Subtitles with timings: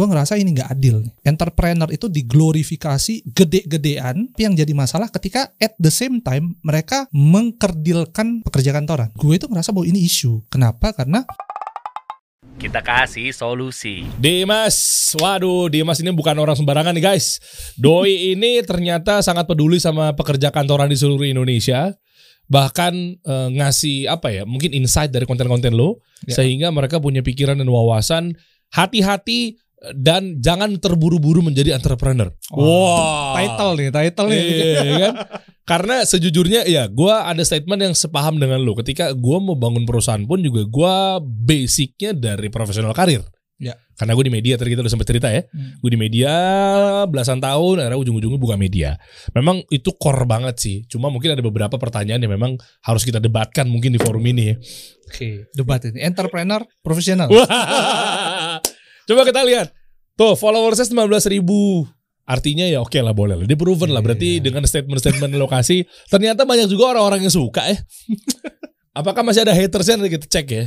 [0.00, 1.04] gue ngerasa ini nggak adil.
[1.20, 8.40] Entrepreneur itu diglorifikasi gede-gedean, tapi yang jadi masalah ketika at the same time mereka mengkerdilkan
[8.40, 9.12] pekerja kantoran.
[9.12, 10.48] Gue itu ngerasa bahwa ini isu.
[10.48, 10.96] Kenapa?
[10.96, 11.28] Karena
[12.60, 14.04] Kita kasih solusi.
[14.20, 14.76] Dimas,
[15.16, 17.40] waduh Dimas ini bukan orang sembarangan nih guys.
[17.72, 21.88] Doi ini ternyata sangat peduli sama pekerja kantoran di seluruh Indonesia.
[22.52, 26.04] Bahkan eh, ngasih apa ya, mungkin insight dari konten-konten lo.
[26.28, 26.36] Ya.
[26.36, 28.36] Sehingga mereka punya pikiran dan wawasan.
[28.76, 29.56] Hati-hati
[29.96, 32.28] dan jangan terburu-buru menjadi entrepreneur.
[32.52, 33.32] Wah.
[33.40, 34.42] title nih, title nih.
[34.44, 35.14] Iya kan?
[35.64, 38.76] Karena sejujurnya ya gue ada statement yang sepaham dengan lo.
[38.76, 40.94] Ketika gue mau bangun perusahaan pun juga gue
[41.24, 43.24] basicnya dari profesional karir.
[43.60, 43.76] Ya.
[43.92, 45.44] Karena gue di media tadi kita udah sempat cerita ya.
[45.44, 45.76] Hmm.
[45.84, 46.32] Gue di media
[47.04, 48.96] belasan tahun, akhirnya ujung-ujungnya buka media.
[49.36, 50.76] Memang itu core banget sih.
[50.88, 54.54] Cuma mungkin ada beberapa pertanyaan yang memang harus kita debatkan mungkin di forum ini ya.
[55.12, 56.00] Oke, debat ini.
[56.00, 57.28] Entrepreneur profesional.
[59.10, 59.74] Coba kita lihat.
[60.14, 61.82] Tuh followersnya 19 ribu.
[62.30, 63.42] Artinya ya oke lah boleh lah.
[63.42, 63.98] Dia proven lah.
[63.98, 64.46] Berarti Iya.
[64.46, 65.82] dengan statement-statement lokasi.
[66.06, 67.74] Ternyata banyak juga orang-orang yang suka ya.
[69.02, 70.64] Apakah masih ada hatersnya nanti kita cek ya.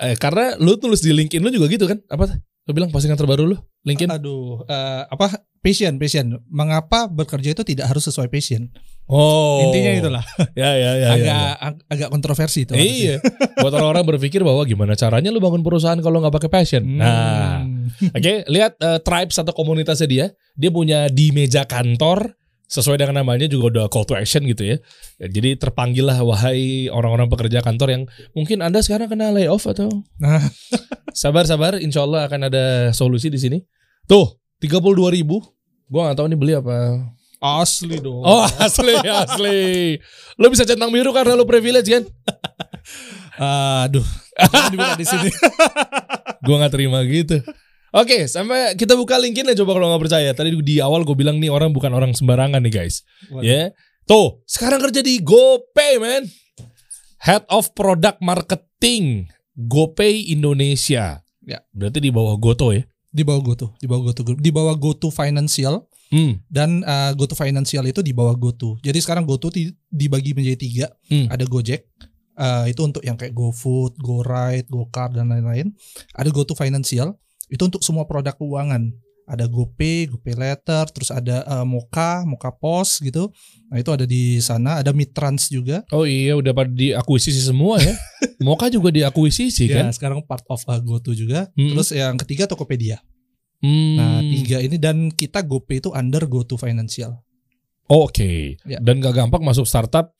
[0.00, 2.00] Eh, karena lu tulis di LinkedIn lu juga gitu kan?
[2.08, 2.40] Apa?
[2.64, 3.56] Lu bilang postingan terbaru lu?
[3.84, 4.08] LinkedIn?
[4.16, 6.40] Aduh, eh, apa passion, passion.
[6.48, 8.72] Mengapa bekerja itu tidak harus sesuai passion?
[9.08, 9.64] Oh.
[9.68, 10.24] Intinya itulah.
[10.58, 11.08] Ya ya ya.
[11.16, 12.76] agak ya, ag- agak kontroversi itu.
[12.76, 12.82] ya.
[12.84, 13.14] Iya.
[13.56, 16.84] Buat orang-orang berpikir bahwa gimana caranya lu bangun perusahaan kalau nggak pakai passion.
[16.84, 17.00] Hmm.
[17.00, 17.64] Nah,
[18.12, 20.26] Oke, lihat eh, tribes atau komunitasnya dia.
[20.54, 22.36] Dia punya di meja kantor
[22.68, 24.76] sesuai dengan namanya juga udah call to action gitu ya.
[25.16, 28.02] Ya, Jadi terpanggil lah wahai orang-orang pekerja kantor yang
[28.36, 29.88] mungkin Anda sekarang kena layoff atau
[30.20, 30.44] Nah,
[31.16, 33.58] sabar-sabar insya Allah akan ada solusi di sini.
[34.04, 34.84] Tuh, 32
[35.16, 35.40] ribu.
[35.88, 37.08] Gua nggak tahu ini beli apa.
[37.38, 38.22] Asli dong.
[38.22, 39.94] Oh, asli, asli.
[40.38, 42.04] Lo bisa centang biru karena lo privilege kan?
[43.86, 44.04] Aduh.
[44.70, 45.30] Dibuka di sini.
[46.42, 47.42] Gua nggak terima gitu.
[47.94, 50.30] Oke, sampai kita buka linkin coba kalau nggak percaya.
[50.36, 53.02] Tadi di awal gue bilang nih orang bukan orang sembarangan nih guys.
[53.40, 53.72] Ya,
[54.04, 56.28] tuh sekarang kerja di GoPay man.
[57.18, 59.26] Head of Product Marketing
[59.56, 61.24] GoPay Indonesia.
[61.42, 61.58] Ya.
[61.74, 62.84] Berarti di bawah Goto ya.
[63.08, 66.40] Di bawah GoTo, di bawah GoTo Group, di bawah GoTo Financial Hmm.
[66.48, 68.80] dan uh, GoTo Financial itu di bawah GoTo.
[68.80, 70.86] Jadi sekarang GoTo di- dibagi menjadi tiga.
[71.06, 71.28] Hmm.
[71.28, 71.84] Ada Gojek,
[72.34, 75.72] uh, itu untuk yang kayak GoFood, GoRide, GoCar dan lain-lain.
[76.12, 77.12] Ada GoTo Financial,
[77.46, 78.88] itu untuk semua produk keuangan.
[79.28, 83.28] Ada GoPay, GoPay Letter, terus ada uh, Moka, Moka Pos gitu.
[83.68, 84.80] Nah itu ada di sana.
[84.80, 85.84] Ada Mitrans juga.
[85.92, 87.92] Oh iya udah pada diakuisisi semua ya.
[88.40, 89.92] Moka juga diakuisisi Ya, kan.
[89.92, 91.52] sekarang part of uh, GoTo juga.
[91.52, 91.76] Hmm.
[91.76, 93.04] Terus yang ketiga Tokopedia.
[93.58, 93.96] Hmm.
[93.98, 97.18] Nah, tiga ini dan kita GoPay itu under GoTo Financial.
[97.88, 98.60] Oh, Oke.
[98.62, 98.78] Ya.
[98.78, 100.12] Dan gak gampang masuk startup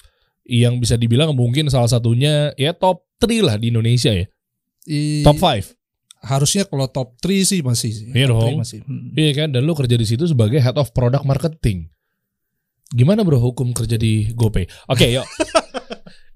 [0.42, 4.24] yang bisa dibilang mungkin salah satunya ya top 3 lah di Indonesia ya.
[4.88, 5.76] I- Top 5.
[6.18, 8.08] harusnya kalau top 3 sih masih sih.
[8.10, 8.58] Iya dong.
[8.58, 8.82] masih.
[8.82, 9.14] Hmm.
[9.14, 9.48] Iya kan?
[9.54, 11.86] Dan lu kerja di situ sebagai head of product marketing.
[12.88, 14.64] Gimana bro hukum kerja di GoPay?
[14.88, 15.28] Oke, yuk.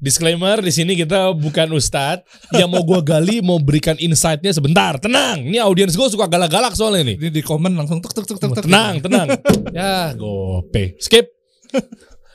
[0.03, 2.27] Disclaimer di sini kita bukan ustadz
[2.59, 4.99] yang mau gua gali mau berikan insight-nya sebentar.
[4.99, 7.17] Tenang, ini audiens gue suka galak-galak soalnya nih.
[7.23, 8.51] Ini di komen langsung tuk tuk tuk tuk.
[8.51, 8.67] tuk.
[8.67, 9.31] Tenang, tenang.
[9.71, 10.99] ya, GoPay.
[10.99, 11.31] Skip.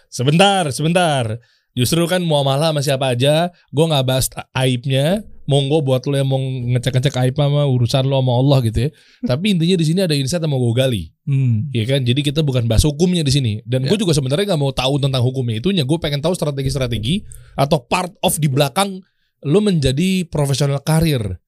[0.08, 1.44] sebentar, sebentar.
[1.76, 5.28] Justru kan muamalah sama siapa aja, gue nggak bahas aibnya.
[5.48, 8.90] Monggo buat lo yang mau ngecek-ngecek aib sama urusan lo sama Allah gitu ya.
[9.24, 11.04] Tapi intinya di sini ada insight yang mau gue gali.
[11.24, 11.72] Hmm.
[11.72, 12.04] Iya kan?
[12.04, 13.64] Jadi kita bukan bahas hukumnya di sini.
[13.64, 13.90] Dan Ya.
[13.90, 15.82] gue juga sebenarnya nggak mau tahu tentang hukumnya itunya.
[15.82, 19.00] Gue pengen tahu strategi-strategi atau part of di belakang
[19.42, 21.40] lo menjadi profesional karir.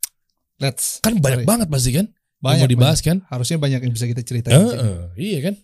[0.58, 1.00] Let's.
[1.00, 1.48] Kan banyak Sorry.
[1.48, 2.08] banget pasti kan?
[2.08, 3.18] Yang Banyak, mau dibahas kan?
[3.26, 4.56] Harusnya banyak yang bisa kita ceritain.
[4.56, 4.72] sini.
[4.74, 5.56] Heeh, iya kan?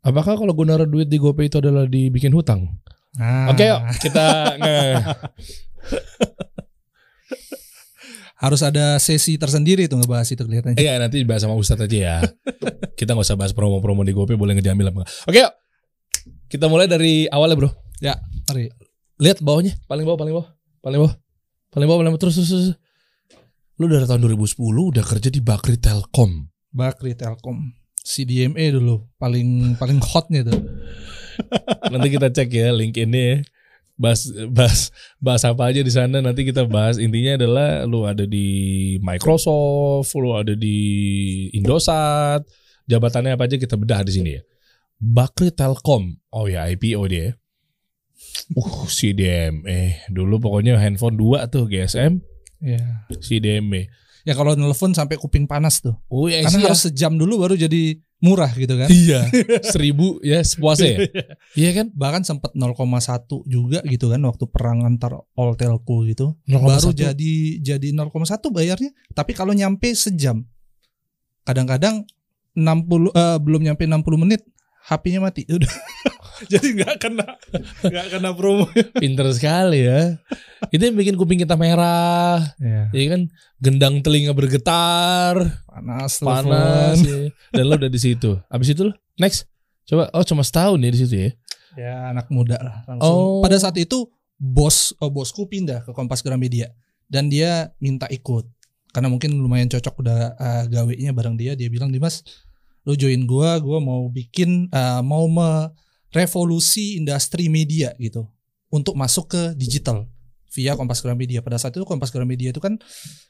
[0.00, 2.80] Apakah kalau gue naruh duit di GoPay itu adalah dibikin hutang?
[3.14, 4.24] Nah, Oke yuk kita
[4.56, 5.02] nge-
[8.36, 10.76] harus ada sesi tersendiri tuh ngebahas itu kelihatannya.
[10.76, 12.16] Iya nanti dibahas sama Ustadz aja ya.
[12.98, 15.08] Kita nggak usah bahas promo-promo di GoPay boleh ngejamil apa.
[15.24, 15.52] Oke yuk.
[16.46, 17.70] Kita mulai dari awal ya bro.
[17.98, 18.14] Ya,
[18.48, 18.68] mari.
[19.16, 20.48] Lihat bawahnya, paling bawah, paling bawah,
[20.84, 21.14] paling bawah,
[21.72, 22.50] paling bawah, paling bawah terus terus.
[22.52, 22.68] terus.
[23.80, 26.48] Lu dari tahun 2010 udah kerja di Bakri Telkom.
[26.72, 27.72] Bakri Telkom.
[28.06, 30.60] CDMA dulu paling paling hotnya tuh.
[31.92, 33.42] Nanti kita cek ya link ini.
[33.96, 38.46] Bahas, bahas, bahas apa aja di sana nanti kita bahas intinya adalah lu ada di
[39.00, 40.76] Microsoft, lu ada di
[41.56, 42.44] Indosat,
[42.84, 44.42] jabatannya apa aja kita bedah di sini ya.
[45.00, 47.20] Bakri Telkom, oh ya IPO dia.
[47.24, 47.32] ya.
[48.52, 50.08] Uh, CDMA.
[50.12, 52.20] Dulu pokoknya handphone dua tuh GSM,
[52.60, 53.04] Ya.
[53.20, 53.84] CDMA.
[54.26, 55.94] Ya kalau nelfon sampai kuping panas tuh.
[56.10, 56.68] Oh ya, Karena iya.
[56.72, 58.88] harus sejam dulu baru jadi murah gitu kan.
[58.88, 59.28] Iya,
[59.72, 60.98] seribu ya sepuasnya ya.
[61.52, 61.86] Iya kan?
[61.92, 66.36] Bahkan sempat 0,1 juga gitu kan waktu perang antar all telco gitu.
[66.48, 66.64] 0,1.
[66.64, 68.12] Baru jadi jadi 0,1
[68.52, 68.90] bayarnya.
[69.12, 70.44] Tapi kalau nyampe sejam.
[71.46, 72.02] kadang-kadang
[72.58, 74.42] 60 eh, belum nyampe 60 menit
[74.90, 75.70] HP-nya mati udah
[76.52, 77.26] jadi nggak kena
[77.82, 78.68] nggak kena promo
[79.02, 80.20] Pinter sekali ya.
[80.68, 82.40] Itu yang bikin kuping kita merah.
[82.58, 86.98] ya, Ya kan, gendang telinga bergetar, panas panas.
[87.00, 87.30] ya.
[87.52, 88.36] Dan lo udah di situ.
[88.46, 89.48] Abis itu lo next.
[89.84, 91.30] Coba, oh cuma setahun ya di situ ya.
[91.76, 93.38] ya anak muda lah langsung Oh.
[93.38, 96.72] pada saat itu bos oh, bosku pindah ke Kompas Gramedia
[97.06, 98.48] dan dia minta ikut
[98.90, 102.24] karena mungkin lumayan cocok udah uh, gawenya bareng dia dia bilang Dimas
[102.82, 105.28] lu join gua gua mau bikin uh, mau
[106.16, 108.24] merevolusi industri media gitu
[108.72, 110.08] untuk masuk ke digital
[110.48, 112.80] via Kompas Gramedia pada saat itu Kompas Gramedia itu kan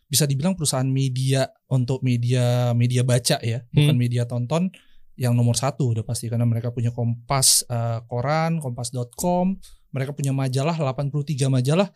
[0.07, 3.99] bisa dibilang perusahaan media untuk media media baca ya bukan Hmm.
[3.99, 4.71] media tonton
[5.19, 9.59] yang nomor satu udah pasti karena mereka punya Kompas uh, koran kompas.com
[9.91, 11.91] mereka punya majalah 83 majalah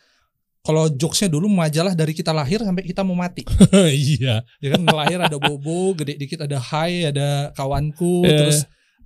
[0.60, 3.46] kalau jokesnya dulu majalah dari kita lahir sampai kita mau mati
[3.94, 4.42] iya.
[4.58, 8.34] ya kan lahir ada bobo gede dikit ada hai ada kawanku Iya.
[8.42, 8.58] terus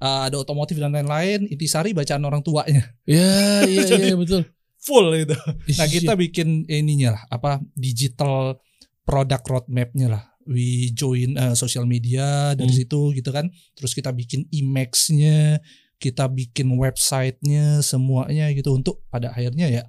[0.05, 4.45] uh, ada otomotif dan lain-lain intisari bacaan orang tuanya Ya, iya, Jadi- iya betul.
[4.77, 5.33] full gitu
[5.75, 5.97] nah Iya.
[5.97, 8.61] kita bikin ininya lah apa digital
[9.03, 12.79] product roadmapnya lah we join uh, social media dari Hmm.
[12.79, 15.65] situ gitu kan terus kita bikin emax-nya
[15.97, 19.83] kita bikin websitenya semuanya gitu untuk pada akhirnya ya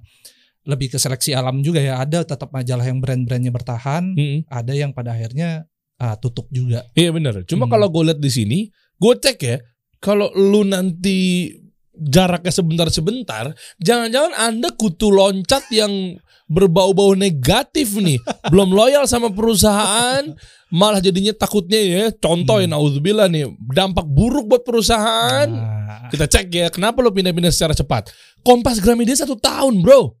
[0.64, 4.48] lebih ke seleksi alam juga ya ada tetap majalah yang brand-brandnya bertahan Mm-mm.
[4.48, 7.44] ada yang pada akhirnya ah, tutup juga Iya benar.
[7.44, 7.72] Cuma Hmm.
[7.72, 8.58] kalau gue lihat di sini,
[8.96, 9.56] gue cek ya,
[9.98, 11.50] kalau lu nanti
[11.92, 16.16] jaraknya sebentar-sebentar, jangan-jangan anda kutu loncat yang
[16.46, 18.20] berbau-bau negatif nih,
[18.52, 20.22] belum loyal sama perusahaan,
[20.68, 22.74] malah jadinya takutnya ya, contoh ya, Hmm.
[22.74, 25.48] naudzubillah nih, dampak buruk buat perusahaan.
[25.48, 28.14] Nah, Kita cek ya, kenapa lo pindah-pindah secara cepat?
[28.40, 30.14] Kompas Gramedia satu tahun bro,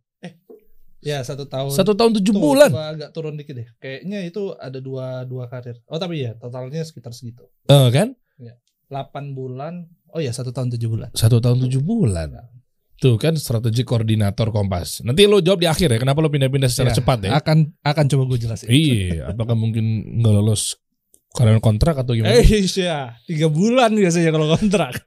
[0.98, 2.70] ya satu tahun satu tahun tujuh Tuh, bulan.
[2.74, 7.14] agak turun dikit deh kayaknya itu ada dua dua karir oh tapi ya totalnya sekitar
[7.14, 8.18] segitu Eh, kan?
[8.88, 12.28] 8 bulan oh ya satu tahun tujuh bulan Satu tahun tujuh bulan.
[12.96, 15.04] Tuh kan strategi koordinator Kompas.
[15.04, 17.30] Nanti lo jawab di akhir ya, kenapa lo pindah-pindah secara Ya, cepat ya?
[17.36, 19.84] akan akan coba gue jelasin Iya, apakah mungkin
[20.16, 20.80] nggak lolos
[21.36, 22.32] karena kontrak atau gimana?
[22.32, 24.96] Eh iya, tiga bulan biasanya kalau kontrak.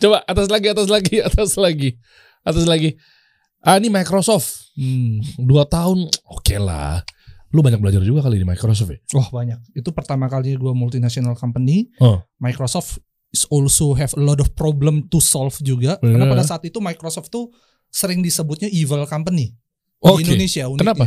[0.00, 1.90] Coba atas lagi, atas lagi, atas lagi,
[2.40, 2.96] atas lagi.
[3.60, 5.20] Ah ini Microsoft Hmm.
[5.36, 7.04] dua tahun, oke lah.
[7.50, 8.98] Lu banyak belajar juga kali di Microsoft ya?
[9.18, 9.74] Wah banyak.
[9.74, 11.90] Itu pertama kali gue multinational company.
[11.98, 12.22] Oh.
[12.38, 15.98] Microsoft is also have a lot of problem to solve juga.
[15.98, 16.32] Karena Iya.
[16.34, 17.50] pada saat itu Microsoft tuh
[17.90, 19.50] sering disebutnya evil company
[19.98, 20.22] Oke.
[20.22, 20.70] di Indonesia.
[20.70, 20.82] uniknya.
[20.94, 21.06] Kenapa?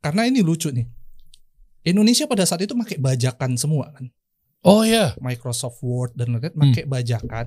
[0.00, 0.88] Karena ini lucu nih.
[1.86, 4.08] Indonesia pada saat itu pakai bajakan semua kan.
[4.66, 6.62] Oh ya, Microsoft Word dan lain-lain Hmm.
[6.72, 7.46] pakai bajakan.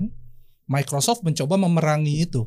[0.64, 2.46] Microsoft mencoba memerangi itu.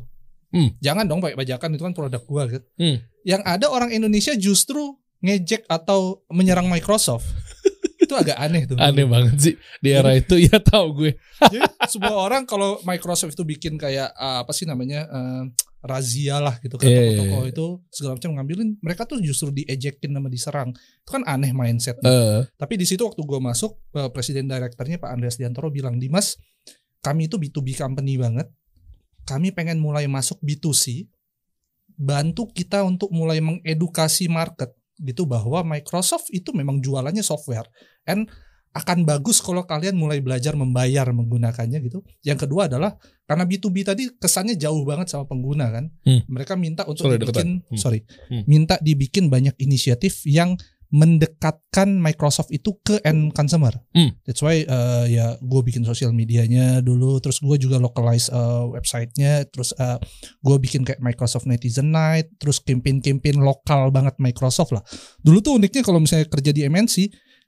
[0.49, 0.73] Hmm.
[0.79, 2.63] Jangan dong pakai bajakan itu kan produk gua kan.
[2.79, 2.97] Hmm.
[3.21, 7.25] Yang ada orang Indonesia justru ngejek atau menyerang Microsoft.
[8.03, 8.75] itu agak aneh tuh.
[8.75, 10.35] aneh banget sih di era itu.
[10.51, 11.11] Ya tahu gue.
[11.39, 15.47] Jadi semua orang kalau Microsoft itu bikin kayak uh, apa sih namanya uh,
[15.83, 17.51] razia lah gitu kan Iya, iya, toko-toko iya.
[17.51, 22.47] itu segala macam ngambilin mereka tuh justru diejekin sama diserang itu kan aneh mindset Eh,
[22.55, 26.39] tapi di situ waktu gue masuk uh, presiden direkturnya Pak Andreas Diantoro bilang Dimas
[27.03, 28.47] kami itu B2B company banget
[29.27, 31.11] kami pengen mulai masuk B2C
[31.99, 37.65] bantu kita untuk mulai mengedukasi market gitu bahwa Microsoft itu memang jualannya software
[38.05, 38.29] and
[38.73, 42.01] akan bagus kalau kalian mulai belajar membayar menggunakannya gitu.
[42.25, 42.97] Yang kedua adalah
[43.29, 45.93] karena B2B tadi kesannya jauh banget sama pengguna kan.
[46.01, 46.25] Hmm.
[46.25, 47.61] Mereka minta untuk Sorry, dibikin.
[47.69, 47.77] Hmm.
[47.77, 48.01] sorry,
[48.33, 48.43] Hmm.
[48.49, 50.57] minta dibikin banyak inisiatif yang
[50.93, 53.73] mendekatkan Microsoft itu ke end consumer.
[53.97, 54.13] Hmm.
[54.29, 59.49] That's why uh, ya gue bikin sosial medianya dulu, terus gue juga localize uh, websitenya,
[59.49, 59.97] terus uh,
[60.45, 64.85] gue bikin kayak Microsoft Netizen Night, terus campaign-campaign lokal banget Microsoft lah.
[65.25, 66.95] Dulu tuh uniknya kalau misalnya kerja di MNC,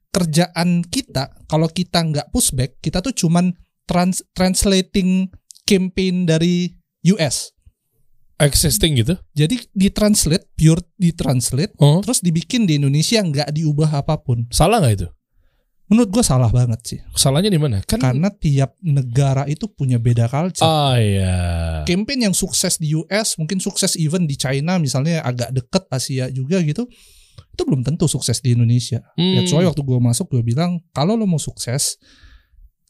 [0.10, 3.54] kerjaan kita kalau kita nggak pushback, kita tuh cuman
[3.86, 5.30] trans translating
[5.70, 6.74] campaign dari
[7.14, 7.55] US.
[8.40, 9.16] Existing gitu.
[9.32, 14.48] Jadi ditranslate, pure ditranslate, Oh, terus dibikin di Indonesia nggak diubah apa pun.
[14.52, 15.08] salah nggak itu?
[15.86, 17.00] Menurut gue salah banget sih.
[17.14, 17.78] Salahnya di mana?
[17.86, 20.66] Kan Karena tiap negara itu punya beda culture.
[20.66, 21.38] Ah ya.
[21.86, 26.58] Campaign yang sukses di US, mungkin sukses even di China misalnya agak deket Asia juga
[26.66, 26.90] gitu.
[27.54, 29.06] Itu belum tentu sukses di Indonesia.
[29.14, 29.38] Hmm.
[29.38, 32.02] That's why waktu gue masuk gue bilang kalau lo mau sukses,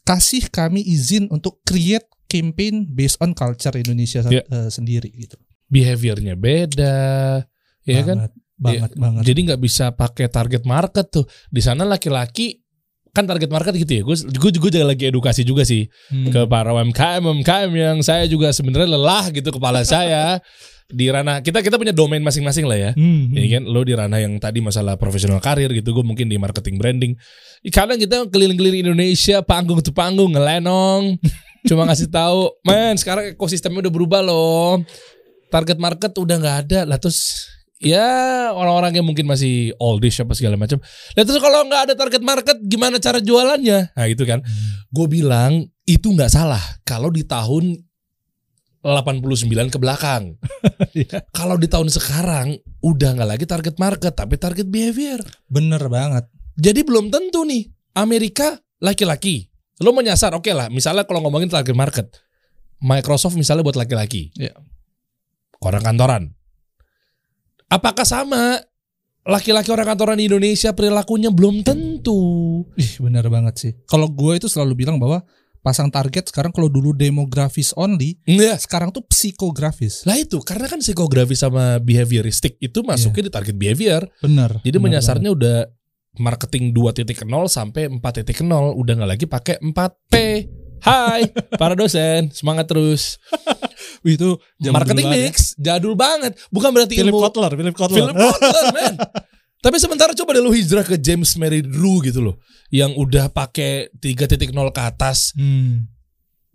[0.07, 4.43] kasih kami izin untuk create campaign based on culture Indonesia Ya.
[4.43, 5.39] eh, sendiri gitu.
[5.65, 7.41] behaviornya beda,
[7.81, 8.27] ya kan?
[8.27, 9.21] banget, banget, banget.
[9.23, 11.25] Jadi nggak bisa pakai target market tuh.
[11.47, 12.61] Di sana laki-laki
[13.09, 14.01] kan target market gitu ya.
[14.03, 16.29] Gue gue juga juga lagi edukasi juga sih Hmm.
[16.29, 20.37] ke para UMKM UMKM yang saya juga sebenarnya lelah gitu kepala saya.
[20.85, 22.91] di ranah kita kita punya domain masing-masing lah ya.
[22.93, 23.33] Hmm, hmm.
[23.33, 26.77] Ya kan, lo di ranah yang tadi masalah profesional karir gitu, gue mungkin di marketing
[26.77, 27.17] branding.
[27.73, 31.17] Kadang kita keliling-keliling Indonesia, panggung tuh panggung, ngelenong,
[31.65, 34.81] cuma ngasih tahu, men sekarang ekosistemnya udah berubah loh,
[35.49, 37.49] target market udah nggak ada, lah terus
[37.81, 40.79] ya orang-orang yang mungkin masih oldish apa segala macam.
[41.13, 43.93] Lah terus kalau nggak ada target market, gimana cara jualannya?
[43.97, 44.39] Nah itu kan,
[44.89, 47.77] gue bilang itu nggak salah kalau di tahun
[48.85, 50.37] 89 ke belakang.
[50.95, 51.27] Iya.
[51.35, 55.19] Kalau di tahun sekarang udah nggak lagi target market tapi target behavior.
[55.51, 56.31] Bener banget.
[56.55, 57.67] Jadi belum tentu nih
[57.99, 59.51] Amerika laki-laki.
[59.83, 60.71] Lo menyasar oke lah.
[60.71, 62.07] Misalnya kalau ngomongin target market,
[62.79, 64.31] Microsoft misalnya buat laki-laki.
[64.35, 64.55] Iya.
[65.59, 66.31] Orang kantoran.
[67.67, 68.61] Apakah sama
[69.25, 72.61] laki-laki orang kantoran di Indonesia perilakunya belum tentu.
[72.77, 73.71] Ih, bener banget sih.
[73.89, 75.25] Kalau gue itu selalu bilang bahwa
[75.65, 78.61] pasang target sekarang kalau dulu demografis only, Enggak.
[78.61, 80.05] sekarang tuh psikografis.
[80.05, 84.05] Lah itu karena kan psikografi sama behavioristik itu masuknya di target behavior.
[84.21, 84.61] Bener.
[84.61, 85.57] Jadi bener menyasarnya udah
[86.19, 88.43] marketing 2.0 sampai 4.0
[88.75, 90.13] udah nggak lagi pakai 4P.
[90.85, 93.17] Hai para dosen, semangat terus.
[94.05, 94.37] Wih, itu
[94.69, 96.37] marketing dulu mix jadul banget.
[96.53, 98.05] Bukan berarti Philip ilmu Kotler, Philip Kotler.
[98.05, 98.93] Philip Kotler, man.
[99.65, 102.37] Tapi sementara coba deh lu hijrah ke James Mary Drew gitu loh.
[102.69, 105.33] Yang udah pakai 3.0 ke atas.
[105.33, 105.89] Hmm.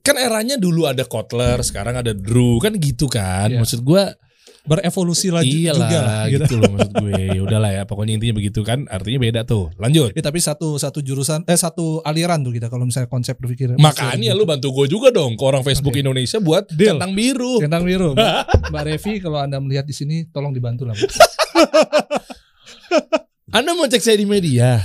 [0.06, 2.62] Kan eranya dulu ada Kotler, sekarang ada Drew.
[2.62, 3.50] Kan gitu kan.
[3.50, 3.58] Iya.
[3.58, 4.14] Maksud gua
[4.60, 6.24] Berevolusi lagi iyalah juga lah.
[6.28, 6.42] gitu.
[6.44, 6.54] Gitu.
[6.60, 7.22] loh maksud gue.
[7.32, 8.84] Ya udahlah ya, pokoknya intinya begitu kan.
[8.92, 9.72] Artinya beda tuh.
[9.80, 10.12] Lanjut.
[10.12, 13.72] Ya, tapi satu satu jurusan eh satu aliran tuh kita kalau misalnya konsep berpikir.
[13.80, 16.04] Makanya lu bantu gue juga dong ke orang Facebook Oke.
[16.04, 16.96] Indonesia buat Deal.
[16.96, 17.56] centang biru.
[17.60, 18.12] Centang biru.
[18.12, 20.96] Mbak, Mbak Revi kalau Anda melihat di sini tolong dibantu lah.
[23.56, 24.78] Anda mau cek saya di media?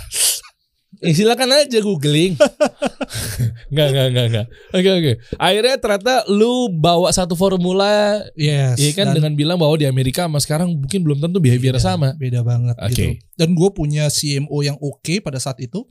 [1.05, 2.33] Eh, silakan aja googling.
[3.71, 4.45] Enggak, enggak, enggak, enggak.
[4.71, 5.11] Oke, oke.
[5.35, 8.77] Akhirnya ternyata lu bawa satu formula Yes.
[8.77, 11.83] Iya kan dan- dengan bilang bahwa di Amerika sama sekarang mungkin belum tentu behavior Beda,
[11.83, 12.13] sama.
[12.15, 12.89] Beda banget Oke.
[12.93, 13.03] gitu.
[13.35, 15.83] Dan gue punya CMO yang oke pada saat itu.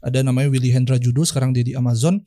[0.00, 2.22] Ada namanya Willy Hendra Judo sekarang dia di Amazon.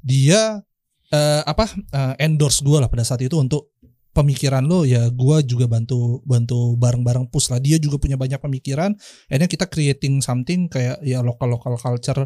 [0.00, 0.62] Dia
[1.10, 3.70] eh, apa eh, endorse gue lah pada saat itu untuk
[4.16, 8.96] pemikiran lo ya gue juga bantu bantu bareng-bareng push lah dia juga punya banyak pemikiran
[9.28, 12.24] akhirnya kita creating something kayak ya lokal lokal culture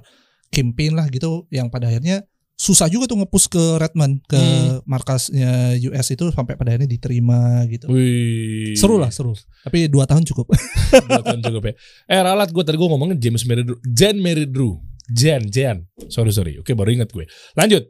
[0.49, 2.23] campaign lah gitu yang pada akhirnya
[2.55, 4.85] susah juga tuh ngepush ke Redmond ke Hmm.
[4.85, 5.51] markasnya
[5.89, 8.77] US itu sampai pada akhirnya diterima gitu Wih.
[8.77, 9.33] seru lah seru
[9.65, 10.47] tapi dua tahun cukup
[11.09, 11.75] Dua tahun cukup ya.
[12.07, 13.79] Eh ralat gue tadi gue ngomongin James Mary Drew.
[13.87, 14.75] Jen Mary Drew.
[15.07, 15.87] Jen, Jen.
[16.07, 16.59] Sorry, sorry.
[16.59, 17.25] Oke baru ingat gue.
[17.55, 17.87] Lanjut.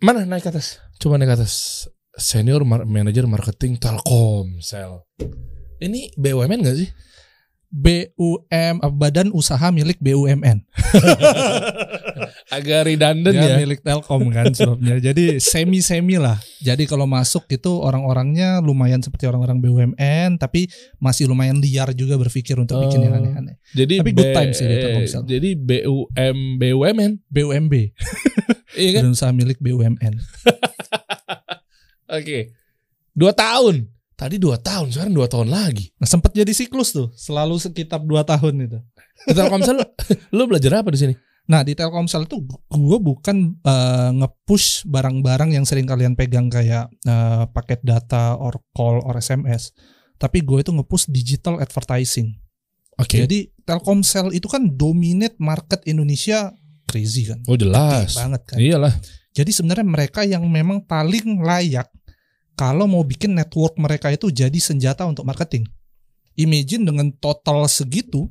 [0.00, 0.78] Mana naik ke atas?
[0.96, 1.86] Coba naik ke atas.
[2.14, 5.02] Senior mar- Manager Marketing Telkomsel.
[5.78, 6.88] Ini BUMN gak sih?
[7.74, 8.38] BUM
[8.94, 10.62] Badan Usaha milik BUMN.
[12.54, 13.56] Agak redundant ya, ya.
[13.58, 15.02] milik Telkom kan sebabnya.
[15.02, 16.38] Jadi semi-semi lah.
[16.62, 20.70] Jadi kalau masuk itu orang-orangnya lumayan seperti orang-orang BUMN tapi
[21.02, 23.20] masih lumayan liar juga berpikir untuk bikin yang Oh.
[23.26, 23.58] aneh-aneh.
[23.74, 25.22] Jadi Tapi good time sih di Telkomsel.
[25.26, 27.12] Jadi BUM BUMN.
[27.26, 27.74] BUMB,
[28.78, 29.02] Iya kan?
[29.02, 30.14] Badan Usaha milik BUMN.
[32.08, 32.52] Oke.
[33.14, 33.88] Dua tahun.
[34.14, 35.90] Tadi dua tahun, sekarang dua tahun lagi.
[35.98, 38.78] Nah, sempat jadi siklus tuh, selalu sekitar dua tahun itu.
[39.26, 39.82] Di Telkomsel,
[40.36, 41.14] lu belajar apa di sini?
[41.44, 42.40] Nah di Telkomsel tuh
[42.72, 49.04] gue bukan eh, nge-push barang-barang yang sering kalian pegang kayak eh, paket data or call
[49.04, 49.76] or SMS.
[50.16, 52.32] Tapi gue itu nge-push digital advertising.
[52.96, 53.28] Oke.
[53.28, 56.48] Jadi Telkomsel itu kan dominate market Indonesia
[56.88, 57.44] crazy kan.
[57.44, 58.16] Oh Gede jelas.
[58.16, 58.56] banget kan.
[58.56, 58.94] Iyalah.
[59.34, 61.90] Jadi sebenarnya mereka yang memang paling layak
[62.54, 65.66] kalau mau bikin network mereka itu jadi senjata untuk marketing.
[66.38, 68.30] Imagine dengan total segitu,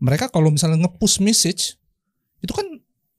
[0.00, 1.76] mereka kalau misalnya nge-push message
[2.40, 2.64] itu kan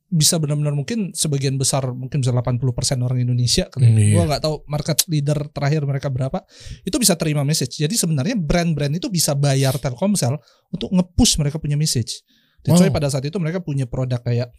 [0.09, 2.65] bisa benar-benar mungkin sebagian besar mungkin bisa 80%
[3.05, 3.93] orang Indonesia kali.
[3.93, 4.17] Iya.
[4.17, 6.41] Gua nggak tahu market leader terakhir mereka berapa.
[6.81, 7.77] Itu bisa terima message.
[7.77, 10.33] Jadi sebenarnya brand-brand itu bisa bayar Telkomsel
[10.73, 12.25] untuk nge-push mereka punya message.
[12.65, 12.89] Dan Wow.
[12.89, 14.49] pada saat itu mereka punya produk kayak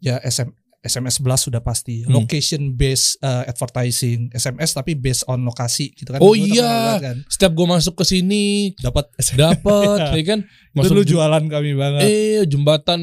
[0.00, 0.48] ya SM,
[0.84, 2.12] SMS blast sudah pasti, Hmm.
[2.14, 6.20] location based uh, advertising, SMS tapi based on lokasi gitu kan.
[6.20, 7.00] Oh iya.
[7.00, 7.24] kan.
[7.24, 10.40] Setiap gue masuk ke sini Dapat dapat, ya kan?
[10.74, 12.02] itu lu ju- jualan kami banget.
[12.02, 13.00] Eh jembatan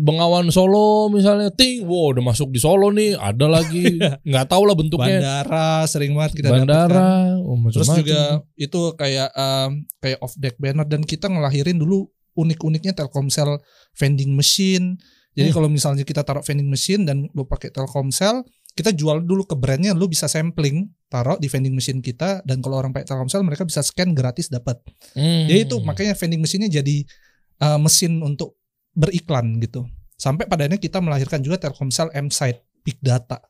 [0.00, 4.74] Bengawan Solo misalnya, ting, wow udah masuk di Solo nih, ada lagi, nggak tahu lah
[4.74, 5.20] bentuknya.
[5.20, 6.66] Bandara sering banget kita dapet kan.
[6.66, 7.98] Bandara, oh, Terus macam-macam.
[8.00, 8.20] juga
[8.56, 13.60] itu kayak um, kayak off deck banner dan kita ngelahirin dulu unik-uniknya Telkomsel
[13.92, 14.96] vending machine.
[15.32, 15.56] Jadi Hmm.
[15.56, 19.96] kalau misalnya kita taruh vending machine dan lu pakai Telkomsel, kita jual dulu ke brandnya,
[19.96, 23.80] lu bisa sampling, taruh di vending machine kita dan kalau orang pakai Telkomsel mereka bisa
[23.80, 24.80] scan gratis dapat.
[25.16, 25.48] Hmm.
[25.48, 26.96] Jadi itu makanya vending machine-nya jadi
[27.64, 28.56] uh, mesin untuk
[28.92, 29.88] beriklan gitu.
[30.20, 33.40] Sampai pada akhirnya kita melahirkan juga Telkomsel M-Site Big Data.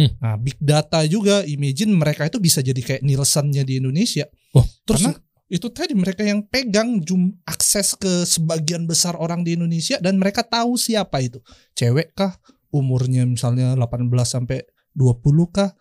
[0.00, 0.16] Hmm.
[0.16, 4.24] Nah, big data juga, imagine mereka itu bisa jadi kayak Nielsen-nya di Indonesia.
[4.56, 5.20] Wah, Terus karena-
[5.50, 10.46] itu tadi mereka yang pegang jum akses ke sebagian besar orang di Indonesia dan mereka
[10.46, 11.42] tahu siapa itu.
[11.74, 12.38] Cewek kah?
[12.70, 14.62] Umurnya misalnya 18 sampai
[14.94, 15.18] 20
[15.50, 15.74] kah?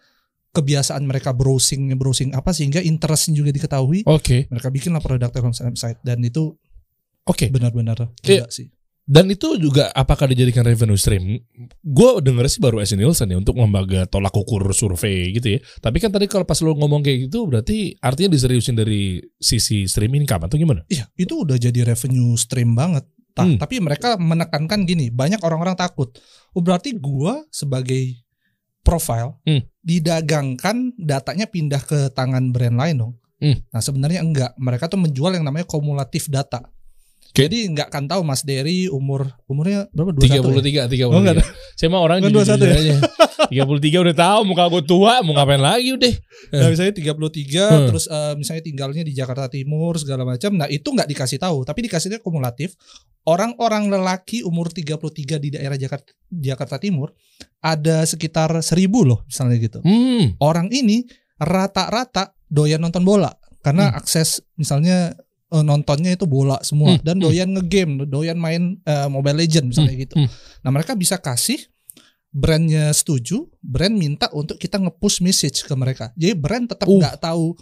[0.50, 4.02] Kebiasaan mereka browsingnya browsing apa sehingga interestnya juga diketahui.
[4.10, 6.58] Oke, Mereka bikinlah produk Telkomsel site dan itu
[7.30, 7.54] oke.
[7.54, 8.44] benar-benar Iya.
[8.44, 8.74] gila sih.
[9.10, 11.42] Dan itu juga apakah dijadikan revenue stream?
[11.82, 15.60] Gue denger sih baru S Nielsen ya untuk lembaga tolak ukur survei gitu ya.
[15.82, 20.14] Tapi kan tadi kalau pas lo ngomong kayak gitu berarti artinya diseriusin dari sisi stream
[20.14, 20.86] income atau gimana?
[20.86, 23.10] Iya, itu udah jadi revenue stream banget.
[23.34, 23.58] Ta- Hmm.
[23.58, 26.14] Tapi mereka menekankan gini, banyak orang-orang takut.
[26.54, 28.14] Oh, berarti gua sebagai
[28.80, 29.66] profile Hmm.
[29.82, 33.14] didagangkan datanya pindah ke tangan brand lain dong.
[33.40, 33.58] Hmm.
[33.72, 34.52] Nah, sebenarnya enggak.
[34.54, 36.62] Mereka tuh menjual yang namanya kumulatif data.
[37.30, 40.12] Jadi nggak akan tahu Mas Dery umur umurnya berapa?
[40.18, 41.14] 21 33, 33.
[41.14, 41.46] Oh, enggak
[41.78, 42.76] Saya mah orang Bukan 21 ya?
[42.76, 42.96] aja.
[43.48, 46.14] 33 udah tahu muka gue tua, mau ngapain lagi udah.
[46.58, 47.88] Nah, misalnya 33 Hmm.
[47.88, 50.58] terus eh, misalnya tinggalnya di Jakarta Timur segala macam.
[50.58, 52.74] Nah, itu nggak dikasih tahu, tapi dikasihnya kumulatif.
[53.24, 57.14] Orang-orang lelaki umur 33 di daerah Jakarta Jakarta Timur
[57.62, 59.80] ada sekitar 1000 loh misalnya gitu.
[59.86, 60.34] Hmm.
[60.42, 61.06] Orang ini
[61.38, 63.30] rata-rata doyan nonton bola
[63.62, 65.14] karena akses misalnya
[65.50, 67.24] eh, nontonnya itu bola semua Hmm, dan hmm.
[67.26, 70.16] doyan ngegame, doyan main eh, Mobile Legend misalnya gitu.
[70.18, 70.30] hmm.
[70.66, 71.60] Nah, mereka bisa kasih
[72.30, 76.14] brandnya setuju, brand minta untuk kita nge-push message ke mereka.
[76.14, 77.02] Jadi brand tetap Uh.
[77.02, 77.58] nggak tahu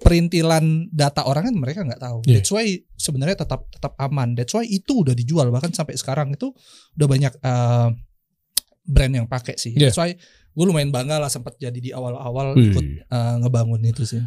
[0.00, 2.18] perintilan data orang kan mereka nggak tahu.
[2.24, 2.40] Yeah.
[2.40, 2.64] That's why
[2.96, 4.36] sebenarnya tetap tetap aman.
[4.36, 6.52] That's why itu udah dijual bahkan sampai sekarang itu
[6.96, 7.88] udah banyak eh,
[8.86, 9.76] brand yang pakai sih.
[9.76, 9.90] Yeah.
[9.92, 10.16] That's why
[10.56, 14.22] gue lumayan bangga lah sempat jadi di awal-awal ikut eh, ngebangun itu sih.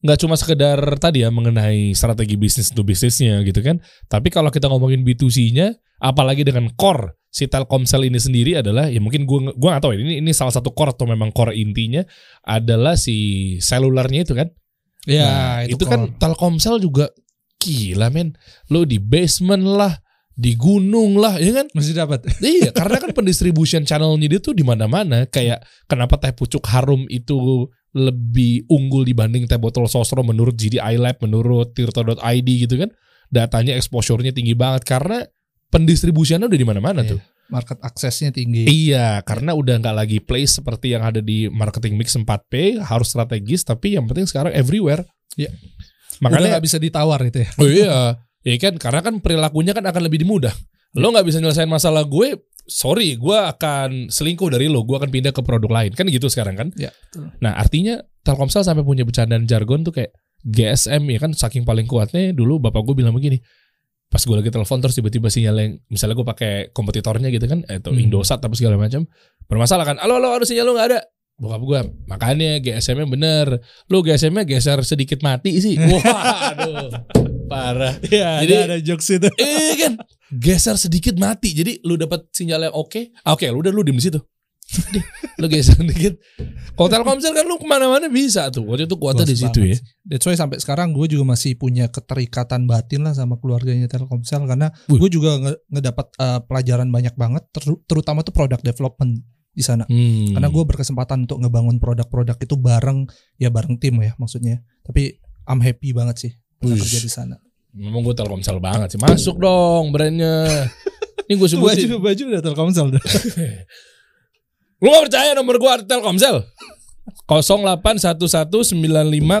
[0.00, 3.80] Nggak cuma sekedar tadi ya mengenai strategi bisnis untuk bisnisnya gitu kan.
[4.08, 9.22] Tapi kalau kita ngomongin B2C-nya, apalagi dengan core si Telkomsel ini sendiri adalah ya mungkin
[9.28, 12.02] gua gua nggak tahu ya, ini ini salah satu core atau memang core intinya
[12.42, 14.48] adalah si selulernya itu kan.
[15.08, 17.08] Nah, itu, kan Telkomsel juga
[17.60, 18.36] gila men.
[18.68, 19.96] Lo di basement lah,
[20.36, 21.66] di gunung lah, ya kan?
[21.72, 22.24] masih dapat.
[22.44, 25.24] iya, karena kan pendistribution channelnya dia tuh di mana-mana.
[25.28, 31.18] Kayak kenapa teh pucuk harum itu lebih unggul dibanding teh botol sosro menurut GDI Lab,
[31.22, 32.90] menurut Tirto.id gitu kan.
[33.30, 35.22] Datanya exposure-nya tinggi banget karena
[35.70, 37.10] pendistribusiannya udah di mana-mana Iya.
[37.16, 37.20] tuh.
[37.50, 38.62] Market aksesnya tinggi.
[38.70, 43.66] Iya, karena udah nggak lagi place seperti yang ada di marketing mix 4P, harus strategis
[43.66, 45.02] tapi yang penting sekarang everywhere.
[45.34, 45.50] Iya.
[46.22, 47.50] Makanya nggak bisa ditawar itu ya.
[47.58, 50.54] Oh iya, ya kan karena kan perilakunya kan akan lebih dimudah.
[50.94, 52.38] Lo nggak bisa nyelesain masalah gue,
[52.70, 55.90] sorry, gue akan selingkuh dari lo, gue akan pindah ke produk lain.
[55.92, 56.68] Kan gitu sekarang kan?
[56.78, 56.94] Ya.
[57.42, 62.32] Nah artinya Telkomsel sampai punya bercandaan jargon tuh kayak GSM ya kan saking paling kuatnya
[62.32, 63.42] dulu bapak gue bilang begini.
[64.10, 67.94] Pas gue lagi telepon terus tiba-tiba sinyal yang misalnya gue pakai kompetitornya gitu kan, atau
[67.94, 68.02] Hmm.
[68.06, 69.06] Indosat tapi segala macam
[69.46, 69.96] bermasalah kan.
[70.02, 71.00] Halo halo ada sinyal lo nggak ada?
[71.40, 73.46] Bokap gue makanya GSM-nya bener.
[73.88, 75.72] Lo GSM-nya geser sedikit mati sih.
[75.80, 76.92] Waduh,
[77.48, 77.96] parah.
[78.04, 79.28] Iya, Jadi- ada, ada jokes itu.
[79.40, 79.96] Eh kan
[80.28, 81.56] geser sedikit mati.
[81.56, 83.16] Jadi lu dapat sinyal yang oke.
[83.24, 84.20] Ah, Oke, lu udah lu di situ.
[85.42, 86.14] Lu geser dikit.
[86.78, 88.62] Kalau Telkomsel kan lu ke mana-mana bisa tuh.
[88.62, 89.74] Waktu itu kuatnya di situ ya.
[90.06, 94.70] That's why sampai sekarang gue juga masih punya keterikatan batin lah sama keluarganya Telkomsel karena
[94.86, 99.84] gue juga nge- ngedapat uh, pelajaran banyak banget ter- terutama tuh product development di sana.
[99.86, 100.34] Hmm.
[100.34, 104.62] Karena gue berkesempatan untuk ngebangun produk-produk itu bareng ya bareng tim ya maksudnya.
[104.86, 106.32] Tapi I'm happy banget sih
[106.62, 107.36] kerja di sana.
[107.70, 108.98] Memang gue Telkomsel banget sih.
[108.98, 110.66] Masuk dong brandnya.
[111.30, 111.86] Ini gue sebutin.
[112.02, 113.02] baju udah Telkomsel dah.
[114.82, 116.42] Lu gak percaya nomor gue Telkomsel?
[117.26, 118.74] 0811995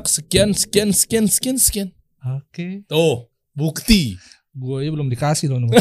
[0.06, 1.88] sekian sekian sekian sekian sekian.
[2.22, 2.86] Oke.
[2.86, 4.14] Tuh, bukti.
[4.50, 5.78] Gue aja belum dikasih loh nomor.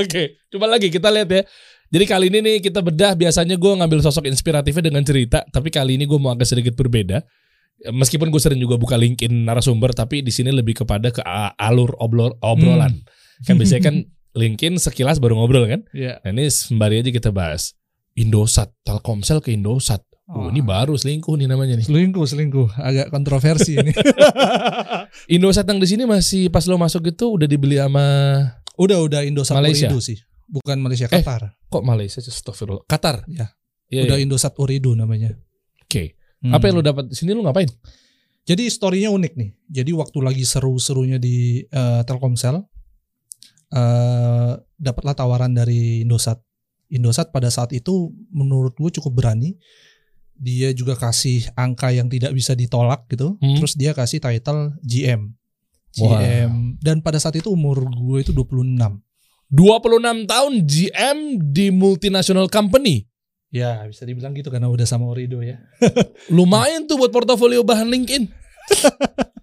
[0.00, 1.42] Oke, coba lagi kita lihat ya.
[1.86, 5.94] Jadi kali ini nih kita bedah biasanya gue ngambil sosok inspiratifnya dengan cerita, tapi kali
[5.94, 7.22] ini gue mau agak sedikit berbeda.
[7.92, 11.22] Meskipun gue sering juga buka LinkedIn narasumber, tapi di sini lebih kepada ke
[11.60, 13.04] alur obrol obrolan.
[13.44, 13.96] Kan biasanya kan
[14.36, 15.80] LinkedIn sekilas baru ngobrol kan.
[15.94, 16.18] Iya.
[16.24, 17.76] Nah ini sembari aja kita bahas.
[18.16, 20.00] Indosat, Telkomsel ke Indosat.
[20.26, 21.86] Oh, ini baru selingkuh nih namanya nih.
[21.86, 23.94] selingkuh selingkuh agak kontroversi ini.
[25.38, 28.02] Indosat yang di sini masih pas lo masuk itu udah dibeli sama
[28.74, 29.86] udah udah Indosat Malaysia?
[29.86, 30.18] Uridu sih.
[30.46, 31.58] Bukan Malaysia Eh, Qatar.
[31.66, 32.86] kok Malaysia Astagfirullah.
[32.86, 33.26] Qatar.
[33.26, 33.50] Ya.
[33.86, 34.24] Iya, udah iya.
[34.26, 35.34] Indosat Uridu namanya.
[35.82, 36.14] Oke.
[36.42, 36.54] Hmm.
[36.54, 37.66] Apa yang lo dapat di sini lo ngapain?
[38.46, 39.50] Jadi story-nya unik nih.
[39.66, 42.62] Jadi waktu lagi seru-serunya di eh, Telkomsel,
[43.72, 46.38] eh dapatlah tawaran dari Indosat.
[46.86, 49.58] Indosat pada saat itu menurut gue cukup berani.
[50.36, 53.34] Dia juga kasih angka yang tidak bisa ditolak gitu.
[53.40, 53.56] Hmm.
[53.58, 55.32] Terus dia kasih title GM.
[55.96, 59.00] GM dan pada saat itu umur gue itu 26.
[59.50, 61.18] 26 tahun GM
[61.54, 63.06] di multinational company.
[63.54, 65.62] Ya bisa dibilang gitu karena udah sama Orido ya.
[66.34, 68.26] Lumayan tuh buat portofolio bahan LinkedIn.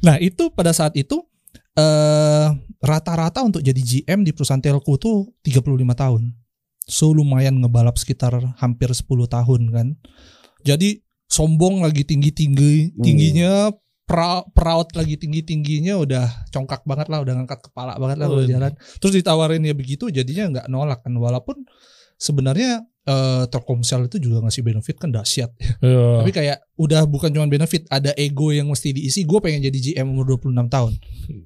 [0.00, 1.20] Nah itu pada saat itu
[1.76, 2.48] eh
[2.80, 6.22] rata-rata untuk jadi GM di perusahaan telco tuh 35 tahun.
[6.88, 9.88] So lumayan ngebalap sekitar hampir 10 tahun kan.
[10.64, 13.78] Jadi sombong lagi tinggi-tinggi tingginya pra-
[14.10, 18.50] proud lagi tinggi-tingginya udah congkak banget lah udah ngangkat kepala banget lah udah Oh.
[18.50, 18.72] jalan.
[18.98, 21.62] Terus ditawarin ya begitu jadinya nggak nolak kan walaupun
[22.16, 26.20] sebenarnya eh, Telkomsel itu juga ngasih benefit kan dahsyat Ya.
[26.20, 29.24] tapi kayak udah bukan cuma benefit, ada ego yang mesti diisi.
[29.24, 30.92] Gue pengen jadi GM umur 26 tahun.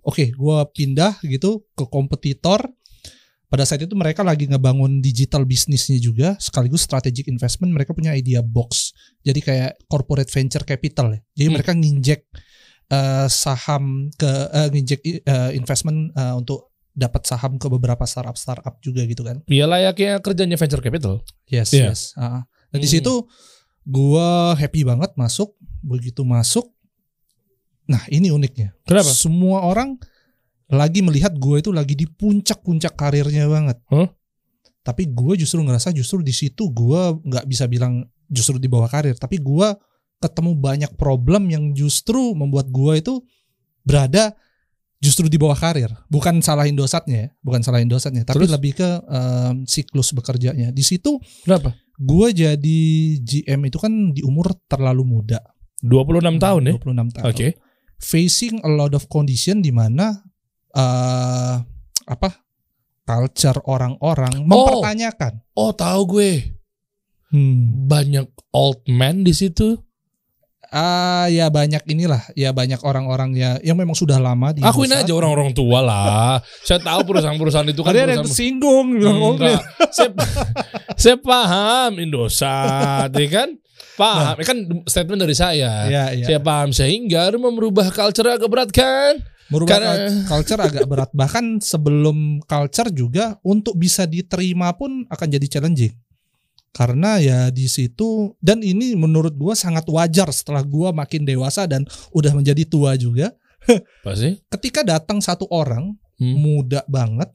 [0.02, 2.66] Oke, gue pindah gitu ke kompetitor.
[3.46, 7.70] Pada saat itu mereka lagi ngebangun digital bisnisnya juga, sekaligus strategic investment.
[7.70, 8.90] Mereka punya idea box,
[9.22, 11.20] jadi kayak corporate venture capital ya.
[11.34, 11.54] Jadi Hmm.
[11.54, 12.20] mereka nginjek
[12.86, 18.78] eh, saham ke eh, nginjek eh, investment eh, untuk dapat saham ke beberapa startup startup
[18.78, 19.42] juga gitu kan.
[19.46, 21.24] Ya layaknya kerjanya venture capital.
[21.46, 21.90] Yes, Iya.
[21.90, 22.00] yes.
[22.14, 22.46] Ah.
[22.70, 22.94] Dan di Hmm.
[22.98, 23.14] situ
[23.82, 25.54] gua happy banget masuk.
[25.82, 26.72] Begitu masuk,
[27.84, 28.72] nah ini uniknya.
[28.88, 29.12] Kenapa?
[29.12, 30.00] Semua orang
[30.64, 33.76] lagi melihat gue itu lagi di puncak-puncak karirnya banget.
[33.92, 34.08] Huh?
[34.80, 38.00] Tapi gue justru ngerasa justru di situ gue nggak bisa bilang
[38.32, 39.12] justru di bawah karir.
[39.12, 39.68] Tapi gue
[40.24, 43.14] ketemu banyak problem yang justru membuat gue itu
[43.84, 44.32] berada
[45.04, 45.92] justru di bawah karir.
[46.08, 48.24] Bukan salahin dosatnya ya, bukan salahin dosatnya.
[48.24, 48.52] Tapi Terus?
[48.56, 50.72] lebih ke em, siklus bekerjanya.
[50.72, 51.76] Di situ Kenapa?
[52.00, 52.80] gue jadi
[53.20, 55.44] GM itu kan di umur terlalu muda.
[55.84, 56.74] 26 tahun ya.
[56.80, 57.26] 26 tahun.
[57.28, 57.48] Oke.
[58.00, 60.24] Facing a lot of condition di mana
[60.72, 61.56] eh
[62.08, 62.44] apa?
[63.04, 65.44] culture orang-orang mempertanyakan.
[65.52, 66.32] Oh, tahu gue.
[67.28, 67.84] Hmm.
[67.84, 69.76] Banyak old man di situ.
[70.74, 75.14] Ah ya banyak inilah, ya banyak orang-orang ya yang memang sudah lama di Akuin aja
[75.14, 76.42] orang-orang tua lah.
[76.66, 79.62] Saya tahu perusahaan-perusahaan itu kan Ada yang tersinggung bilang oh, Enggak.
[79.94, 80.10] saya,
[81.06, 83.54] saya paham Indosat, ya kan?
[83.94, 84.58] Paham, Ya kan
[84.90, 85.86] statement dari saya.
[85.86, 86.26] Ya, ya.
[86.26, 89.22] Saya paham sehingga merubah culture agak berat kan?
[89.54, 91.10] Merubah Karena- cul- culture agak berat.
[91.14, 95.94] Bahkan sebelum culture juga untuk bisa diterima pun akan jadi challenging.
[96.74, 101.86] Karena ya di situ dan ini menurut gua sangat wajar setelah gua makin dewasa dan
[102.10, 103.30] udah menjadi tua juga.
[104.04, 104.42] Pasti.
[104.50, 106.38] Ketika datang satu orang Hmm.
[106.38, 107.26] muda banget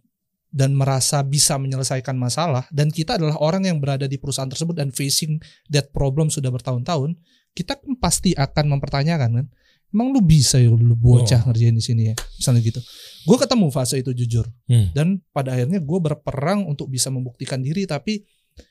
[0.49, 4.87] dan merasa bisa menyelesaikan masalah dan kita adalah orang yang berada di perusahaan tersebut dan
[4.89, 5.35] facing
[5.67, 7.19] that problem sudah bertahun-tahun,
[7.51, 9.45] kita kan pasti akan mempertanyakan kan,
[9.91, 11.51] emang lu bisa ya lu bocah Oh.
[11.51, 12.79] ngerjain di sini ya, misalnya gitu.
[13.27, 14.95] Gue ketemu fase itu jujur Hmm.
[14.95, 18.23] dan pada akhirnya gue berperang untuk bisa membuktikan diri tapi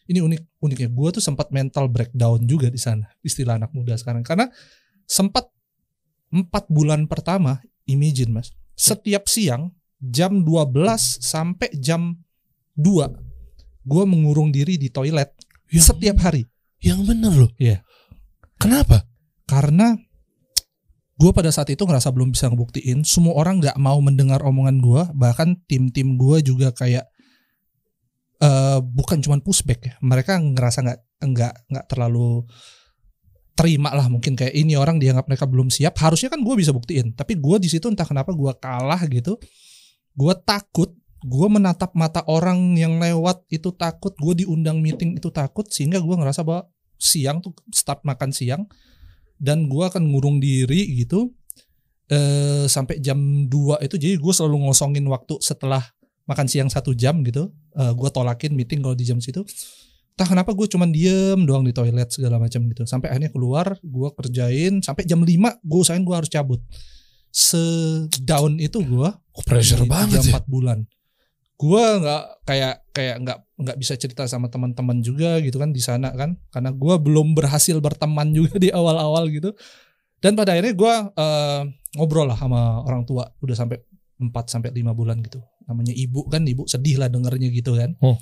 [0.09, 0.89] ini unik uniknya.
[0.91, 4.23] Gue tuh sempat mental breakdown juga di sana istilah anak muda sekarang.
[4.23, 4.49] Karena
[5.09, 5.49] sempat
[6.33, 8.53] empat bulan pertama imagine mas.
[8.79, 10.75] Setiap siang jam 12
[11.19, 12.15] sampai jam
[12.79, 15.33] 2 gue mengurung diri di toilet
[15.73, 16.45] Yang- setiap hari.
[16.79, 17.53] Yang bener loh.
[17.59, 17.83] Iya.
[18.59, 19.09] Kenapa?
[19.49, 19.97] karena
[21.19, 23.03] gue pada saat itu ngerasa belum bisa ngebuktiin.
[23.03, 27.09] Semua orang nggak mau mendengar omongan gue bahkan tim-tim gue juga kayak
[28.39, 29.95] eh bukan cuman pushback ya.
[30.03, 32.47] Mereka ngerasa nggak nggak nggak terlalu
[33.59, 35.99] terima lah mungkin kayak ini orang dianggap mereka belum siap.
[35.99, 39.35] Harusnya kan gue bisa buktiin tapi gue di situ entah kenapa gue kalah gitu.
[40.15, 45.67] Gue takut gue menatap mata orang yang lewat itu takut gue diundang meeting itu takut
[45.67, 48.63] sehingga gue ngerasa bahwa siang tuh start makan siang
[49.39, 51.35] dan gue akan ngurung diri gitu
[52.07, 53.19] eh sampai jam
[53.51, 53.95] 2 itu.
[53.99, 55.83] Jadi gue selalu ngosongin waktu setelah
[56.29, 59.43] makan siang satu jam gitu eh gue tolakin meeting kalau di jam situ.
[60.19, 62.83] Entah kenapa gue cuman diem doang di toilet segala macam gitu.
[62.85, 65.31] Sampai akhirnya keluar gue kerjain sampai jam 5
[65.63, 66.59] gue usahain gue harus cabut.
[67.33, 70.31] Sedown itu gue Oh, pressure di banget tiga ya.
[70.35, 70.79] empat bulan.
[71.55, 76.11] Gue nggak kayak kayak nggak nggak bisa cerita sama teman-teman juga gitu kan di sana
[76.11, 76.35] kan.
[76.51, 79.55] Karena gue belum berhasil berteman juga di awal-awal gitu.
[80.19, 81.63] Dan pada akhirnya gue eh,
[81.95, 83.31] ngobrol lah sama orang tua.
[83.39, 83.79] Udah sampai
[84.19, 85.39] 4 sampai lima bulan gitu
[85.69, 87.95] namanya ibu kan ibu sedih lah dengernya gitu kan.
[88.01, 88.19] Oh.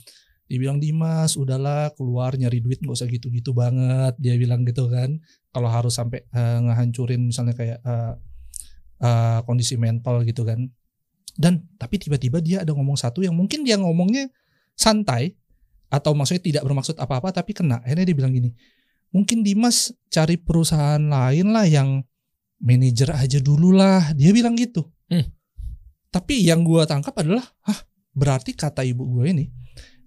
[0.46, 5.18] dia bilang Dimas udahlah keluar nyari duit nggak usah gitu-gitu banget dia bilang gitu kan.
[5.50, 8.14] Kalau harus sampai eh, ngehancurin misalnya kayak eh,
[9.02, 10.70] eh, kondisi mental gitu kan.
[11.34, 14.30] Dan tapi tiba-tiba dia ada ngomong satu yang mungkin dia ngomongnya
[14.78, 15.34] santai
[15.90, 17.82] atau maksudnya tidak bermaksud apa-apa tapi kena.
[17.82, 18.54] Akhirnya dia bilang gini
[19.14, 22.02] mungkin Dimas cari perusahaan lain lah yang
[22.60, 24.12] manajer aja dulu lah.
[24.12, 24.84] Dia bilang gitu.
[25.08, 25.24] Hmm.
[26.16, 27.78] Tapi yang gua tangkap adalah hah
[28.16, 29.44] berarti kata ibu gue ini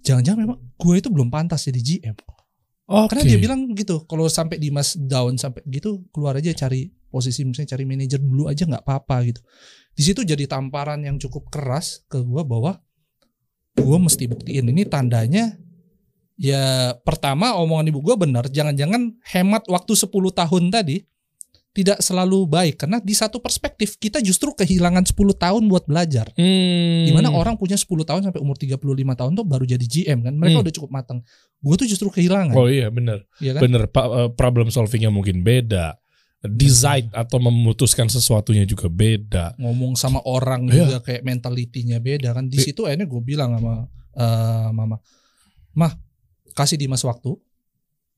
[0.01, 2.17] jangan-jangan memang gue itu belum pantas jadi GM
[2.89, 3.13] Oke.
[3.13, 7.77] karena dia bilang gitu kalau sampai Dimas down sampai gitu keluar aja cari posisi misalnya
[7.77, 9.41] cari manajer dulu aja nggak apa-apa gitu.
[9.93, 12.81] Di situ jadi tamparan yang cukup keras ke gua bahwa
[13.77, 14.73] gua mesti buktiin.
[14.73, 15.53] Ini tandanya
[16.39, 21.03] Ya pertama omongan ibu gue benar, jangan-jangan hemat waktu 10 tahun tadi
[21.79, 26.27] tidak selalu baik karena di satu perspektif kita justru kehilangan 10 tahun buat belajar.
[26.35, 27.07] Hmm.
[27.07, 28.75] Di mana orang punya 10 tahun sampai umur 35
[29.15, 30.35] tahun tuh baru jadi GM kan.
[30.35, 30.65] Mereka Hmm.
[30.67, 31.19] udah cukup matang.
[31.57, 32.51] Gue tuh justru kehilangan.
[32.51, 33.61] Oh iya bener Iya kan?
[33.63, 35.95] Bener pa- eh, problem solvingnya mungkin beda
[36.39, 40.87] Design atau memutuskan sesuatunya juga beda Ngomong sama orang Iya.
[40.87, 42.47] juga kayak mentalitinya beda kan.
[42.47, 42.71] Di Iya.
[42.71, 44.99] situ akhirnya gue bilang sama eh, mama,
[45.73, 45.95] mah
[46.53, 47.35] kasih Dimas waktu.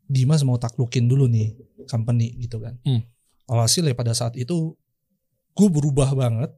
[0.04, 1.54] Dimas mau taklukin dulu nih
[1.86, 2.78] company gitu kan.
[2.82, 3.02] Hmm.
[3.48, 4.76] Alhasil ya pada saat itu
[5.56, 6.52] gue berubah banget.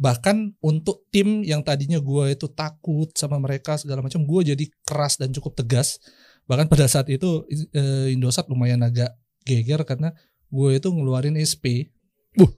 [0.00, 5.20] Bahkan untuk tim yang tadinya gue itu takut sama mereka segala macam, gue jadi keras
[5.20, 6.00] dan cukup tegas.
[6.48, 9.12] Bahkan pada saat itu eh, Indosat lumayan agak
[9.44, 10.16] geger karena
[10.48, 11.92] gue itu ngeluarin SP.
[12.32, 12.48] Buh.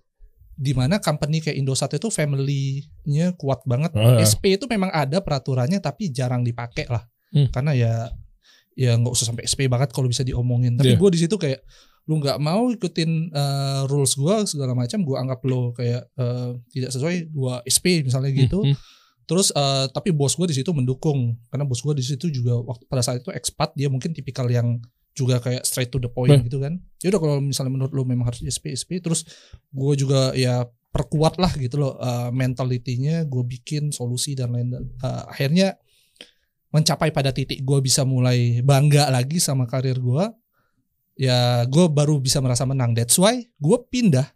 [0.55, 3.91] Di mana company kayak Indosat itu family-nya kuat banget.
[3.99, 4.23] Ah.
[4.23, 7.03] SP itu memang ada peraturannya tapi jarang dipakai lah.
[7.35, 7.51] Hmm.
[7.51, 7.93] Karena ya
[8.73, 10.79] ya nggak usah sampai SP banget kalau bisa diomongin.
[10.79, 11.01] Tapi Iya.
[11.03, 11.59] gue di situ kayak
[12.11, 16.91] lu nggak mau ikutin eh, rules gue segala macam, gue anggap lo kayak eh, tidak
[16.91, 18.63] sesuai dua SP misalnya gitu.
[18.63, 19.01] Hmm, hmm.
[19.23, 22.85] Terus eh, tapi bos gue di situ mendukung karena bos gue di situ juga waktu
[22.91, 26.47] pada saat itu expat dia mungkin tipikal yang juga kayak straight to the point Hmm.
[26.49, 26.81] gitu kan.
[27.05, 29.23] Ya udah kalau misalnya menurut lu memang harus SP SP terus
[29.71, 34.85] gue juga ya perkuat lah gitu loh eh, mentalitinya gue bikin solusi dan lain dan
[34.91, 35.69] eh, akhirnya
[36.73, 40.25] mencapai pada titik gue bisa mulai bangga lagi sama karir gue
[41.23, 41.39] ya
[41.71, 44.27] gue baru bisa merasa menang that's why gue pindah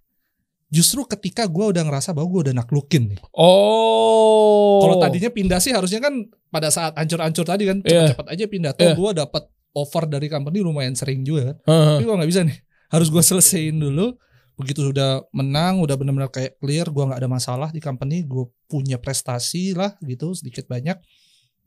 [0.66, 5.74] justru ketika gue udah ngerasa bahwa gue udah naklukin nih Oh kalau tadinya pindah sih
[5.74, 6.14] harusnya kan
[6.46, 8.12] pada saat ancur-ancur tadi kan Iya.
[8.12, 8.72] cepet-cepet aja pindah.
[8.76, 8.94] Tuh Iya.
[8.96, 9.42] gue dapat
[9.76, 11.56] offer dari company lumayan sering juga kan.
[11.68, 11.96] Heeh.
[12.00, 12.56] Tapi gue nggak bisa nih.
[12.88, 14.16] Harus gue selesaiin dulu.
[14.56, 18.96] Begitu sudah menang, udah benar-benar kayak clear, gue nggak ada masalah di company, gue punya
[18.96, 20.96] prestasi lah gitu sedikit banyak,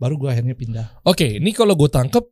[0.02, 1.06] baru gue akhirnya pindah.
[1.06, 2.26] Oke, ini kalau gue tangkep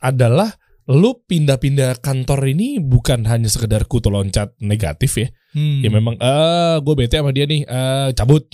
[0.00, 0.48] adalah
[0.86, 5.28] lu pindah-pindah kantor ini bukan hanya sekedar kutu loncat negatif ya.
[5.56, 5.82] Hmm.
[5.82, 8.46] Ya memang eh gue bete sama dia nih, eh cabut.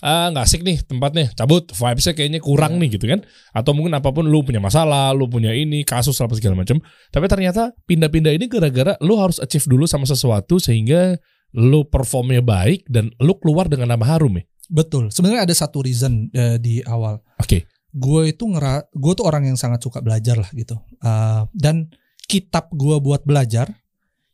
[0.00, 1.68] Ah nggak asik nih tempatnya, cabut.
[1.74, 3.20] Vibesnya kayaknya kurang nih gitu kan.
[3.52, 6.80] Atau mungkin apa pun lu punya masalah, lu punya ini kasus apa segala macam.
[7.12, 11.18] Tapi ternyata pindah-pindah ini gara-gara lu harus achieve dulu sama sesuatu sehingga
[11.58, 14.44] lu performnya baik dan lu keluar dengan nama harum ya.
[14.70, 15.10] Betul.
[15.10, 17.18] Sebenarnya ada satu reason eh, di awal.
[17.42, 17.66] Oke.
[17.90, 21.88] Gue itu ngera gue tuh orang yang sangat suka belajar lah gitu Uh, dan
[22.28, 23.72] kitab gue buat belajar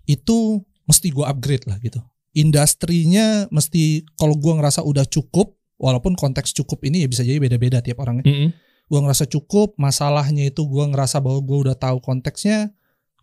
[0.05, 2.03] itu mesti gue upgrade lah gitu
[2.51, 7.79] industrinya mesti kalau gue ngerasa udah cukup walaupun konteks cukup ini ya bisa jadi beda-beda
[7.81, 8.51] tiap orangnya Mm-mm.
[8.87, 12.75] gue ngerasa cukup masalahnya itu gue ngerasa bahwa gue udah tahu konteksnya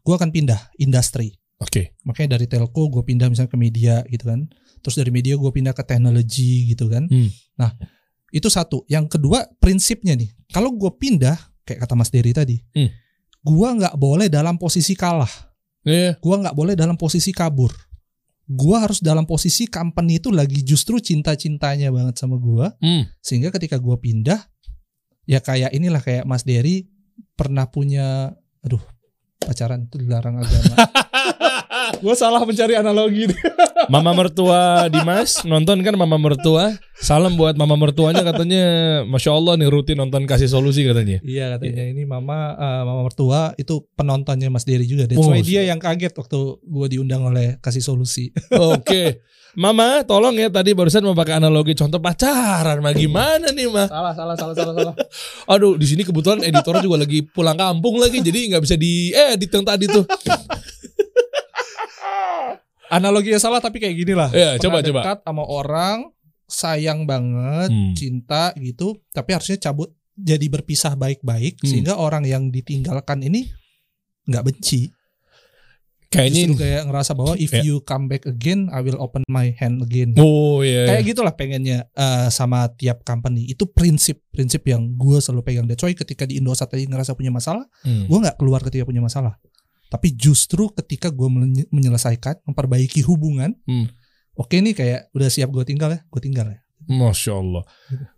[0.03, 1.95] gue akan pindah industri Oke.
[2.03, 4.47] makanya dari telco gue pindah misalnya ke media gitu kan
[4.83, 7.31] terus dari media gue pindah ke teknologi gitu kan Hmm.
[7.55, 7.71] nah
[8.33, 12.89] itu satu yang kedua prinsipnya nih kalau gue pindah kayak kata Mas Dery tadi Hmm.
[13.39, 15.29] gue nggak boleh dalam posisi kalah
[15.85, 16.17] Iya.
[16.17, 17.69] gue nggak boleh dalam posisi kabur
[18.43, 23.03] gue harus dalam posisi company itu lagi justru cinta-cintanya banget sama gue Hmm.
[23.19, 24.41] sehingga ketika gue pindah
[25.23, 26.89] ya kayak inilah kayak Mas Dery
[27.33, 28.81] pernah punya aduh
[29.43, 30.75] pacaran itu dilarang agama
[32.03, 33.27] gue salah mencari analogi.
[33.93, 36.71] Mama mertua Dimas nonton kan mama mertua.
[36.95, 38.63] Salam buat mama mertuanya katanya
[39.03, 41.19] Masya Allah nih rutin nonton kasih solusi katanya.
[41.19, 45.03] Iya katanya ini mama eh, mama mertua itu penontonnya Mas Dery juga.
[45.03, 48.31] That's Oh, why dia yang kaget waktu gue diundang oleh kasih solusi.
[48.55, 49.19] Oke.
[49.53, 53.85] Mama tolong ya tadi barusan mau pakai analogi contoh pacaran mah gimana nih mah.
[53.85, 54.95] salah salah salah salah salah.
[55.53, 59.47] Aduh di sini kebetulan editor juga lagi pulang kampung lagi jadi nggak bisa di edit
[59.47, 60.05] yang tadi tuh.
[62.89, 64.29] Analoginya salah tapi kayak gini lah.
[64.29, 64.99] Iya, Pernah coba, coba.
[65.01, 65.97] dekat sama orang
[66.45, 67.93] sayang banget, Hmm.
[67.93, 71.65] cinta gitu, tapi harusnya cabut jadi berpisah baik-baik Hmm.
[71.65, 73.49] sehingga orang yang ditinggalkan ini
[74.25, 74.93] nggak benci.
[76.13, 76.61] Kayaknya Justru ini.
[76.61, 77.61] kayak ngerasa bahwa if Ya.
[77.61, 80.13] you come back again, I will open my hand again.
[80.15, 80.85] Oh iya.
[80.87, 85.73] kayak gitulah pengennya eh, sama tiap company itu prinsip prinsip yang gue selalu pegang deh
[85.73, 88.05] coy ketika di Indosat tadi ngerasa punya masalah Hmm.
[88.05, 89.35] gue nggak keluar ketika punya masalah
[89.85, 93.89] tapi justru ketika gue menye- menyelesaikan memperbaiki hubungan Hmm.
[94.33, 97.63] oke nih kayak udah siap gue tinggal ya gue tinggal ya Masya Allah.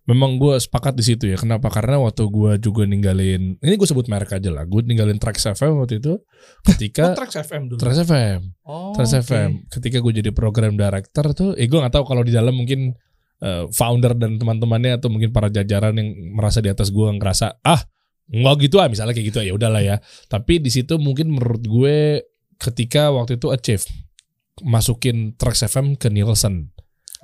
[0.09, 1.37] Memang gue sepakat di situ ya.
[1.37, 1.69] Kenapa?
[1.69, 4.65] Karena waktu gue juga ninggalin, ini gue sebut merek aja lah.
[4.65, 6.21] Gue ninggalin Trax FM waktu itu oh,
[6.65, 9.21] ketika Trax FM dulu Trax FM, oh, Trax oke.
[9.25, 9.49] FM.
[9.69, 12.93] Ketika gue jadi program director tuh, eh gue nggak tahu kalau di dalam mungkin
[13.41, 17.81] eh, founder dan teman-temannya atau mungkin para jajaran yang merasa di atas gue ngerasa ah
[18.25, 19.97] nggak gitu ah misalnya kayak gitu ya udahlah ya.
[20.25, 22.25] Tapi di situ mungkin menurut gue
[22.57, 23.85] ketika waktu itu achieve
[24.63, 26.74] masukin Trax FM ke Nielsen.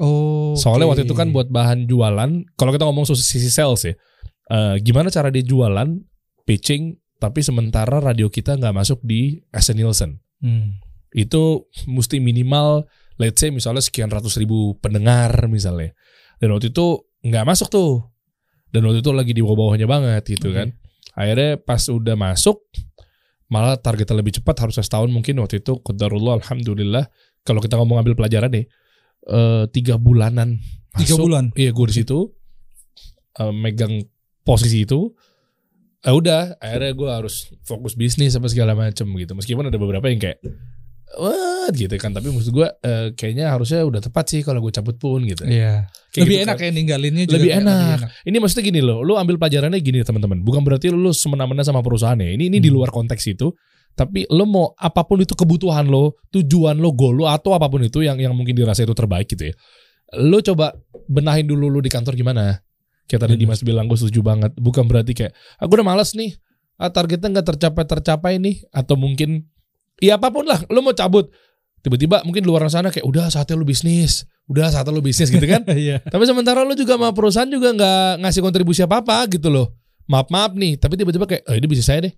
[0.01, 0.91] Oh Soalnya oke.
[0.97, 3.93] waktu itu kan buat bahan jualan, kalau kita ngomong sisi sales ya,
[4.49, 6.01] eh, gimana cara dia jualan,
[6.43, 10.11] pitching, tapi sementara radio kita nggak masuk di SN Nielsen.
[10.41, 10.81] Hmm.
[11.13, 12.89] Itu mesti minimal,
[13.21, 15.93] let's say misalnya sekian ratus ribu pendengar misalnya.
[16.41, 18.09] Dan waktu itu nggak masuk tuh.
[18.73, 20.57] Dan waktu itu lagi di bawah-bawahnya banget gitu Oke.
[20.57, 20.67] kan.
[21.13, 22.63] Akhirnya pas udah masuk,
[23.51, 27.11] malah targetnya lebih cepat harusnya setahun mungkin waktu itu qadarullah alhamdulillah
[27.43, 28.65] kalau kita ngomong ambil pelajaran nih
[29.23, 30.57] eh, tiga bulanan
[30.93, 31.23] Tiga masuk.
[31.23, 31.45] bulan.
[31.53, 32.17] iya gue di situ
[33.35, 34.01] eh, megang
[34.41, 35.13] posisi itu
[36.01, 40.17] eh udah akhirnya gue harus fokus bisnis apa segala macem gitu meskipun ada beberapa yang
[40.17, 40.41] kayak
[41.13, 44.95] what gitu kan tapi maksud gue eh, kayaknya harusnya udah tepat sih kalau gue cabut
[44.95, 45.91] pun gitu Iya.
[46.09, 46.63] Kayak Lebih gitu enak kan.
[46.63, 47.97] ya ninggalinnya juga Lebih kayak enak.
[48.21, 50.43] Ini maksudnya gini loh, lu ambil pelajarannya gini teman-teman.
[50.43, 52.35] Bukan berarti lu semena-mena sama perusahaannya.
[52.35, 52.75] Ini ini di Hmm.
[52.75, 53.47] luar konteks itu.
[53.91, 57.83] Tapi lu mau apa pun itu kebutuhan lo, tujuan lo, goal lo atau apa pun
[57.83, 59.55] itu yang yang mungkin dirasa itu terbaik gitu ya.
[60.19, 60.75] Lu coba
[61.07, 62.59] benahin dulu lu di kantor gimana.
[63.07, 63.43] Kayak tadi Bener.
[63.47, 64.55] Dimas bilang gue setuju banget.
[64.55, 66.35] Bukan berarti kayak aku udah malas nih.
[66.81, 69.45] Ah, targetnya nggak tercapai tercapai nih atau mungkin
[70.01, 71.29] ya apa pun lah lu mau cabut
[71.85, 75.61] tiba-tiba mungkin luar sana kayak udah saatnya lu bisnis udah saatnya lu bisnis gitu kan
[75.77, 76.01] Iya.
[76.01, 79.77] tapi sementara lu juga sama perusahaan juga nggak ngasih kontribusi apa-apa gitu loh.
[80.09, 82.13] Maaf-maaf nih, tapi tiba-tiba kayak, oh ini bisnis saya deh.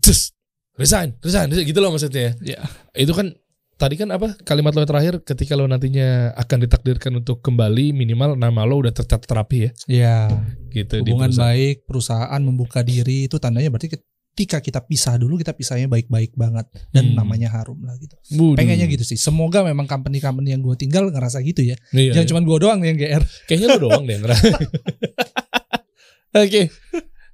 [0.00, 0.32] Cus,
[0.76, 2.34] resign, resign, resign, gitu loh maksudnya.
[2.38, 2.60] Iya.
[2.92, 3.34] Itu kan,
[3.74, 8.34] tadi kan apa, kalimat lo yang terakhir ketika lo nantinya akan ditakdirkan untuk kembali, minimal
[8.34, 9.70] nama lo udah tercatat rapi ya.
[9.86, 10.16] Iya.
[10.68, 11.50] Gitu di Hubungan perusahaan.
[11.50, 16.64] baik, perusahaan membuka diri itu tandanya berarti ketika kita pisah dulu kita pisahnya baik-baik banget
[16.92, 17.18] dan Hmm.
[17.18, 18.14] namanya harum lah gitu.
[18.38, 18.56] Waduh.
[18.56, 19.18] Pengennya gitu sih.
[19.18, 21.76] Semoga memang company-company yang gue tinggal ngerasa gitu ya.
[21.90, 22.30] Iya, Jangan iya.
[22.30, 23.20] cuma gue doang yang GR.
[23.44, 24.44] Kayaknya lo doang deh ngerasa.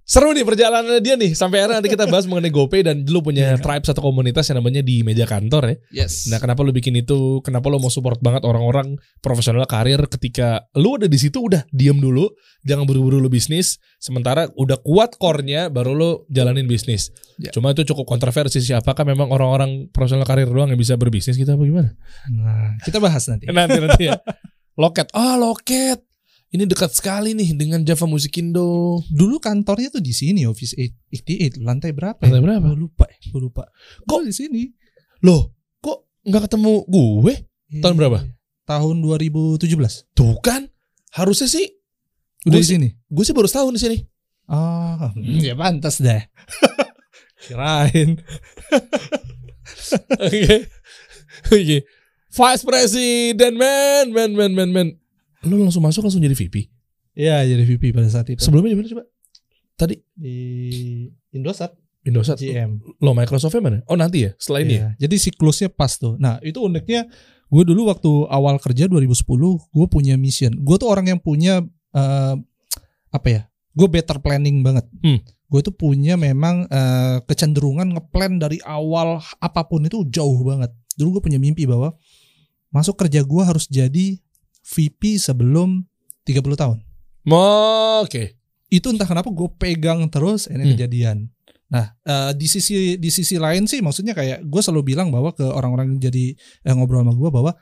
[0.07, 1.35] Seru nih perjalanannya dia nih.
[1.35, 3.59] Sampai akhirnya nanti kita bahas mengenai GoPay dan lu punya Iya.
[3.59, 6.07] tribe satu komunitas yang namanya di meja kantor ya.
[6.07, 6.31] Yes.
[6.31, 7.43] Nah, kenapa lu bikin itu?
[7.43, 11.99] Kenapa lu mau support banget orang-orang profesional karir ketika lu udah di situ udah diem
[11.99, 12.31] dulu,
[12.63, 17.11] jangan buru-buru lu bisnis, sementara udah kuat core-nya baru lu jalanin bisnis.
[17.43, 17.51] Ya.
[17.51, 21.51] Cuma itu cukup kontroversi sih apakah memang orang-orang profesional karir doang yang bisa berbisnis gitu
[21.51, 21.91] apa gimana?
[22.31, 23.51] Nah, kita bahas nanti.
[23.51, 24.15] Nanti nanti ya.
[24.79, 25.11] Loket.
[25.19, 26.06] Ah, loket.
[26.57, 29.05] Ini dekat sekali nih dengan Java Musikindo.
[29.13, 32.17] Dulu kantornya tuh di sini Office 88 lantai berapa?
[32.17, 32.65] Lantai berapa?
[32.65, 33.69] Gue lupa, gue lupa.
[34.09, 34.63] Kok- di sini?
[35.21, 37.35] Loh, kok nggak ketemu gue?
[37.77, 38.01] Tahun Iya.
[38.01, 38.19] berapa?
[38.65, 40.09] Tahun 2017.
[40.11, 40.65] Tuh kan,
[41.13, 41.77] harusnya sih
[42.49, 42.89] Udah di sini.
[42.89, 43.99] gue sih baru setahun di sini.
[44.49, 45.13] Ah,
[45.45, 46.25] ya pantas deh.
[47.45, 48.17] Kirain.
[50.25, 50.57] Oke.
[51.47, 51.79] Oke.
[52.33, 54.89] Vice President man, man, man, man, man.
[55.47, 56.69] Lu langsung masuk langsung jadi VP.
[57.17, 58.43] Iya, jadi VP pada saat itu.
[58.43, 59.05] Sebelumnya di mana coba?
[59.77, 60.37] Tadi di
[61.33, 61.73] Indosat
[62.07, 62.39] Indosat.
[62.39, 62.79] GM.
[63.03, 63.79] Lo Microsoftnya mana?
[63.91, 64.87] Oh nanti ya, setelah ini ya.
[64.95, 66.15] Jadi siklusnya pas tuh.
[66.23, 67.11] Nah, itu uniknya
[67.51, 69.27] gue dulu waktu awal kerja 2010,
[69.75, 70.55] gue punya mission.
[70.63, 72.35] Gue tuh orang yang punya eh,
[73.11, 73.43] apa ya?
[73.75, 74.87] Gue better planning banget.
[75.03, 75.19] Hmm.
[75.51, 80.71] Gue tuh punya memang eh, kecenderungan ngeplan dari awal apa pun itu jauh banget.
[80.95, 81.91] Dulu gue punya mimpi bahwa
[82.71, 84.23] masuk kerja gue harus jadi
[84.67, 85.87] VP sebelum
[86.27, 86.79] 30 tahun.
[87.31, 88.35] Oh, Oke.
[88.67, 90.73] Itu entah kenapa gue pegang terus ini Hmm.
[90.75, 91.19] kejadian.
[91.67, 95.43] Nah, eh, di sisi di sisi lain sih maksudnya kayak gue selalu bilang bahwa ke
[95.43, 97.53] orang-orang yang jadi yang ngobrol sama gue bahwa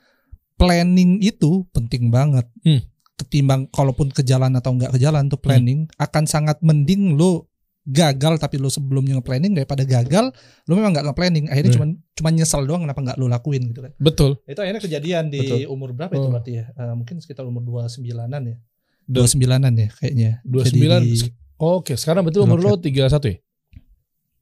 [0.57, 2.49] planning itu penting banget.
[2.65, 2.81] Hmm.
[3.15, 7.49] Ketimbang kalaupun ke jalan atau nggak ke jalan tuh planning akan sangat mending lo
[7.85, 10.33] gagal tapi lo sebelumnya nge-planning daripada gagal
[10.65, 11.77] lo memang nggak nge-planning akhirnya Hmm.
[11.77, 13.93] cuman cuman nyesel doang kenapa nggak lo lakuin gitu kan.
[13.97, 14.41] Betul.
[14.45, 15.69] Itu akhirnya kejadian di Betul.
[15.69, 16.33] umur berapa itu Oh.
[16.33, 16.65] berarti ya?
[16.71, 18.57] Eh, mungkin sekitar umur 29-an ya.
[19.05, 20.31] Dan- 29-an ya kayaknya.
[20.43, 21.01] Dua sembilan.
[21.05, 23.37] di- Oke, sekarang betul umur lo tiga satu ya?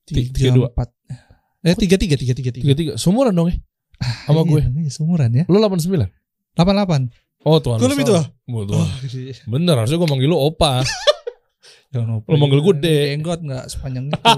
[0.03, 0.69] Tiga- dua.
[0.71, 0.89] empat
[1.63, 2.93] eh tiga tiga tiga tiga tiga Tiga tiga.
[2.95, 3.59] Sumuran dong ya?
[4.27, 4.63] Sama gue.
[4.63, 6.09] iya, seumuran ya Lo delapan sembilan.
[6.55, 7.03] delapan delapan
[7.43, 7.79] Oh Tuhan.
[7.79, 8.23] Gue lebih tua.
[8.23, 8.87] Oh.
[9.49, 10.79] Bener, harusnya gue manggil lo opa.
[11.93, 12.83] Jangan lupa Lo manggil gue juga.
[12.83, 13.05] Dek.
[13.13, 14.17] jenggot nggak sepanjang itu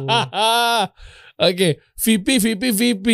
[1.41, 3.07] Oke, VP, VP, VP.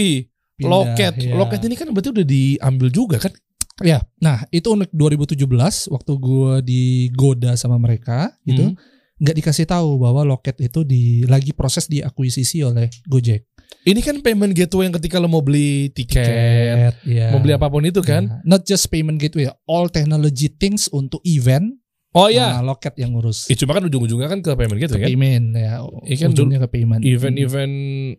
[0.55, 1.13] Pindah, Loket.
[1.19, 1.33] ya.
[1.35, 3.33] Loket ini kan berarti udah diambil juga kan?
[3.81, 5.41] ya nah itu unik 2017
[5.89, 8.77] waktu gue digoda sama mereka gitu Hmm.
[9.17, 13.49] nggak dikasih tahu bahwa loket itu di lagi proses diakuisisi oleh Gojek
[13.81, 17.33] Ini kan payment gateway yang ketika lo mau beli tiket, ya.
[17.33, 18.29] mau beli apa pun itu kan?
[18.43, 21.80] Nah, not just payment gateway all technology things untuk event
[22.13, 22.59] Oh ya.
[22.59, 25.09] nah, loket yang ngurus Eh, cuma kan ujung-ujungnya kan ke payment gateway kan?
[25.09, 27.75] payment ya Iya kan, ujungnya ke payment Event-event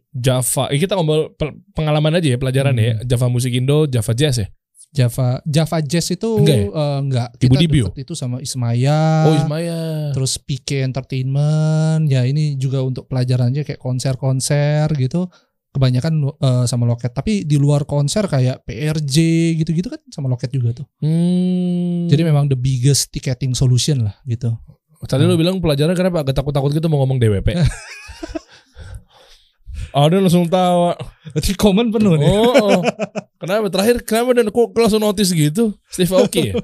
[0.10, 0.64] Java.
[0.70, 1.36] Eh, kita ngomong
[1.72, 2.86] pengalaman aja ya, pelajaran Hmm.
[2.86, 2.94] ya.
[3.06, 4.48] Java Musikindo, Java Jazz ya.
[4.92, 6.68] Java Java Jazz itu Enggak ya?
[6.68, 7.30] eh, enggak.
[7.40, 7.56] Ibu
[7.90, 9.00] Kita itu sama Ismaya.
[9.24, 10.12] oh Ismaya.
[10.12, 12.08] Terus PK Entertainment.
[12.08, 15.32] Ya ini juga untuk pelajarannya kayak konser-konser gitu.
[15.72, 17.16] Kebanyakan eh, sama loket.
[17.16, 19.16] Tapi di luar konser kayak PRJ
[19.56, 20.86] gitu-gitu kan sama loket juga tuh.
[21.00, 22.12] Hmm.
[22.12, 24.52] Jadi memang the biggest ticketing solution lah gitu.
[25.02, 27.58] Tadi lo bilang pelajaran kenapa agak takut-takut gitu mau ngomong DWP.
[29.92, 30.96] Ada langsung tawa.
[31.36, 32.28] Berarti komen penuh nih.
[32.30, 32.82] Oh, oh.
[33.42, 35.76] kenapa terakhir kenapa dan kok langsung notice gitu?
[35.92, 36.56] Steve Aoki ya?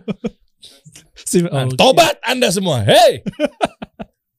[1.18, 2.88] Si- Nah, oh, Tobat Anda semua.
[2.88, 3.20] Hey.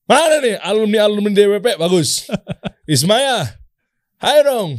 [0.08, 2.24] Mana nih alumni-alumni DWP bagus.
[2.88, 3.60] Ismaya.
[4.18, 4.74] Hai dong.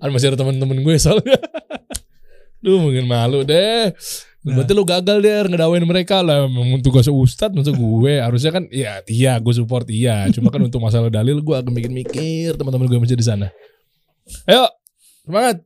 [0.00, 1.40] Kan masih ada teman-teman gue soalnya.
[2.60, 3.96] Duh mungkin malu deh.
[4.40, 9.04] Berarti lu gagal deh ngedawain mereka lah Memang tugas ustadz Maksud gue Harusnya kan Ya
[9.04, 13.20] iya gue support iya Cuma kan untuk masalah dalil Gue agak mikir-mikir Teman-teman gue masih
[13.20, 13.52] di sana
[14.48, 14.64] Ayo
[15.28, 15.60] Semangat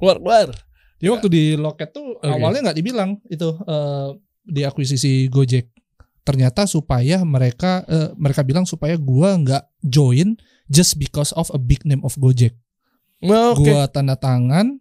[0.00, 0.48] Keluar keluar
[0.96, 2.32] Dia waktu di loket tuh Oke.
[2.32, 4.08] awalnya nggak dibilang itu eh,
[4.48, 5.68] di akuisisi Gojek.
[6.28, 10.36] Ternyata supaya mereka eh, mereka bilang supaya gua nggak join
[10.68, 12.52] just because of a big name of Gojek.
[13.24, 14.76] Nah, Oke Gua tanda tangan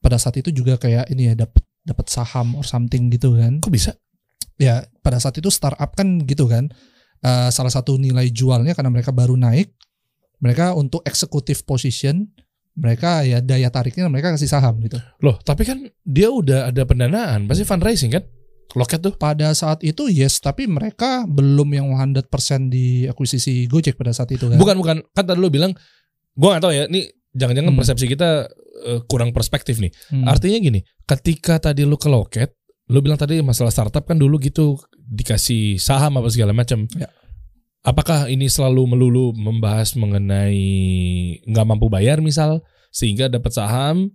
[0.00, 3.60] pada saat itu juga kayak ini ya dapat dapat saham or something gitu kan.
[3.60, 3.92] Kok bisa?
[4.56, 6.72] Ya pada saat itu startup kan gitu kan.
[7.20, 9.76] Eh, salah satu nilai jualnya karena mereka baru naik,
[10.40, 12.32] mereka untuk executive position
[12.76, 15.00] mereka ya daya tariknya mereka kasih saham gitu.
[15.24, 18.20] Loh tapi kan Dia udah ada pendanaan Pasti fundraising kan
[18.74, 22.26] Loket tuh pada saat itu yes tapi mereka belum yang 100%
[22.66, 25.70] di akuisisi Gojek pada saat itu kan Bukan bukan kan tadi lu bilang
[26.32, 27.78] gua gak tahu ya ini jangan-jangan Hmm.
[27.78, 28.30] persepsi kita
[28.84, 29.88] eh, kurang perspektif nih.
[30.10, 30.24] Hmm.
[30.24, 32.52] Artinya gini, ketika tadi lu ke loket,
[32.88, 36.84] lu bilang tadi masalah startup kan dulu gitu dikasih saham apa segala macam.
[36.92, 37.08] Ya.
[37.80, 40.60] Apakah ini selalu melulu membahas mengenai
[41.44, 42.60] nggak mampu bayar misal
[42.90, 44.10] sehingga dapat saham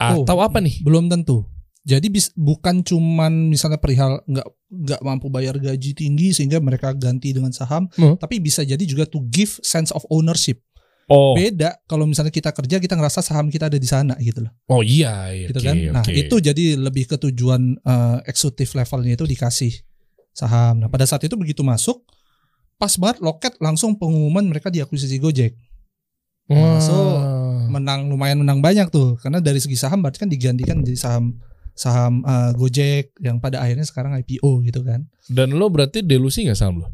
[0.00, 0.24] Oh.
[0.24, 0.80] atau apa nih?
[0.80, 1.44] belum tentu
[1.80, 7.32] jadi bis- bukan cuman misalnya perihal nggak nggak mampu bayar gaji tinggi sehingga mereka ganti
[7.32, 8.14] dengan saham Hmm.
[8.20, 10.60] tapi bisa jadi juga to give sense of ownership.
[11.10, 14.52] Oh, beda kalau misalnya kita kerja kita ngerasa saham kita ada di sana gitu loh.
[14.70, 15.74] Oh iya, iya, gitu oke, kan?
[15.90, 16.14] Nah oke.
[16.14, 19.74] itu jadi lebih ke tujuan eh, eksekutif levelnya itu dikasih
[20.30, 20.78] saham.
[20.78, 22.06] Nah pada saat itu begitu masuk
[22.78, 25.58] pas banget loket langsung pengumuman mereka diakuisisi Gojek.
[26.46, 26.78] Wah.
[26.78, 26.94] So,
[27.70, 29.18] menang lumayan menang banyak tuh.
[29.18, 31.38] Karena dari segi saham berarti kan digantikan jadi saham
[31.80, 36.60] saham eh, Gojek yang pada akhirnya sekarang IPO gitu kan Dan lo berarti delusi nggak
[36.60, 36.88] saham lo?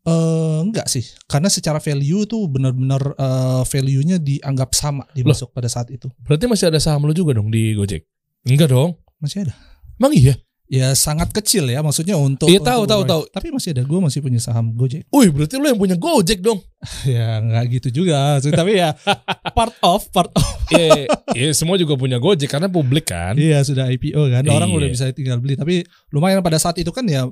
[0.00, 5.92] eh enggak sih karena secara value tuh benar-benar eh, value-nya dianggap sama dimasuk pada saat
[5.92, 8.08] itu Berarti masih ada saham lo juga dong di Gojek?
[8.48, 8.96] Enggak dong.
[9.20, 9.52] masih ada
[10.00, 10.32] Emang iya?
[10.70, 13.22] Ya sangat kecil ya maksudnya untuk Iya, tahu, tahu, tahu.
[13.26, 16.62] tapi masih ada gue masih punya saham Gojek Wih, berarti lo yang punya Gojek dong.
[17.04, 18.94] ya nggak gitu juga sih, tapi ya
[19.58, 23.34] part of part of Iya, iya, semua juga punya Gojek karena publik kan.
[23.34, 24.78] Iya sudah IPO kan orang Iya.
[24.78, 27.26] udah bisa tinggal beli tapi lumayan pada saat itu kan ya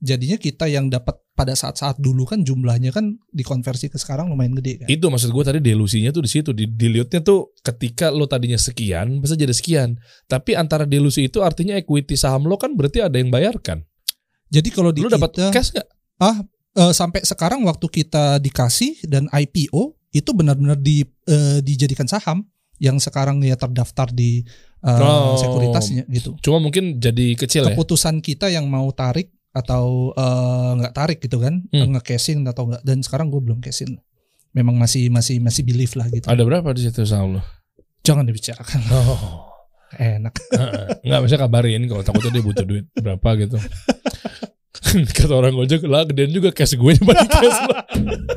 [0.00, 4.84] jadinya kita yang dapat pada saat-saat dulu kan jumlahnya kan dikonversi ke sekarang lumayan gede
[4.84, 4.88] kan.
[4.88, 6.50] Itu maksud gue tadi delusinya tuh di situ.
[6.52, 9.96] Di dilihatnya tuh ketika lo tadinya sekian, bisa jadi sekian.
[10.28, 13.84] Tapi antara delusi itu artinya equity saham lo kan berarti ada yang bayarkan.
[14.50, 15.88] Jadi kalau di Lo dapat cash nggak?
[16.76, 22.42] eh, sampai sekarang waktu kita dikasih dan IPO itu benar-benar di eh, dijadikan saham
[22.82, 24.42] yang sekarang ya terdaftar di
[24.82, 25.38] eh, Oh.
[25.38, 26.34] sekuritasnya gitu.
[26.42, 27.72] Cuma mungkin jadi kecil ya.
[27.72, 31.96] Keputusan kita yang mau tarik atau eh, nggak tarik gitu kan, Hmm.
[31.96, 33.98] nge-cashin atau enggak dan sekarang gue belum cashin.
[34.50, 36.26] Memang masih masih masih belief lah gitu.
[36.26, 37.42] Ada berapa di situ saham lo?
[38.02, 38.80] Jangan dibicarakan.
[38.90, 39.46] Oh.
[39.90, 40.34] Enak.
[41.06, 43.58] Enggak bisa kabarin kalau takutnya dia butuh duit berapa gitu.
[45.18, 47.74] Kata orang Gojek lah gedean juga cash gue dibanding cash lo.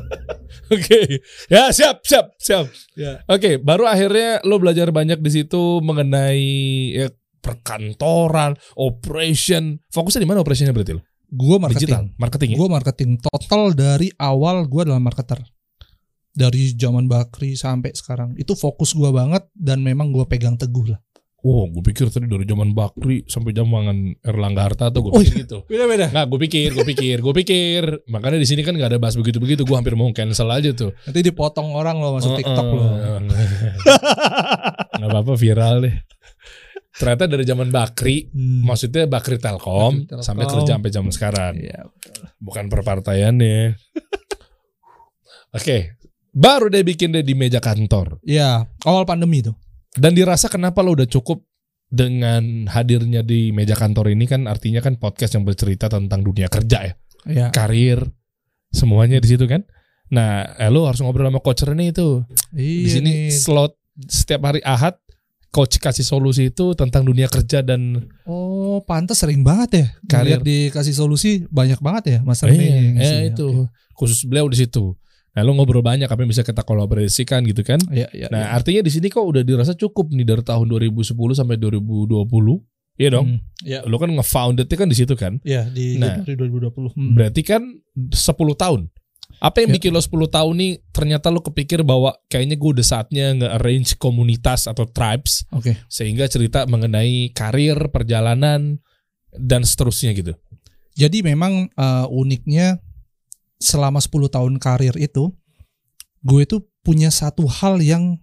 [0.74, 2.66] Oke, ya siap siap siap.
[2.96, 3.20] Ya.
[3.26, 6.46] Oke, baru akhirnya lo belajar banyak di situ mengenai
[6.94, 7.06] ya,
[7.44, 9.76] perkantoran, operation.
[9.92, 11.04] Fokusnya di mana operationnya berarti lo?
[11.28, 12.16] Gue Digital, marketing.
[12.16, 12.56] marketing ya?
[12.56, 15.44] Gue marketing total dari awal gue adalah marketer.
[16.34, 20.98] Dari zaman Bakri sampai sekarang itu fokus gue banget dan memang gue pegang teguh lah.
[21.44, 25.60] Oh, gue pikir tadi dari zaman Bakri sampai zaman Erlangga Hartarto gue Oh, pikir gitu.
[25.68, 26.08] Beda-beda.
[26.08, 27.82] Nggak, gue pikir, gue pikir, gue pikir.
[28.08, 29.68] Makanya di sini kan nggak ada bahas begitu-begitu.
[29.68, 30.96] Gue hampir mau cancel aja tuh.
[31.04, 32.90] Nanti dipotong orang loh masuk TikTok loh.
[34.94, 35.94] Nggak apa-apa viral deh.
[36.94, 38.62] Ternyata dari zaman Bakri, Hmm.
[38.62, 40.22] maksudnya Bakri Telkom, Bakri Telkom.
[40.22, 41.52] sampai kerja sampai zaman sekarang.
[41.58, 41.90] Iya.
[42.38, 43.74] Bukan perpartaiannya.
[45.54, 45.98] Oke,
[46.30, 48.18] baru deh bikin deh di meja kantor.
[48.22, 49.54] Ya, awal pandemi tuh.
[49.90, 51.46] Dan dirasa kenapa lo udah cukup
[51.86, 56.78] dengan hadirnya di meja kantor ini kan artinya kan podcast yang bercerita tentang dunia kerja
[56.82, 56.92] ya,
[57.24, 57.46] Ya.
[57.50, 58.02] karir,
[58.68, 59.62] semuanya di situ kan.
[60.10, 62.26] Nah, eh, lo harus ngobrol sama coach Rene itu.
[62.50, 63.34] Di Iya sini nih.
[63.34, 64.98] slot setiap hari Ahad
[65.54, 69.86] coach kasih solusi itu tentang dunia kerja dan Oh, pantas sering banget ya.
[70.10, 70.36] Karir.
[70.36, 72.66] Karir dikasih solusi banyak banget ya Mas eh, Rene.
[72.66, 73.18] yang eh, ya.
[73.30, 73.70] itu Oke.
[73.94, 74.98] khusus beliau di situ.
[75.34, 77.78] Nah, lo ngobrol banyak apa yang bisa kita kolaborasikan gitu kan.
[77.90, 78.26] Iya, iya.
[78.30, 82.22] Nah, artinya di sini kok udah dirasa cukup nih dari tahun 2010 sampai 2020.
[82.94, 83.26] Iya dong.
[83.26, 83.82] Hmm, Iya.
[83.82, 85.42] Lo kan nge-foundednya kan di situ kan.
[85.42, 86.22] Iya, di Nah.
[86.22, 86.38] Januari
[86.70, 86.94] 2020.
[86.94, 87.14] Hmm.
[87.18, 87.62] Berarti kan
[87.98, 88.86] 10 tahun.
[89.44, 89.76] Apa yang Ya.
[89.76, 94.64] bikin lo 10 tahun nih ternyata lo kepikir bahwa kayaknya gue udah saatnya nge-arrange komunitas
[94.64, 95.76] atau tribes Oke.
[95.92, 98.80] sehingga cerita mengenai karir, perjalanan
[99.36, 100.32] dan seterusnya gitu.
[100.96, 102.80] Jadi memang eh, uniknya
[103.60, 105.28] selama 10 tahun karir itu
[106.24, 108.16] gue itu punya satu hal yang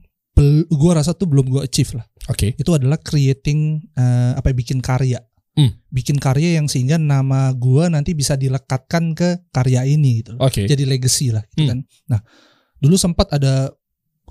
[0.66, 2.06] gue rasa tuh belum gue achieve lah.
[2.34, 2.58] Oke.
[2.58, 5.22] Itu adalah creating eh, apa bikin karya.
[5.52, 5.76] Hmm.
[5.92, 10.40] Bikin karya yang sehingga nama gue nanti bisa dilekatkan ke karya ini gitu.
[10.40, 10.64] Oke.
[10.64, 11.70] Jadi legacy lah gitu Hmm.
[11.70, 11.80] kan.
[12.08, 12.20] Nah,
[12.78, 13.68] dulu sempat ada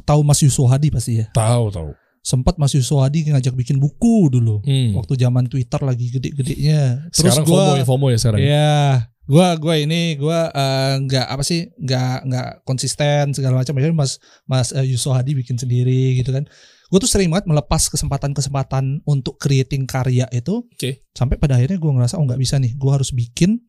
[0.02, 1.28] tahu Mas Yusuf Hadi pasti ya.
[1.30, 1.90] Tahu tahu.
[2.20, 4.64] Sempat Mas Yusuf Hadi ngajak bikin buku dulu.
[4.64, 4.96] Hmm.
[4.96, 7.08] Waktu zaman Twitter lagi gede-gedenya.
[7.12, 8.40] Terus Sekarang gua FOMO ya FOMO ya sekarang.
[8.40, 8.80] Iya,
[9.24, 13.76] gua gua ini gua eh, nggak apa sih nggak nggak konsisten segala macam.
[13.76, 16.48] Akhirnya Mas Mas eh, Yusuf Hadi bikin sendiri gitu kan.
[16.90, 20.66] Gue tuh sering banget melepas kesempatan-kesempatan untuk creating karya itu.
[20.66, 21.06] Oke.
[21.14, 23.62] Sampai pada akhirnya gue ngerasa oh nggak bisa nih, gue harus bikin,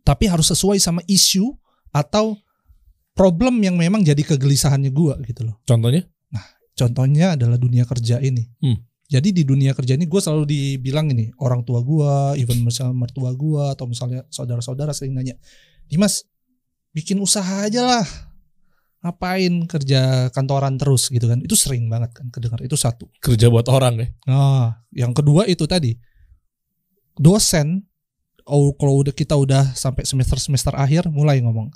[0.00, 1.52] tapi harus sesuai sama isu
[1.92, 2.40] atau
[3.12, 5.60] problem yang memang jadi kegelisahannya gue gitu loh.
[5.68, 6.08] Contohnya?
[6.74, 8.50] Contohnya adalah dunia kerja ini.
[8.58, 8.82] Hmm.
[9.04, 13.30] Jadi di dunia kerja ini gue selalu dibilang ini orang tua gue, even misalnya mertua
[13.36, 15.38] gue atau misalnya saudara-saudara sering nanya,
[15.86, 16.26] Dimas
[16.90, 18.06] bikin usaha aja lah,
[19.04, 21.44] ngapain kerja kantoran terus gitu kan?
[21.44, 22.64] Itu sering banget kan kedengar.
[22.64, 23.12] Itu satu.
[23.20, 24.08] Kerja buat orang ya.
[24.24, 25.92] Nah, yang kedua itu tadi
[27.20, 27.84] dosen.
[28.48, 31.72] Oh, kalau udah kita udah sampai semester semester akhir mulai ngomong,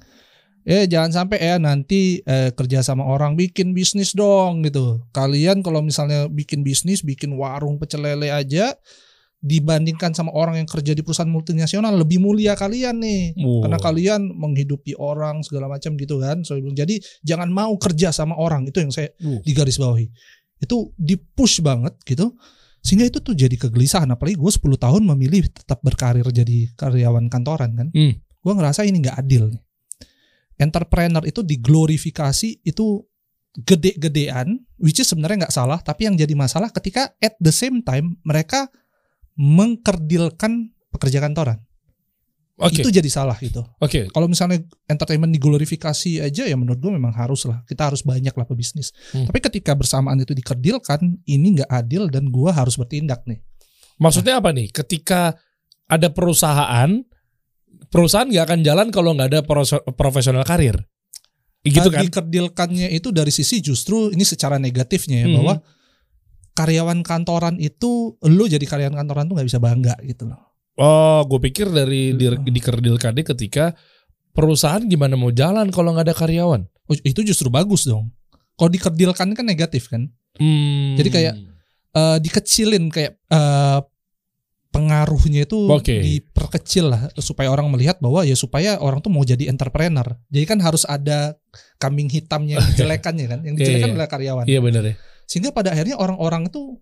[0.69, 5.01] eh jangan sampai ya nanti eh, kerja sama orang bikin bisnis dong gitu.
[5.17, 8.77] Kalian kalau misalnya bikin bisnis, bikin warung pecel lele aja
[9.39, 13.39] dibandingkan sama orang yang kerja di perusahaan multinasional lebih mulia kalian nih.
[13.39, 13.63] Wow.
[13.67, 16.43] Karena kalian menghidupi orang segala macam gitu kan.
[16.43, 19.39] So, jadi jangan mau kerja sama orang itu yang saya Uh.
[19.47, 20.11] di garis bawahi.
[20.59, 22.35] Itu di push banget gitu.
[22.83, 27.75] Sehingga itu tuh jadi kegelisahan apalagi gue 10 tahun memilih tetap berkarir jadi karyawan kantoran
[27.79, 27.89] kan.
[27.95, 28.19] Hmm.
[28.19, 29.63] Gue ngerasa ini nggak adil nih.
[30.59, 32.87] Entrepreneur itu diglorifikasi itu
[33.63, 38.15] gede-gedean which is sebenarnya nggak salah tapi yang jadi masalah ketika at the same time
[38.23, 38.71] mereka
[39.39, 41.63] mengkerdilkan pekerja kantoran.
[42.59, 42.83] Oke.
[42.83, 43.63] Itu jadi salah gitu.
[43.79, 44.11] Oke.
[44.11, 44.59] Kalau misalnya
[44.91, 47.63] entertainment diglorifikasi aja ya menurut gue memang harus lah.
[47.63, 48.91] Kita harus banyak lah pebisnis.
[49.15, 49.31] Hmm.
[49.31, 53.39] Tapi ketika bersamaan itu dikerdilkan, ini nggak adil dan gue harus bertindak nih.
[54.03, 54.75] Maksudnya apa nih?
[54.75, 55.39] Ketika
[55.87, 56.99] ada perusahaan,
[57.95, 59.41] perusahaan nggak akan jalan kalau nggak ada
[59.95, 60.83] profesional karir.
[61.63, 62.03] Gitu Nah, kan?
[62.11, 65.37] Dikerdilkannya itu dari sisi justru ini secara negatifnya ya Hmm.
[65.39, 65.55] bahwa
[66.59, 70.43] karyawan kantoran itu lo jadi karyawan kantoran tuh nggak bisa bangga gitu loh.
[70.79, 72.43] Oh, gue pikir dari di, Hmm.
[72.43, 73.75] dikerdilkannya ketika
[74.35, 76.67] perusahaan gimana mau jalan kalau nggak ada karyawan?
[76.91, 78.11] Oh, itu justru bagus dong.
[78.59, 80.11] Kalau dikerdilkan kan negatif kan.
[80.39, 80.99] Hmm.
[80.99, 81.35] Jadi kayak
[81.95, 83.81] eh, dikecilin kayak eh,
[84.71, 85.99] pengaruhnya itu Oke.
[85.99, 90.07] diperkecil lah supaya orang melihat bahwa ya supaya orang tuh mau jadi entrepreneur.
[90.31, 91.35] Jadi kan harus ada
[91.83, 93.41] kambing hitamnya yang dijelekannya kan.
[93.47, 93.95] Yang dijelekan iya.
[93.95, 94.45] adalah karyawan.
[94.47, 94.95] Iya bener ya.
[95.29, 96.81] Sehingga pada akhirnya orang-orang itu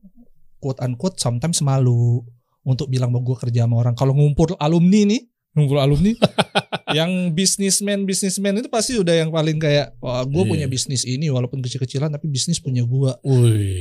[0.56, 2.22] quote unquote sometimes malu
[2.62, 3.92] untuk bilang bahwa gue kerja sama orang.
[3.92, 5.22] Kalau ngumpul alumni nih,
[5.52, 6.14] ngumpul alumni
[6.96, 10.50] yang bisnismen bisnismen itu pasti udah yang paling kayak wah gue Iya.
[10.52, 13.10] punya bisnis ini walaupun kecil-kecilan tapi bisnis punya gue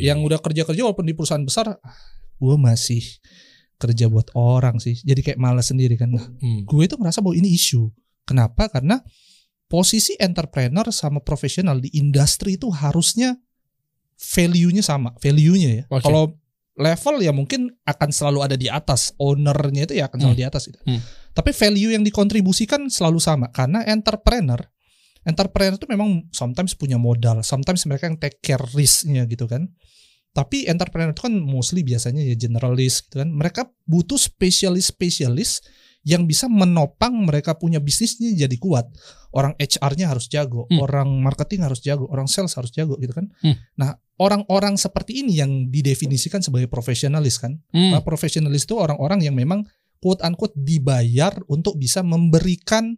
[0.01, 1.77] yang udah kerja-kerja walaupun di perusahaan besar
[2.35, 3.03] gue masih
[3.75, 6.63] kerja buat orang sih jadi kayak malas sendiri kan nah, Hmm.
[6.63, 7.91] gue itu ngerasa bahwa ini isu
[8.23, 9.03] kenapa karena
[9.67, 13.35] posisi entrepreneur sama profesional di industri itu harusnya
[14.15, 16.03] value-nya sama value-nya ya Oke.
[16.03, 16.35] kalau
[16.75, 20.43] level ya mungkin akan selalu ada di atas ownernya itu ya akan selalu Hmm.
[20.43, 20.79] di atas gitu.
[20.83, 20.99] Hmm.
[21.31, 24.59] tapi value yang dikontribusikan selalu sama karena entrepreneur
[25.23, 29.71] entrepreneur itu memang sometimes punya modal sometimes mereka yang take care risk-nya gitu kan
[30.35, 35.63] tapi entrepreneur itu kan mostly biasanya ya generalis gitu kan mereka butuh spesialis-spesialis
[36.05, 38.85] yang bisa menopang mereka punya bisnisnya jadi kuat
[39.35, 40.79] orang HR-nya harus jago Hmm.
[40.79, 43.59] orang marketing harus jago orang sales harus jago gitu kan Hmm.
[43.75, 47.91] nah orang-orang seperti ini yang didefinisikan sebagai profesionalis kan Hmm.
[47.93, 49.67] Nah, profesionalis itu orang-orang yang memang
[49.99, 52.95] quote unquote dibayar untuk bisa memberikan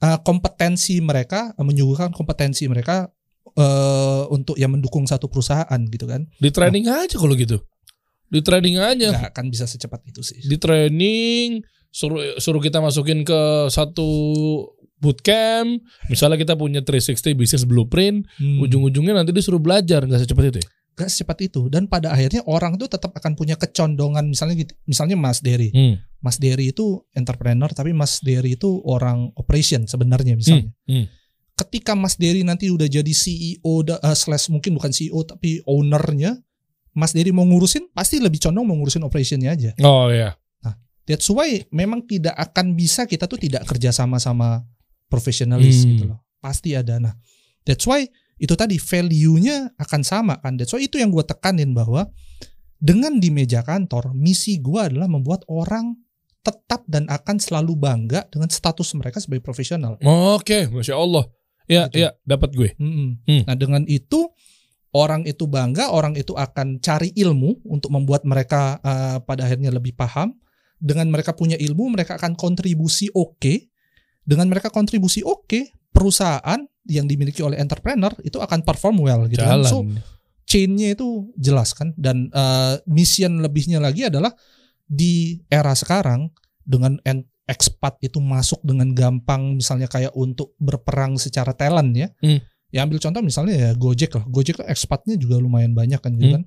[0.00, 3.12] uh, kompetensi mereka, uh, menyuguhkan kompetensi mereka
[3.60, 6.24] uh, untuk yang mendukung satu perusahaan gitu kan.
[6.40, 7.60] Di training aja kalau gitu.
[8.30, 9.10] Di training aja.
[9.12, 10.40] Nggak akan bisa secepat itu sih.
[10.40, 11.60] Di training
[11.90, 14.08] suruh suruh kita masukin ke satu
[15.00, 15.80] bootcamp.
[16.12, 18.60] Misalnya kita punya 360 business blueprint, Hmm.
[18.62, 20.68] ujung-ujungnya nanti disuruh belajar nggak secepat itu ya?
[21.00, 25.16] Nggak secepat itu dan pada akhirnya orang itu tetap akan punya kecondongan misalnya gitu, misalnya
[25.16, 25.72] Mas Dery.
[25.72, 25.96] Hmm.
[26.20, 30.68] Mas Dery itu entrepreneur tapi Mas Dery itu orang operation sebenarnya misalnya.
[30.84, 31.08] Hmm.
[31.56, 36.36] Ketika Mas Dery nanti udah jadi CEO uh, slash mungkin bukan CEO tapi ownernya,
[36.92, 39.72] Mas Dery mau ngurusin pasti lebih condong mau ngurusin operationnya aja.
[39.80, 40.36] Oh ya.
[41.08, 44.62] That's why memang tidak akan bisa kita tuh tidak kerja sama sama
[45.10, 45.88] profesionalis Hmm.
[45.92, 46.22] gitu loh.
[46.38, 46.96] Pasti ada.
[46.96, 47.12] Nah,
[47.66, 48.06] that's why
[48.40, 50.56] itu tadi value-nya akan sama kan.
[50.56, 52.08] That's why itu yang gue tekanin bahwa
[52.80, 55.98] dengan di meja kantor, misi gue adalah membuat orang
[56.40, 60.00] tetap dan akan selalu bangga dengan status mereka sebagai profesional.
[60.00, 61.28] Oke, masya Allah.
[61.68, 62.00] Ya, Gitu.
[62.00, 62.72] ya, dapat gue.
[62.80, 63.20] Hmm.
[63.44, 64.32] Nah dengan itu
[64.90, 69.92] orang itu bangga, orang itu akan cari ilmu untuk membuat mereka uh, pada akhirnya lebih
[69.92, 70.32] paham.
[70.80, 73.69] Dengan mereka punya ilmu, mereka akan kontribusi oke.
[74.30, 79.58] Dengan mereka kontribusi oke, perusahaan yang dimiliki oleh entrepreneur itu akan perform well gitu kan.
[79.58, 79.66] Jalan.
[79.66, 79.78] So
[80.46, 81.90] chain-nya itu jelas kan.
[81.98, 84.30] Dan uh, mission lebihnya lagi adalah
[84.86, 86.30] di era sekarang
[86.62, 92.06] dengan en- expat itu masuk dengan gampang misalnya kayak untuk berperang secara talent ya.
[92.22, 92.38] Hmm.
[92.70, 94.22] Ya ambil contoh misalnya ya Gojek lah.
[94.30, 96.36] Gojek tuh expatnya juga lumayan banyak kan gitu Hmm.
[96.38, 96.44] kan.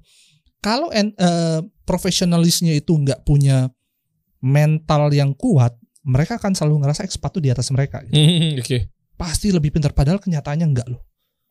[0.63, 3.67] Kalau eh, profesionalisnya itu nggak punya
[4.39, 8.03] mental yang kuat, mereka akan selalu ngerasa expat tuh di atas mereka.
[8.07, 8.15] gitu.
[8.15, 8.91] Hmm, Oke.
[9.15, 11.01] Pasti lebih pintar padahal kenyataannya enggak loh.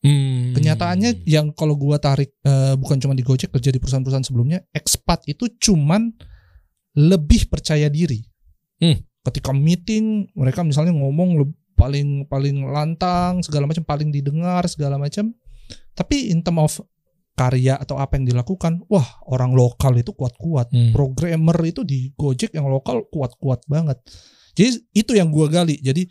[0.03, 0.53] Hmm.
[0.53, 5.25] Kenyataannya yang kalau gua tarik eh, bukan cuma di Gojek kerja di perusahaan-perusahaan sebelumnya, expat
[5.31, 6.11] itu cuman
[6.99, 8.21] lebih percaya diri.
[8.83, 8.99] Hmm.
[9.23, 15.33] Ketika meeting mereka misalnya ngomong paling paling lantang segala macam paling didengar segala macam.
[15.95, 16.83] Tapi in term of
[17.33, 20.69] karya atau apa yang dilakukan, wah orang lokal itu kuat-kuat.
[20.69, 20.93] Hmm.
[20.93, 24.03] Programmer itu di Gojek yang lokal kuat-kuat banget.
[24.53, 25.81] Jadi itu yang gua gali.
[25.81, 26.05] Jadi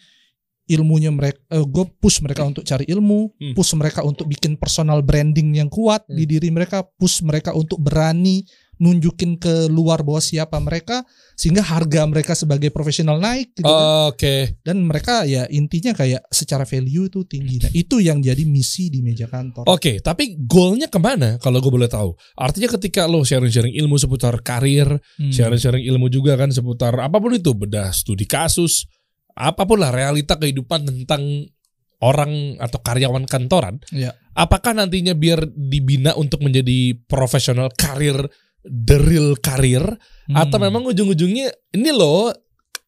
[0.72, 3.54] ilmunya mereka, gue push mereka untuk cari ilmu, Hmm.
[3.58, 6.16] push mereka untuk bikin personal branding yang kuat Hmm.
[6.16, 8.48] di diri mereka, push mereka untuk berani
[8.82, 11.06] nunjukin ke luar bahwa siapa mereka,
[11.38, 13.54] sehingga harga mereka sebagai profesional naik.
[13.54, 14.10] Gitu kan.
[14.10, 14.58] Oke.
[14.66, 17.62] Dan mereka ya intinya kayak secara value itu tinggi.
[17.62, 19.70] Nah itu yang jadi misi di meja kantor.
[19.70, 22.18] Oke, tapi goalnya ke mana kalau gue boleh tahu?
[22.34, 24.90] Artinya ketika lo sharing-sharing ilmu seputar karir,
[25.22, 25.30] Hmm.
[25.30, 28.90] sharing-sharing ilmu juga kan seputar apa pun itu, bedah studi kasus,
[29.38, 31.46] apa pun lah realita kehidupan tentang
[32.02, 33.78] orang atau karyawan kantoran.
[33.94, 34.18] Iya.
[34.34, 38.26] Apakah nantinya biar dibina untuk menjadi profesional karir,
[38.64, 39.84] the real karir,
[40.30, 40.38] Hmm.
[40.38, 42.30] atau memang ujung-ujungnya ini lo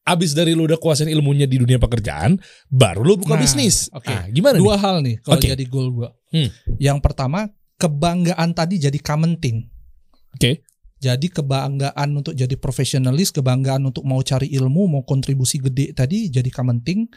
[0.03, 2.35] abis dari lo udah kuasain ilmunya di dunia pekerjaan,
[2.67, 3.87] baru lo buka Nah, bisnis.
[3.89, 4.05] oke.
[4.05, 4.55] Nah, gimana?
[4.55, 4.61] nih?
[4.61, 5.47] dua hal nih kalau Oke.
[5.49, 6.09] jadi goal gua.
[6.29, 6.49] Hmm.
[6.77, 9.67] Yang pertama kebanggaan tadi jadi common thing.
[10.35, 10.61] Oke.
[10.99, 16.47] Jadi kebanggaan untuk jadi profesionalis, kebanggaan untuk mau cari ilmu, mau kontribusi gede tadi jadi
[16.47, 17.11] common thing.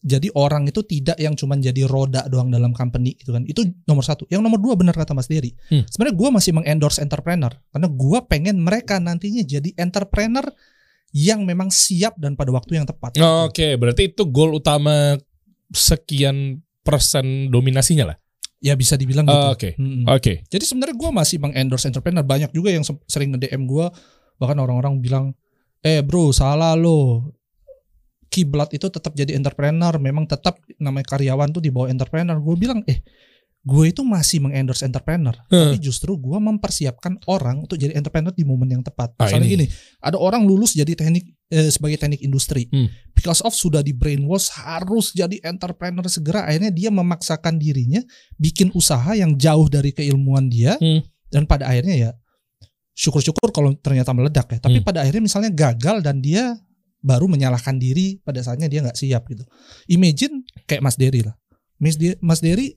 [0.00, 3.44] Jadi orang itu tidak yang cuman jadi roda doang dalam company gitu kan.
[3.44, 4.24] Itu nomor satu.
[4.32, 5.52] Yang nomor dua benar kata Mas Dery.
[5.68, 5.84] Hmm.
[5.84, 10.48] Sebenarnya gua masih mengendorse entrepreneur karena gua pengen mereka nantinya jadi entrepreneur
[11.12, 13.20] yang memang siap dan pada waktu yang tepat.
[13.44, 15.20] Oke, berarti itu goal utama
[15.68, 18.16] sekian persen dominasinya lah.
[18.60, 19.36] Ya bisa dibilang gitu.
[19.40, 20.04] Oh, Oke, Mm-mm.
[20.04, 20.44] oke.
[20.44, 22.20] Jadi sebenarnya gue masih mengendorse entrepreneur.
[22.20, 23.86] Banyak juga yang se- sering nge-DM gue.
[24.36, 25.32] Bahkan orang-orang bilang,
[25.80, 27.24] eh bro salah lo.
[28.30, 29.90] Kiblat itu tetap jadi entrepreneur.
[29.98, 32.38] Memang tetap namanya karyawan tuh di bawah entrepreneur.
[32.38, 33.02] Gue bilang, eh
[33.60, 35.34] gue itu masih mengendorse entrepreneur.
[35.52, 35.74] Hmm.
[35.74, 39.12] Tapi justru gue mempersiapkan orang untuk jadi entrepreneur di momen yang tepat.
[39.18, 39.54] Ah, Misalnya ini.
[39.58, 39.66] gini,
[40.00, 42.70] ada orang lulus jadi teknik eh, sebagai teknik industri.
[42.70, 42.88] Hmm.
[43.12, 46.46] Because of sudah di brainwash harus jadi entrepreneur segera.
[46.48, 48.00] Akhirnya dia memaksakan dirinya
[48.38, 51.02] bikin usaha yang jauh dari keilmuan dia Hmm.
[51.28, 52.10] dan pada akhirnya ya
[52.92, 54.86] syukur-syukur kalau ternyata meledak ya tapi Hmm.
[54.86, 56.52] pada akhirnya misalnya gagal dan dia
[57.00, 59.44] baru menyalahkan diri pada saatnya dia nggak siap gitu
[59.88, 61.34] imagine kayak Mas Dery lah
[61.80, 62.76] Mas Dery, Mas Dery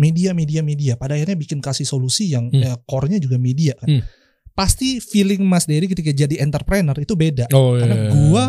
[0.00, 2.64] media media media pada akhirnya bikin kasih solusi yang Hmm.
[2.64, 4.02] ya, core-nya juga media kan Hmm.
[4.52, 8.08] pasti feeling Mas Dery ketika jadi entrepreneur itu beda Oh, Karena iya.
[8.08, 8.44] gua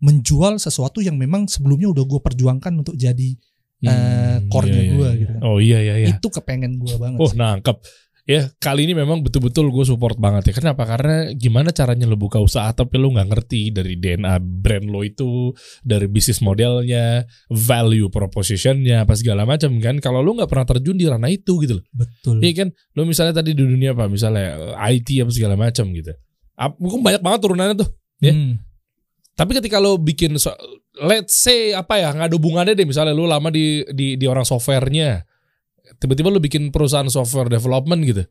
[0.00, 3.36] menjual sesuatu yang memang sebelumnya udah gue perjuangkan untuk jadi
[3.84, 5.20] eh, core-nya iya, gua iya.
[5.20, 5.40] gitu kan.
[5.44, 6.06] Oh iya iya iya.
[6.16, 7.36] itu kepengen gue banget Oh sih.
[7.36, 7.76] nangkep.
[8.24, 10.54] Ya kali ini memang betul-betul gue support banget ya.
[10.56, 10.88] Kenapa?
[10.88, 15.52] Karena gimana caranya lo buka usaha tapi lo nggak ngerti dari DNA brand lo itu,
[15.84, 20.00] dari bisnis modelnya, value propositionnya, apa segala macam kan.
[20.00, 21.84] Kalau lo nggak pernah terjun di ranah itu gitu loh.
[21.92, 22.68] betul Iya kan?
[22.96, 24.08] Lo misalnya tadi di dunia apa?
[24.08, 26.16] Misalnya eh, IT apa segala macam gitu.
[26.80, 27.88] Mungkin banyak banget turunannya tuh.
[28.24, 28.32] ya.
[28.32, 28.56] Hmm.
[29.36, 30.40] Tapi ketika lo bikin
[31.02, 34.46] let's say apa ya nggak ada hubungannya deh misalnya lo lama di di di orang
[34.46, 35.26] softwarenya
[36.04, 38.22] tiba-tiba lo bikin perusahaan software development gitu.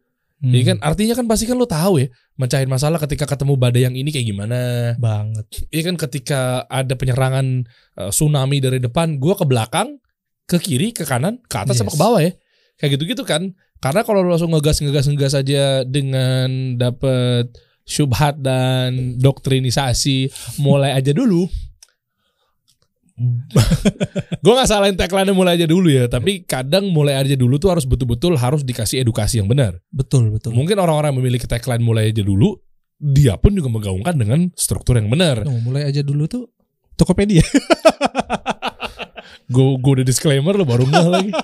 [0.43, 0.53] Hmm.
[0.53, 0.77] Iya kan?
[0.85, 2.07] Artinya kan pasti kan lo tahu ya
[2.37, 4.59] mencahin masalah ketika ketemu badai yang ini kayak gimana.
[5.01, 5.45] Banget.
[5.73, 5.95] Iya kan?
[5.97, 7.65] Ketika ada penyerangan
[7.97, 9.97] eh, tsunami dari depan gua ke belakang
[10.45, 11.95] ke kiri ke kanan ke atas sama Yes.
[11.97, 12.31] ke bawah ya.
[12.77, 13.57] Kayak gitu-gitu kan.
[13.81, 17.51] Karena kalau lo langsung ngegas ngegas ngegas aja dengan dapet
[17.83, 20.31] syubhat dan doktrinisasi
[20.63, 21.51] mulai aja dulu
[24.43, 27.85] gue nggak salahin tagline mulai aja dulu ya tapi kadang mulai aja dulu tuh harus
[27.85, 29.77] betul-betul harus dikasih edukasi yang benar.
[29.93, 30.57] Betul betul.
[30.57, 32.57] Mungkin orang-orang yang memiliki tagline mulai aja dulu
[32.97, 35.45] dia pun juga menggaungkan dengan struktur yang benar.
[35.45, 36.49] Oh, mulai aja dulu tuh
[36.93, 37.43] Tokopedia.
[39.53, 41.31] Gue gue udah disclaimer lo baru ngeh lagi.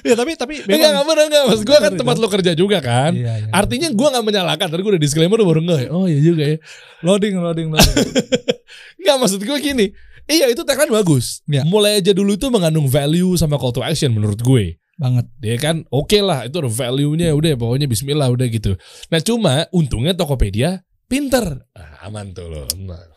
[0.00, 3.12] Ya tapi tapi Enggak enggak bener enggak Mas gue kan tempat lo kerja juga kan.
[3.12, 3.50] Iya, iya.
[3.52, 6.56] Artinya gue gak menyalahkan Tadi gue udah disclaimer lo baru ngeh Oh iya juga ya
[7.04, 8.08] loading loading loading.
[9.00, 9.86] Enggak maksud gue gini
[10.30, 11.68] Iya itu tagline bagus Iya.
[11.68, 15.26] Mulai aja dulu itu mengandung value sama call to action menurut gue Banget.
[15.40, 18.76] Dia kan oke lah itu ada value-nya udah pokoknya bismillah udah gitu.
[19.08, 21.64] Nah cuma untungnya Tokopedia pinter.
[21.72, 22.68] Ah, aman tuh loh.
[22.76, 23.08] Nah.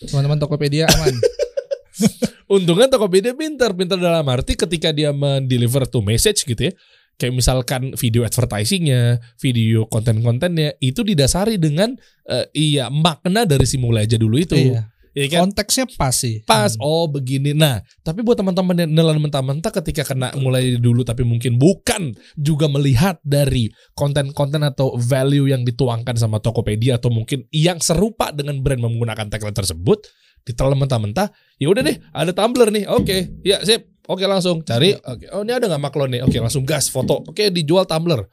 [0.00, 1.12] Teman-teman Tokopedia aman.
[2.50, 3.72] Untungnya Tokopedia pinter.
[3.72, 6.72] Pinter dalam arti ketika dia mendeliver tuh message gitu ya.
[7.14, 11.94] Kayak misalkan video advertisingnya, video konten-kontennya itu didasari dengan
[12.26, 14.58] eh, iya makna dari si mulai aja dulu itu.
[14.58, 14.90] iya.
[15.14, 15.40] Iya kan?
[15.46, 16.42] Konteksnya pas sih.
[16.42, 16.82] Pas, Hmm.
[16.82, 17.54] oh begini.
[17.54, 22.66] Nah, tapi buat teman-teman yang nelan mentah-mentah ketika kena mulai dulu tapi mungkin bukan juga
[22.66, 28.82] melihat dari konten-konten atau value yang dituangkan sama Tokopedia atau mungkin yang serupa dengan brand
[28.82, 30.02] menggunakan tagline tersebut,
[30.44, 32.84] ditelan mentah-mentah, ya udah deh, ada Tumblr nih.
[32.88, 33.88] Oke, ya sip.
[34.04, 34.92] Oke langsung cari.
[34.92, 36.20] Oke, oh ini ada nggak maklon nih?
[36.20, 37.24] Oke langsung gas foto.
[37.24, 38.28] Oke dijual Tumblr.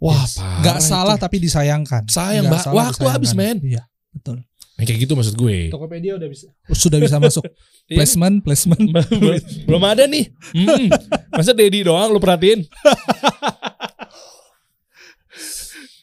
[0.00, 0.40] Wah, Yes.
[0.40, 0.88] parah Nggak itu.
[0.88, 2.02] salah tapi disayangkan.
[2.08, 2.72] Sayang, Mbak.
[2.72, 3.60] Waktu habis, men.
[3.60, 4.40] Iya, betul.
[4.80, 5.68] Yang kayak gitu maksud gue.
[5.68, 6.48] Tokopedia udah bisa.
[6.72, 7.44] Sudah bisa masuk.
[7.90, 8.06] Iya.
[8.06, 8.86] Placement, placement.
[8.86, 10.30] belum, belum ada nih.
[10.54, 10.94] Hmm.
[11.34, 12.62] Masa Dedi doang lu perhatiin?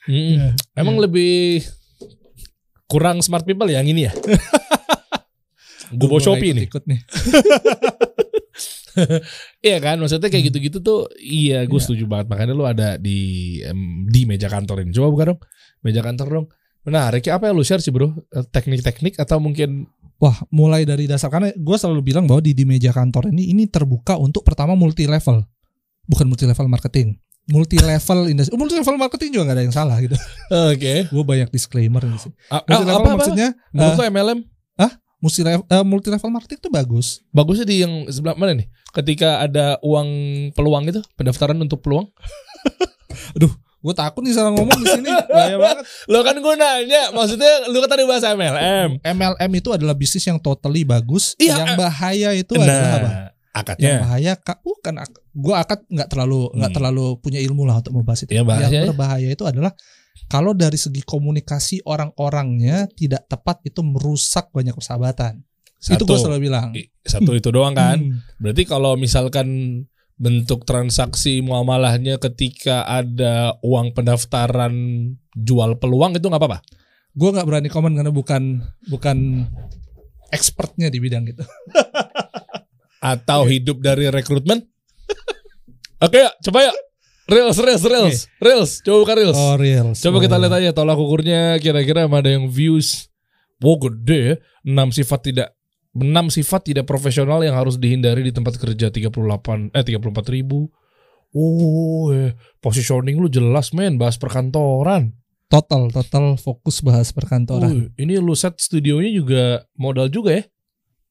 [0.04, 0.52] Hmm.
[0.76, 1.64] Emang lebih
[2.88, 4.14] kurang smart people yang ini ya?
[5.94, 6.66] Gue bawa Shopee nih.
[6.68, 7.00] Ikut nih.
[9.62, 10.02] Iya kan?
[10.02, 12.28] Maksudnya kayak gitu-gitu tuh iya gue setuju banget.
[12.28, 13.20] Makanya lu ada di
[13.62, 14.92] em, di meja kantor ini.
[14.92, 15.40] Coba buka dong.
[15.86, 16.48] Meja kantor dong.
[16.82, 18.10] Menarik ya apa yang lu share sih bro?
[18.32, 19.86] Eh, Teknik-teknik atau mungkin
[20.18, 23.70] Wah, mulai dari dasar karena gue selalu bilang bahwa di, di meja kantor ini ini
[23.70, 25.46] terbuka untuk pertama multi level,
[26.10, 30.02] bukan multi level marketing, multi level industri, multi level marketing juga nggak ada yang salah
[30.02, 30.18] gitu.
[30.74, 31.06] Oke.
[31.06, 32.02] gue banyak disclaimer.
[32.02, 33.14] A- Multi level apa, apa?
[33.14, 34.40] maksudnya Menurut eh, lu MLM
[35.18, 37.08] multi level, eh, multi level marketing itu bagus.
[37.30, 38.68] Bagusnya di yang sebelah mana nih?
[38.92, 40.10] Ketika ada uang
[40.54, 42.06] peluang itu, pendaftaran untuk peluang.
[43.78, 45.86] Gue takut nih salah ngomong di sini, bahaya banget.
[46.10, 49.00] Lo kan gue nanya, maksudnya lu kan tadi bahasa MLM.
[49.00, 51.38] MLM itu adalah bisnis yang totally bagus.
[51.38, 51.78] Iya, yang eh.
[51.78, 53.10] bahaya itu adalah apa?
[53.10, 53.94] Yang akadnya.
[54.02, 56.78] bahaya kak bukan ak- gua akad nggak terlalu nggak Hmm.
[56.78, 58.34] terlalu punya ilmu lah untuk membahas itu.
[58.34, 58.82] Ya, bahaya ya.
[58.82, 59.72] yang berbahaya itu adalah
[60.28, 65.40] kalau dari segi komunikasi orang-orangnya tidak tepat itu merusak banyak persahabatan.
[65.78, 66.70] Itu Satu, gue selalu bilang.
[67.08, 67.98] Satu itu doang kan.
[68.02, 68.20] Hmm.
[68.42, 69.48] Berarti kalau misalkan
[70.18, 74.74] bentuk transaksi muamalahnya ketika ada uang pendaftaran
[75.38, 76.60] jual peluang itu nggak apa-apa.
[77.14, 79.48] Gue nggak berani komen karena bukan bukan
[80.34, 81.46] expertnya di bidang gitu.
[83.00, 84.66] Atau hidup dari rekrutmen.
[85.98, 86.74] Oke, ya, coba ya.
[87.28, 88.72] Reels, reels, reels, reels.
[88.80, 89.36] Coba buka reels.
[89.36, 89.92] Oh real.
[89.92, 93.12] Coba kita lihat aja tolak ukurnya kira-kira ada yang views.
[93.60, 94.36] Wow gede ya.
[94.64, 95.50] 6 sifat tidak
[95.92, 96.08] 6
[96.40, 99.12] sifat tidak profesional yang harus dihindari di tempat kerja 38
[99.76, 100.72] eh 34 ribu.
[101.36, 102.32] Oh, eh,
[102.64, 105.12] positioning lu jelas men bahas perkantoran.
[105.52, 107.92] Total total fokus bahas perkantoran.
[107.92, 109.44] Oh, ini lu set studionya juga
[109.76, 110.44] modal juga ya.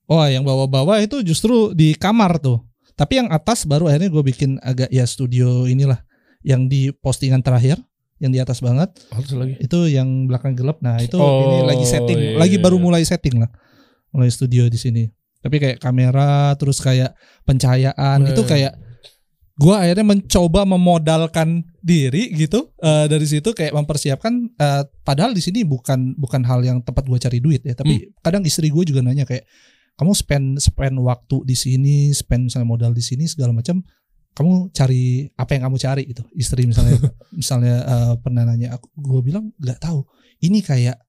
[0.09, 2.65] Oh yang bawa-bawa itu justru di kamar tuh.
[2.97, 6.06] Tapi yang atas baru akhirnya gue bikin agak ya studio inilah
[6.47, 7.83] yang di postingan terakhir
[8.17, 9.59] yang di atas banget Harus lagi.
[9.59, 10.79] itu yang belakang gelap.
[10.81, 12.85] Nah itu Oh, ini lagi setting, iya, lagi iya, baru iya.
[12.87, 13.51] mulai setting lah,
[14.09, 15.05] mulai studio di sini.
[15.37, 17.13] Tapi kayak kamera terus kayak
[17.45, 18.31] pencahayaan Eh.
[18.31, 18.73] itu kayak
[19.55, 24.33] gue akhirnya mencoba memodalkan diri gitu eh, dari situ kayak mempersiapkan.
[24.55, 27.73] eh, padahal di sini bukan bukan hal yang tempat gue cari duit ya.
[27.73, 28.09] Tapi Hmm.
[28.21, 29.45] kadang istri gue juga nanya kayak
[29.95, 33.81] kamu spend spend waktu di sini, spend misalnya modal di sini segala macam.
[34.37, 37.01] Kamu cari apa yang kamu cari itu istri misalnya
[37.41, 40.05] misalnya eh, pernah nanya aku gue bilang nggak tahu
[40.45, 41.01] ini kayak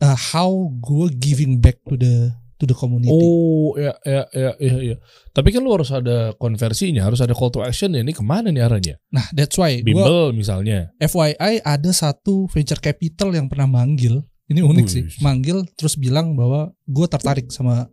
[0.00, 0.48] uh, how
[0.80, 4.96] gue giving back to the to the community Oh, ya ya ya ya ya.
[5.36, 8.00] Tapi kan lu harus ada konversinya, harus ada call to action ya.
[8.00, 8.96] Ini ke mana nih arahnya?
[9.12, 10.92] nah that's why Bimbel misalnya.
[10.96, 15.22] FYI ada satu venture capital yang pernah manggil ini unik sih Wih.
[15.22, 17.86] manggil terus bilang bahwa gue tertarik sama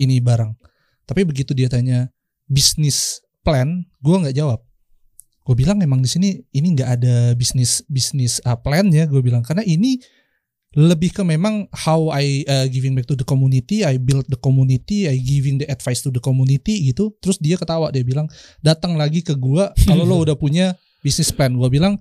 [0.00, 0.56] ini barang
[1.04, 2.08] tapi begitu dia tanya
[2.48, 4.60] bisnis plan gue nggak jawab.
[5.48, 9.40] Gue bilang emang di sini ini nggak ada bisnis bisnis uh, plan ya gue bilang.
[9.40, 9.96] Karena ini
[10.76, 15.08] lebih ke memang how I uh, giving back to the community I build the community
[15.08, 17.16] I giving the advice to the community gitu.
[17.24, 18.28] Terus dia ketawa dia bilang
[18.60, 21.56] datang lagi ke gua kalau lo udah punya bisnis plan.
[21.56, 21.96] Gua bilang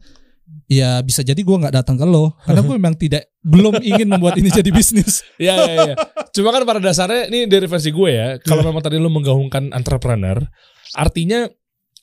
[0.68, 2.36] ya bisa jadi gua nggak datang ke lo.
[2.43, 5.24] Karena gue memang tidak belum ingin membuat ini jadi bisnis.
[5.39, 5.95] Iya iya iya.
[6.36, 8.28] Cuma kan pada dasarnya ini dari versi gue ya.
[8.43, 10.43] Kalau memang tadi lu menggaungkan entrepreneur,
[10.96, 11.50] artinya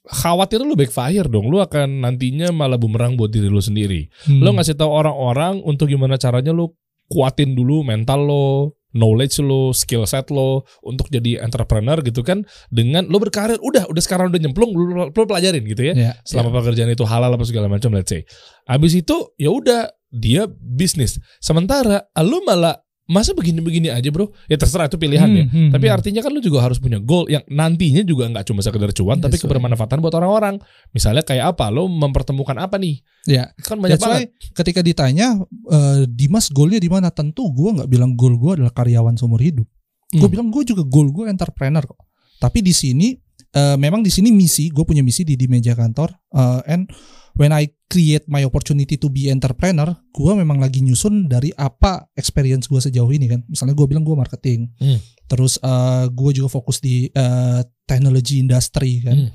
[0.04, 1.48] khawatir lu backfire dong.
[1.48, 4.08] Lu akan nantinya malah bumerang buat diri lu sendiri.
[4.28, 4.44] Hmm.
[4.44, 6.72] Lu ngasih tahu orang-orang untuk gimana caranya lu
[7.08, 8.48] kuatin dulu mental lo,
[8.96, 14.02] knowledge lo, skill set lo untuk jadi entrepreneur gitu kan dengan lo berkarir udah udah
[14.04, 15.94] sekarang udah nyemplung lo, lo pelajarin gitu ya.
[15.96, 18.24] Ya, Selama pekerjaan itu halal apa segala macam let's say.
[18.68, 21.16] Habis itu ya udah dia bisnis.
[21.40, 25.86] Sementara lo malah masa begini-begini aja bro ya terserah itu pilihan ya Hmm, hmm, tapi
[25.86, 25.96] hmm.
[26.00, 29.36] artinya kan lu juga harus punya goal yang nantinya juga nggak cuma sekedar cuan tapi
[29.36, 30.56] Yes, kebermanfaatan buat orang-orang
[30.90, 35.40] misalnya kayak apa lo mempertemukan apa nih Ya, kan banyak That's banget ketika ditanya
[35.72, 37.08] eh, Dimas goalnya di mana?
[37.08, 39.64] Tentu gue nggak bilang goal gue adalah karyawan seumur hidup.
[40.12, 40.28] Gue Hmm.
[40.28, 42.04] bilang gue juga goal gue entrepreneur kok.
[42.36, 43.16] Tapi di sini
[43.54, 46.10] eh, memang di sini misi gue punya misi di di meja kantor.
[46.34, 46.90] eh, and
[47.34, 52.66] when I create my opportunity to be entrepreneur, gue memang lagi nyusun dari apa experience
[52.66, 53.40] gue sejauh ini kan.
[53.46, 54.98] Misalnya gue bilang gue marketing, Hmm.
[55.26, 59.16] terus eh, gue juga fokus di eh, technology industry kan.
[59.18, 59.30] Hmm.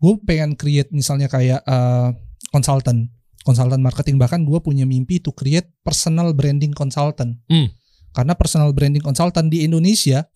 [0.00, 2.08] Gue pengen create misalnya kayak eh,
[2.50, 3.10] consultant,
[3.42, 7.38] consultant marketing bahkan gue punya mimpi to create personal branding consultant.
[7.46, 7.70] Hmm.
[8.10, 10.26] Karena personal branding consultant di Indonesia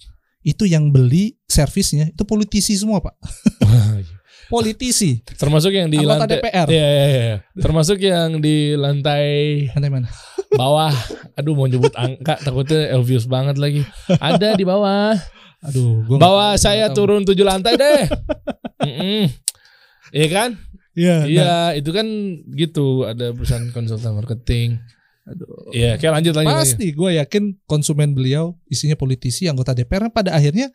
[0.45, 3.16] itu yang beli servisnya itu politisi semua pak.
[4.45, 6.66] Politisi, termasuk yang di anggota lantai DPR.
[6.68, 7.36] Iya, iya, iya.
[7.57, 9.24] termasuk yang di lantai
[9.72, 10.09] Lantai mana?
[10.55, 10.92] bawah
[11.34, 13.82] aduh mau nyebut angka takutnya obvious banget lagi
[14.14, 15.16] ada di bawah
[15.64, 16.95] Aduh, gua bawah nggak- saya tahu.
[17.01, 18.05] turun tujuh lantai deh
[18.78, 19.32] Mm-mm.
[20.12, 20.51] Iya kan
[20.95, 21.16] Iya.
[21.16, 22.07] nah, Iya, itu kan
[22.55, 23.03] gitu.
[23.03, 24.78] Ada perusahaan konsultan marketing.
[25.24, 25.72] Aduh.
[25.72, 26.52] Iya, kayak lanjut lanjut.
[26.52, 26.62] lanjut.
[26.68, 30.12] Pasti gue yakin konsumen beliau isinya politisi, anggota DPR.
[30.12, 30.68] Pada akhirnya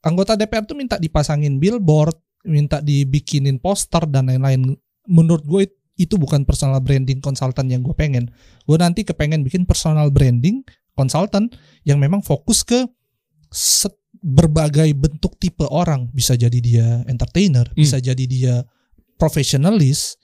[0.00, 2.16] anggota DPR tuh minta dipasangin billboard,
[2.48, 4.76] minta dibikinin poster dan lain-lain.
[5.08, 5.62] Menurut gue
[5.94, 8.32] itu bukan personal branding konsultan yang gue pengen.
[8.66, 10.64] Gue nanti kepengen bikin personal branding
[10.96, 11.52] konsultan
[11.86, 12.88] yang memang fokus ke
[13.52, 16.08] set- berbagai bentuk tipe orang.
[16.10, 17.76] Bisa jadi dia entertainer, Hmm.
[17.76, 18.64] bisa jadi dia
[19.20, 20.16] profesionalis.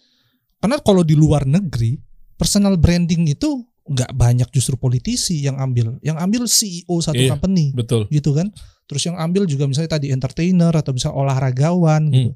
[0.57, 2.01] Karena kalau di luar negeri
[2.41, 7.37] personal branding itu nggak banyak justru politisi yang ambil, yang ambil CEO satu Iya.
[7.37, 8.09] company Betul.
[8.09, 8.49] gitu kan.
[8.89, 12.33] Terus yang ambil juga misalnya tadi entertainer atau misalnya olahragawan gitu.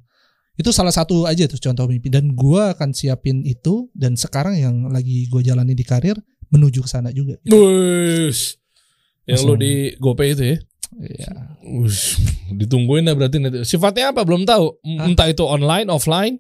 [0.54, 4.86] Itu salah satu aja tuh contoh mimpi dan gua akan siapin itu dan sekarang yang
[4.86, 6.14] lagi gue jalani di karir
[6.46, 7.34] menuju ke sana juga.
[7.50, 8.54] Wush.
[9.26, 10.56] Yang lu di GoPay itu ya.
[10.94, 11.58] Iya.
[11.74, 12.22] Wush.
[12.54, 13.66] Ditungguin lah berarti nanti.
[13.66, 14.78] Sifatnya apa belum tahu.
[14.94, 15.10] Hah?
[15.10, 16.38] Entah itu online, offline.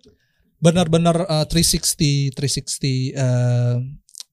[0.64, 3.76] Benar-benar uh, 360 360 uh,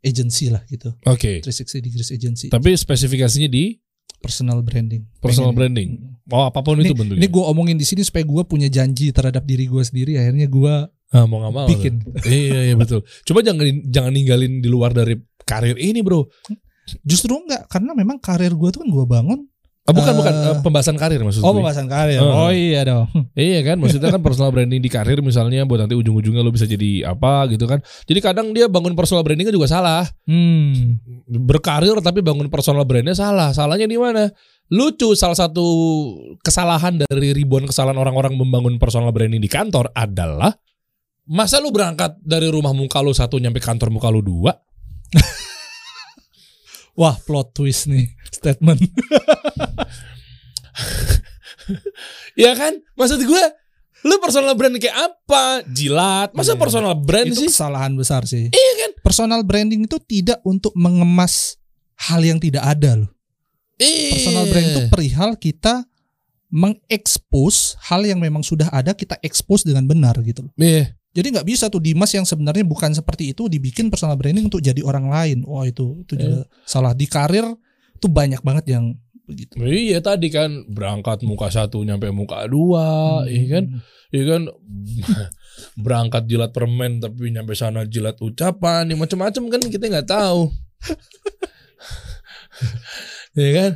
[0.01, 0.95] agency lah gitu.
[1.03, 1.43] Oke.
[1.43, 2.47] 360 degrees agency.
[2.47, 3.75] Tapi spesifikasinya di
[4.21, 5.01] Personal branding.
[5.17, 5.57] personal Pengen.
[5.57, 5.89] branding.
[6.29, 7.17] Oh, apa pun itu bentuknya.
[7.17, 10.13] Ini gue omongin di sini supaya gue punya janji terhadap diri gue sendiri.
[10.21, 11.65] Akhirnya gue ah, mau gak mau.
[11.65, 12.05] bikin.
[12.29, 13.01] iya, iya betul.
[13.25, 16.29] Coba jangan jangan ninggalin di luar dari karir ini, Bro.
[17.01, 19.39] Justru enggak, karena memang karir gue tuh kan gue bangun.
[19.81, 21.59] Ah, bukan Eh, bukan Eh, pembahasan karir maksud Oh gue.
[21.59, 22.21] pembahasan karir.
[22.21, 22.47] Oh.
[22.47, 23.09] Oh iya dong.
[23.33, 27.09] Iya kan, maksudnya kan personal branding di karir misalnya buat nanti ujung-ujungnya lo bisa jadi
[27.09, 27.81] apa gitu kan.
[28.05, 30.05] Jadi kadang dia bangun personal brandingnya juga salah.
[30.29, 31.01] Hmm.
[31.25, 33.49] Berkarir tapi bangun personal brandnya salah.
[33.51, 34.29] Salahnya di mana?
[34.69, 35.65] Lucu salah satu
[36.39, 40.53] kesalahan dari ribuan kesalahan orang-orang membangun personal branding di kantor adalah
[41.25, 44.53] masa lu berangkat dari rumah muka lu satu nyampe kantor muka lu dua?
[46.93, 48.81] Wah plot twist nih statement.
[52.33, 52.79] Ya kan?
[52.95, 53.43] Maksud gue
[54.01, 55.61] lu personal brand kayak apa?
[55.69, 56.33] Jilat.
[56.33, 56.59] Masa Iya.
[56.59, 57.49] personal brand itu sih?
[57.49, 58.49] kesalahan besar sih.
[58.49, 58.91] Iya kan?
[58.99, 61.61] Personal branding itu tidak untuk mengemas
[62.01, 63.11] hal yang tidak ada loh.
[63.77, 64.11] Iya.
[64.17, 65.85] Personal brand itu perihal kita
[66.51, 70.53] mengekspos hal yang memang sudah ada kita expose dengan benar gitu loh.
[70.57, 70.97] Iya.
[71.11, 74.79] Jadi nggak bisa tuh Dimas yang sebenarnya bukan seperti itu dibikin personal branding untuk jadi
[74.79, 75.43] orang lain.
[75.43, 77.43] Wah itu itu juga salah di karir
[77.99, 78.95] tuh banyak banget yang
[79.27, 79.59] begitu.
[79.59, 83.63] Iya tadi kan berangkat muka satu nyampe muka dua, iya kan?
[84.11, 84.41] Iya kan
[85.83, 90.51] berangkat jilat permen tapi nyampe sana jilat ucapan, ya macam-macam kan kita nggak tahu.
[93.31, 93.71] Iya kan?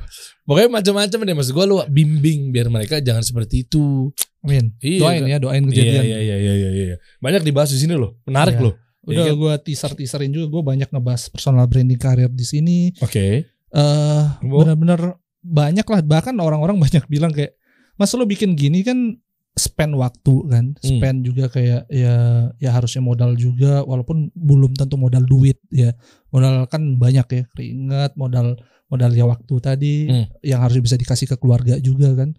[0.46, 4.14] Pokoknya macam-macam deh maksud gue lu bimbing biar mereka jangan seperti itu.
[4.40, 4.78] Amin.
[4.78, 5.28] Iya, Doain kan?
[5.28, 6.04] ya, doain Iya kejadian.
[6.04, 6.70] iya iya iya iya.
[6.72, 6.96] iya.
[7.18, 8.22] Banyak dibahas di sini loh.
[8.24, 8.64] Menarik Iya.
[8.64, 8.74] loh.
[9.04, 9.38] Udah Iya kan?
[9.38, 12.94] gue teaser teaserin juga gue banyak ngebahas personal branding karir di sini.
[13.00, 13.50] Oke.
[13.68, 14.64] eh Bo.
[14.64, 17.60] benar-benar banyak lah bahkan orang-orang banyak bilang kayak
[17.96, 19.20] mas lo bikin gini kan
[19.52, 20.88] spend waktu kan Hmm.
[20.96, 22.16] spend juga kayak ya
[22.56, 25.92] ya harusnya modal juga walaupun belum tentu modal duit ya
[26.30, 28.56] modal kan banyak ya keringat modal
[28.96, 30.26] modal ya waktu tadi Hmm.
[30.42, 32.32] yang harus bisa dikasih ke keluarga juga kan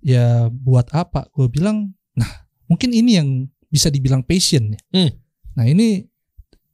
[0.00, 2.30] ya buat apa gue bilang nah
[2.64, 3.28] mungkin ini yang
[3.68, 5.10] bisa dibilang passion ya Hmm.
[5.52, 6.08] nah ini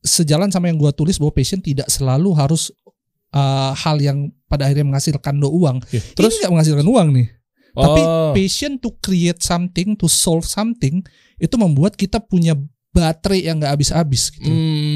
[0.00, 2.72] sejalan sama yang gue tulis bahwa passion tidak selalu harus
[3.30, 5.78] uh, hal yang pada akhirnya menghasilkan do uang.
[5.86, 6.02] Iya.
[6.16, 7.28] Terus nggak menghasilkan uang nih.
[7.70, 8.32] Tapi Oh.
[8.32, 11.04] passion to create something, to solve something
[11.36, 12.58] itu membuat kita punya
[12.90, 14.48] baterai yang nggak habis-habis gitu.
[14.48, 14.89] Hmm.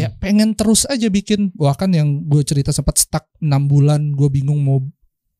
[0.00, 4.60] Kayak pengen terus aja bikin bahkan yang gue cerita sempat stuck 6 bulan gue bingung
[4.60, 4.80] mau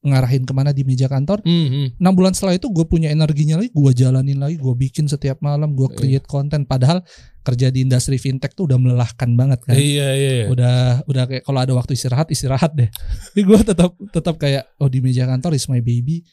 [0.00, 1.86] ngarahin ke mana di meja kantor Hmm, hmm.
[2.00, 5.76] enam bulan setelah itu gue punya energinya lagi gue jalanin lagi gue bikin setiap malam
[5.76, 7.04] gue create konten padahal
[7.44, 10.30] kerja di industri fintech tuh udah melelahkan banget kan Iya iya.
[10.40, 10.46] iya.
[10.48, 12.88] udah udah kayak kalau ada waktu istirahat istirahat deh
[13.28, 16.24] tapi gue tetap tetap kayak oh di meja kantor is my baby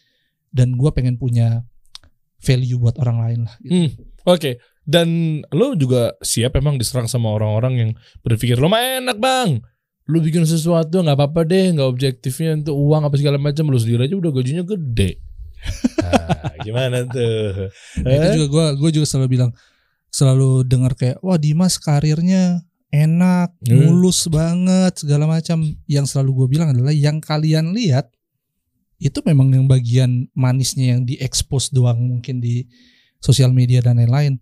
[0.48, 1.68] dan gue pengen punya
[2.40, 3.74] value buat orang lain lah gitu.
[3.74, 3.90] Hmm,
[4.32, 4.62] Oke.
[4.88, 5.08] Dan
[5.52, 7.92] lo juga siap emang diserang sama orang-orang yang
[8.24, 9.60] berpikir lo mah enak bang.
[10.08, 13.68] Lu bikin sesuatu nggak apa-apa deh, nggak objektifnya untuk uang apa segala macam.
[13.68, 15.20] Lu sendiri aja udah gajinya gede.
[16.00, 17.68] Nah, gimana tuh?
[18.00, 18.34] Nah, itu Eh?
[18.40, 19.52] juga gue gue juga selalu bilang
[20.08, 23.92] selalu dengar kayak wah Dimas karirnya enak Hmm.
[23.92, 28.08] mulus banget segala macam yang selalu gue bilang adalah yang kalian lihat
[28.98, 32.64] itu memang yang bagian manisnya yang diekspos doang mungkin di
[33.20, 34.40] sosial media dan lain-lain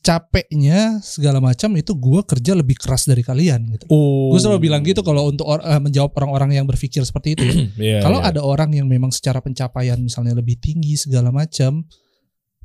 [0.00, 4.32] capeknya segala macam itu gue kerja lebih keras dari kalian gitu Oh.
[4.32, 7.54] gue selalu bilang gitu kalau untuk or- eh, menjawab orang-orang yang berpikir seperti itu ya.
[7.80, 8.32] Iya, Kalau iya.
[8.32, 11.84] ada orang yang memang secara pencapaian misalnya lebih tinggi segala macam,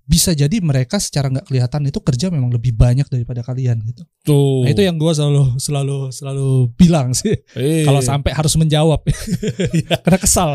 [0.06, 4.06] bisa jadi mereka secara nggak kelihatan itu kerja memang lebih banyak daripada kalian gitu.
[4.22, 4.62] tuh.
[4.62, 7.34] Nah, itu yang gue selalu selalu selalu bilang sih.
[7.58, 7.90] Iya.
[7.90, 9.02] Kalau sampai harus menjawab,
[10.06, 10.50] karena kesal.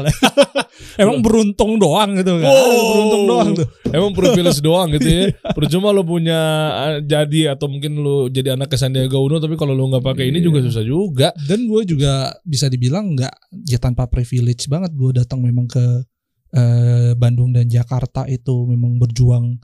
[1.03, 2.47] Emang beruntung doang gitu kan?
[2.47, 2.87] Wow.
[2.95, 3.67] Beruntung doang tuh.
[3.91, 5.23] Emang privilege doang gitu ya.
[5.53, 6.41] Percuma lo punya
[6.89, 10.31] eh, jadi atau mungkin lo jadi anak ke Sandiaga Uno tapi kalau lo nggak pakai
[10.31, 10.47] ini Iya.
[10.47, 11.29] juga susah juga.
[11.37, 13.35] Dan gue juga bisa dibilang nggak
[13.67, 16.07] ya tanpa privilege banget gue datang memang ke
[16.55, 19.59] eh, Bandung dan Jakarta itu memang berjuang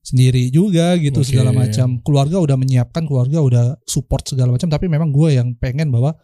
[0.00, 1.28] sendiri juga gitu Oke.
[1.28, 2.00] segala macam.
[2.00, 4.68] Keluarga udah menyiapkan, keluarga udah support segala macam.
[4.72, 6.16] Tapi memang gue yang pengen bahwa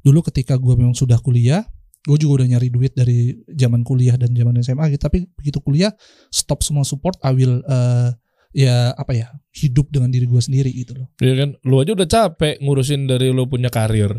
[0.00, 1.66] dulu ketika gue memang sudah kuliah,
[2.06, 5.02] gue juga udah nyari duit dari zaman kuliah dan zaman SMA gitu.
[5.02, 5.90] Tapi begitu kuliah
[6.30, 8.10] stop semua support, I will eh,
[8.56, 11.10] ya apa ya hidup dengan diri gue sendiri gitu loh.
[11.18, 14.16] Iya kan, lu aja udah capek ngurusin dari lu punya karir.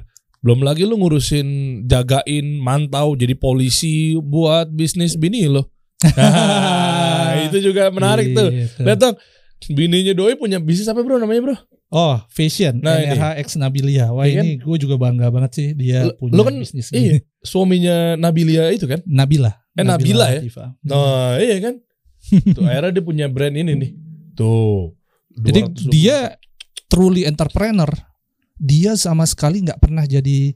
[0.47, 1.47] Belum lagi lu ngurusin
[1.83, 5.67] jagain, mantau jadi polisi buat bisnis bini lo.
[6.15, 8.47] Nah, itu juga menarik tuh.
[8.47, 8.79] Gitu.
[8.79, 9.19] Datang
[9.67, 11.55] bininya doi punya bisnis apa bro namanya bro?
[11.87, 12.79] Oh, fashion.
[12.79, 13.11] Nah, ini.
[13.11, 14.07] NRH X Nabilia.
[14.07, 14.45] Wah, Iya kan?
[14.45, 18.71] ini gue juga bangga banget sih dia Lu- punya lu kan- bisnis Iya, suaminya Nabilia
[18.71, 19.03] itu kan?
[19.03, 19.51] Nabila.
[19.75, 20.39] Eh, Nabila ya?
[20.39, 20.69] Latifah.
[20.83, 21.75] Nah, iya kan?
[22.55, 23.91] Tuh akhirnya dia punya brand ini nih.
[24.31, 24.95] Tuh.
[25.35, 25.91] Jadi 220.
[25.91, 26.17] dia
[26.87, 27.91] truly entrepreneur.
[28.57, 30.53] Dia sama sekali nggak pernah jadi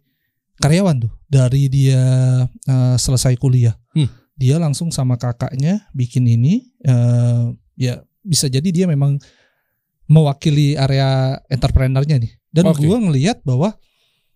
[0.58, 2.02] karyawan tuh dari dia
[2.48, 3.74] eh, selesai kuliah.
[3.94, 4.10] Hmm.
[4.34, 6.66] Dia langsung sama kakaknya bikin ini.
[6.82, 7.44] eh,
[7.78, 9.18] ya bisa jadi dia memang
[10.06, 12.32] mewakili area entrepreneurnya nih.
[12.52, 12.84] Dan Oke.
[12.84, 13.74] gua ngelihat bahwa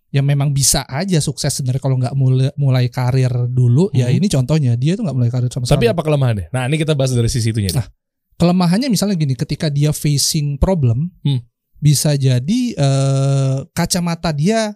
[0.08, 3.92] ya memang bisa aja sukses sebenarnya kalau nggak mulai mulai karir dulu.
[3.92, 4.16] Ya Hmm.
[4.16, 5.92] ini contohnya dia tuh nggak mulai karir sama Tapi sekali.
[5.92, 6.46] apa kelemahannya?
[6.48, 7.68] Nah, ini kita bahas dari sisi itunya.
[7.68, 7.78] nih.
[7.78, 7.88] Ah.
[8.36, 11.40] kelemahannya misalnya gini ketika dia facing problem Hmm.
[11.80, 14.72] Bisa jadi eh, kacamata dia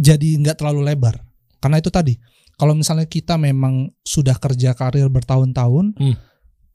[0.00, 1.20] jadi nggak terlalu lebar.
[1.60, 2.16] Karena itu tadi
[2.56, 6.16] kalau misalnya kita memang sudah kerja karir bertahun-tahun Hmm.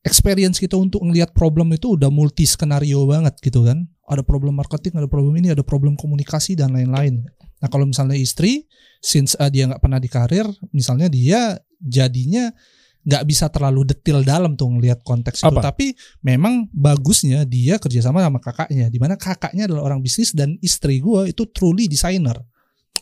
[0.06, 3.90] experience kita untuk ngelihat problem itu udah multi skenario banget gitu kan.
[4.06, 7.26] Ada problem marketing ada problem ini ada problem komunikasi dan lain-lain.
[7.62, 8.70] Nah kalau misalnya istri
[9.02, 12.54] since eh, dia nggak pernah di karir misalnya dia jadinya
[13.06, 15.70] nggak bisa terlalu detail dalam tuh ngelihat konteks itu Apa?
[15.70, 15.94] tapi
[16.26, 21.30] memang bagusnya dia kerjasama sama kakaknya di mana kakaknya adalah orang bisnis dan istri gue
[21.30, 22.42] itu truly designer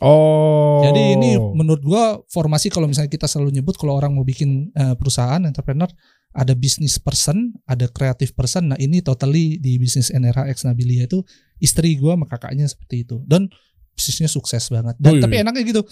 [0.02, 0.82] Oh.
[0.82, 4.98] jadi ini menurut gua formasi kalau misalnya kita selalu nyebut kalau orang mau bikin eh,
[4.98, 5.86] perusahaan entrepreneur
[6.34, 8.74] ada business person, ada creative person.
[8.74, 11.22] Nah, ini totally di bisnis NRH X Nabilia itu
[11.62, 13.22] istri gua sama kakaknya seperti itu.
[13.22, 13.46] Dan
[13.94, 14.98] bisnisnya sukses banget.
[14.98, 15.82] Dan Oh, iya, tapi enaknya gitu.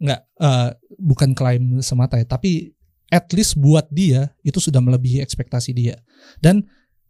[0.00, 2.72] Enggak eh, bukan klaim semata ya, tapi
[3.10, 5.98] at least buat dia itu sudah melebihi ekspektasi dia.
[6.38, 6.64] Dan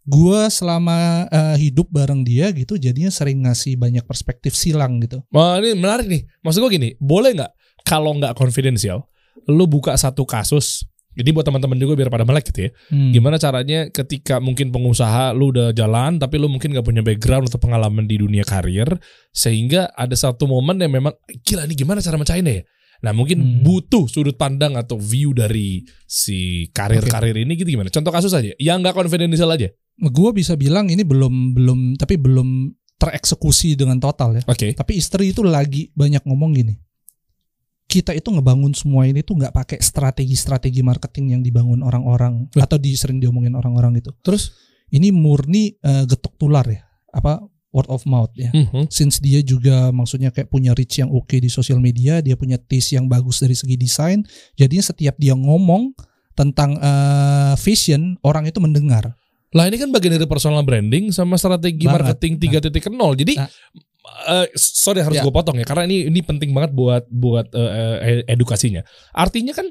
[0.09, 5.21] gua selama eh, hidup bareng dia gitu jadinya sering ngasih banyak perspektif silang gitu.
[5.31, 6.25] Wah, ini menarik nih.
[6.43, 7.53] Maksud gue gini, boleh nggak
[7.85, 9.07] kalau nggak konfidensial,
[9.47, 10.89] lu buka satu kasus.
[11.11, 12.71] Jadi buat teman-teman juga biar pada melek gitu ya.
[12.89, 13.11] Hmm.
[13.11, 17.59] Gimana caranya ketika mungkin pengusaha lu udah jalan tapi lu mungkin nggak punya background atau
[17.59, 18.87] pengalaman di dunia karir
[19.35, 22.65] sehingga ada satu momen yang memang gila nih gimana cara mecahinnya ya.
[23.01, 23.65] Nah mungkin Hmm.
[23.65, 27.89] butuh sudut pandang atau view dari si karir-karir ini gitu gimana?
[27.89, 29.73] Contoh kasus aja, yang nggak konfidensial aja.
[30.01, 34.43] gue bisa bilang ini belum belum tapi belum tereksekusi dengan total ya.
[34.49, 34.73] Oke.
[34.73, 36.73] Tapi istri itu lagi banyak ngomong gini.
[37.85, 42.97] Kita itu ngebangun semua ini tuh nggak pakai strategi-strategi marketing yang dibangun orang-orang atau di
[42.97, 44.17] sering diomongin orang-orang gitu.
[44.25, 44.57] Terus?
[44.89, 46.81] Ini murni eh, getok tular ya.
[47.13, 48.51] Apa word of mouth ya.
[48.51, 48.87] Mhm.
[48.89, 52.93] Since dia juga maksudnya kayak punya reach yang oke di sosial media, dia punya taste
[52.93, 54.27] yang bagus dari segi desain.
[54.55, 55.95] Jadinya setiap dia ngomong
[56.33, 59.15] tentang eh, fashion, orang itu mendengar.
[59.51, 62.15] Lah ini kan bagian dari personal branding sama strategi Banget.
[62.15, 63.15] marketing 3.0.
[63.15, 63.51] Jadi Nah.
[64.27, 65.23] eh, sorry harus Ya.
[65.23, 68.83] gue potong ya karena ini ini penting banget buat buat eh, edukasinya.
[69.13, 69.67] Artinya kan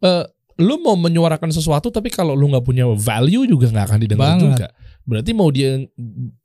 [0.00, 0.24] eh,
[0.60, 4.44] lu mau menyuarakan sesuatu tapi kalau lu nggak punya value juga nggak akan didengar Banget.
[4.44, 4.68] juga.
[5.10, 5.82] Berarti mau dia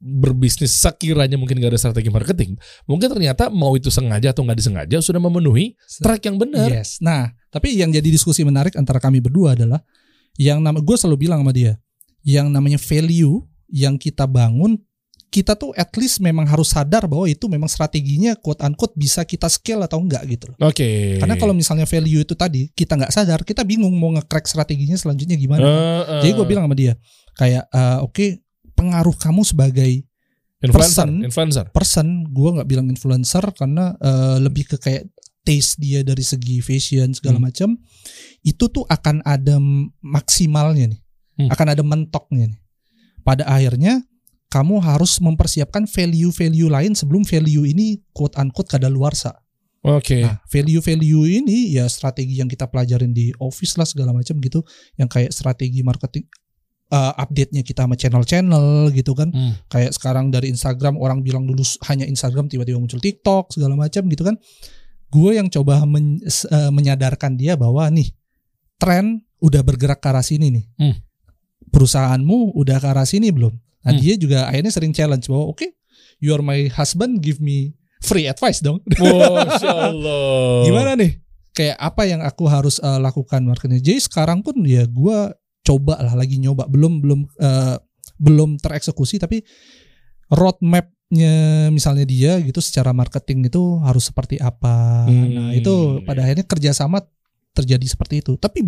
[0.02, 2.58] berbisnis sekiranya mungkin gak ada strategi marketing,
[2.90, 6.74] mungkin ternyata mau itu sengaja atau nggak disengaja sudah memenuhi track yang benar.
[6.74, 6.98] Yes.
[6.98, 9.86] Nah, tapi yang jadi diskusi menarik antara kami berdua adalah
[10.42, 11.78] yang nama gue selalu bilang sama dia,
[12.26, 14.82] yang namanya value yang kita bangun,
[15.36, 19.52] kita tuh at least memang harus sadar bahwa itu memang strateginya quote unquote bisa kita
[19.52, 20.58] scale atau enggak gitu loh.
[20.64, 21.20] Oke.
[21.20, 25.36] Karena kalau misalnya value itu tadi kita nggak sadar, kita bingung mau nge-crack strateginya selanjutnya
[25.36, 25.66] gimana.
[25.66, 26.96] Eh, eh, Jadi gue bilang sama dia,
[27.36, 28.45] kayak eh, oke
[28.76, 30.04] pengaruh kamu sebagai
[30.62, 31.66] influencer, person- influencer.
[31.72, 35.04] person, gue nggak bilang influencer karena eh, lebih ke kayak
[35.46, 37.46] taste dia dari segi fashion segala Hmm.
[37.48, 37.70] macam,
[38.42, 39.62] itu tuh akan ada
[40.02, 41.02] maksimalnya nih,
[41.38, 41.50] Hmm.
[41.54, 42.60] akan ada mentoknya nih.
[43.22, 44.02] Pada akhirnya
[44.50, 49.34] kamu harus mempersiapkan value-value lain sebelum value ini quote unquote kadaluarsa.
[49.86, 50.26] Oke.
[50.26, 54.66] Nah, value-value ini ya strategi yang kita pelajarin di office lah segala macam gitu,
[54.98, 56.26] yang kayak strategi marketing
[56.92, 59.30] uh, update-nya kita sama channel-channel gitu kan.
[59.32, 59.54] Hmm.
[59.70, 64.24] Kayak sekarang dari Instagram orang bilang dulu hanya Instagram tiba-tiba muncul TikTok segala macam gitu
[64.24, 64.36] kan.
[65.10, 66.20] Gue yang coba men-
[66.52, 68.12] uh, menyadarkan dia bahwa nih
[68.76, 70.66] tren udah bergerak ke arah sini nih.
[70.76, 70.96] Hmm.
[71.72, 73.54] Perusahaanmu udah ke arah sini belum?
[73.86, 74.02] Nah, Hmm.
[74.02, 75.68] dia juga akhirnya sering challenge bahwa oke,
[76.18, 78.82] you are my husband, give me free advice dong.
[78.98, 80.66] Masya Allah.
[80.66, 81.22] Gimana nih?
[81.56, 83.80] Kayak apa yang aku harus uh, lakukan marketing?
[83.80, 85.18] Jadi sekarang pun ya gue
[85.66, 87.76] coba lah lagi nyoba belum belum uh,
[88.22, 89.42] belum tereksekusi tapi
[90.30, 95.10] roadmapnya misalnya dia gitu secara marketing itu harus seperti apa.
[95.10, 95.30] Hmm.
[95.34, 97.02] Nah itu pada akhirnya kerjasama
[97.52, 98.38] terjadi seperti itu.
[98.38, 98.62] Tapi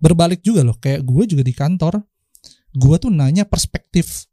[0.00, 2.02] berbalik juga loh kayak gue juga di kantor
[2.76, 4.28] gue tuh nanya perspektif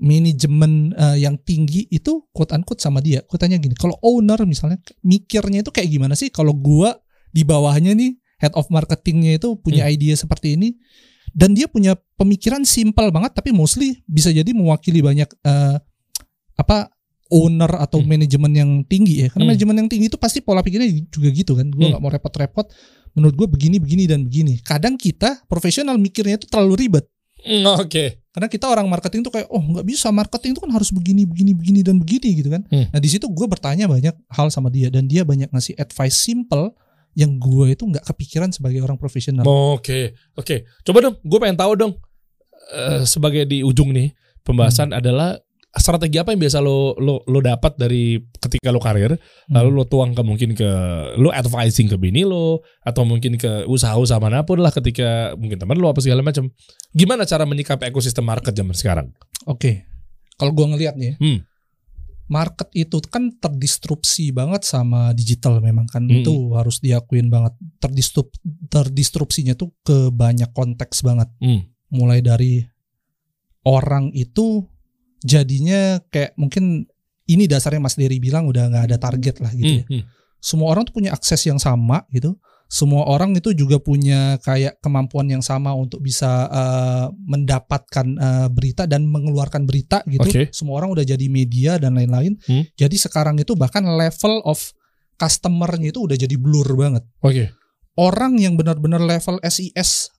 [0.00, 3.24] manajemen eh, yang tinggi itu quote unquote sama dia.
[3.24, 6.88] Gue tanya gini, kalau owner misalnya mikirnya itu kayak gimana sih kalau gue
[7.32, 10.74] di bawahnya nih head of marketingnya itu punya idea seperti ini
[11.30, 15.76] dan dia punya pemikiran simpel banget tapi mostly bisa jadi mewakili banyak eh,
[16.56, 16.90] apa
[17.30, 18.10] owner atau Hmm.
[18.10, 19.26] manajemen yang tinggi ya.
[19.30, 19.50] Karena Hmm.
[19.54, 21.70] manajemen yang tinggi itu pasti pola pikirnya juga gitu kan.
[21.70, 21.94] Gue Hmm.
[21.94, 22.66] nggak mau repot-repot.
[23.14, 24.58] Menurut gue begini, begini dan begini.
[24.58, 27.06] Kadang kita profesional mikirnya itu terlalu ribet.
[27.46, 28.18] Hmm, Oke.
[28.30, 31.54] Karena kita orang marketing tuh kayak oh nggak bisa marketing itu kan harus begini begini
[31.54, 32.62] begini dan begini gitu kan.
[32.66, 32.86] Hmm.
[32.90, 36.74] Nah di situ gue bertanya banyak hal sama dia dan dia banyak ngasih advice simple
[37.14, 39.42] yang gue itu nggak kepikiran sebagai orang profesional.
[39.44, 40.66] Oke, oke.
[40.82, 41.94] Coba dong, gue pengen tahu dong.
[42.70, 44.14] eh, sebagai di ujung nih
[44.46, 45.34] pembahasan adalah
[45.70, 49.54] strategi apa yang biasa lo lo lo dapat dari ketika lo karir, Hmm.
[49.54, 50.70] lalu lo tuang ke mungkin ke
[51.18, 55.78] lo advising ke bini lo atau mungkin ke usaha-usaha mana pun lah ketika mungkin teman
[55.78, 56.46] lo apa segala macam.
[56.90, 59.10] Gimana cara menyikapi ekosistem market zaman sekarang?
[59.46, 59.86] Oke,
[60.38, 61.38] kalau gue ngelihat nih, ya, Hmm.
[62.30, 66.22] Market itu kan terdistrupsi banget sama digital memang kan Hmm.
[66.22, 67.58] itu harus diakuin banget.
[67.82, 68.30] Terdistrup
[68.70, 71.26] terdistrupsinya tuh ke banyak konteks banget.
[71.42, 71.66] Hmm.
[71.90, 72.62] Mulai dari
[73.66, 74.62] orang itu
[75.26, 76.86] jadinya kayak mungkin
[77.26, 79.86] ini dasarnya Mas Dery bilang udah nggak ada target lah gitu ya.
[79.90, 80.04] Hmm, hmm.
[80.40, 82.38] Semua orang tuh punya akses yang sama gitu.
[82.70, 88.86] Semua orang itu juga punya kayak kemampuan yang sama untuk bisa eh, mendapatkan eh, berita
[88.86, 90.22] dan mengeluarkan berita gitu.
[90.22, 90.42] Oke.
[90.54, 92.38] Semua orang udah jadi media dan lain-lain.
[92.46, 92.62] Hmm.
[92.78, 94.62] Jadi sekarang itu bahkan level of
[95.18, 97.02] customer-nya itu udah jadi blur banget.
[97.26, 97.50] Oke.
[97.98, 100.14] Orang yang benar-benar level SIS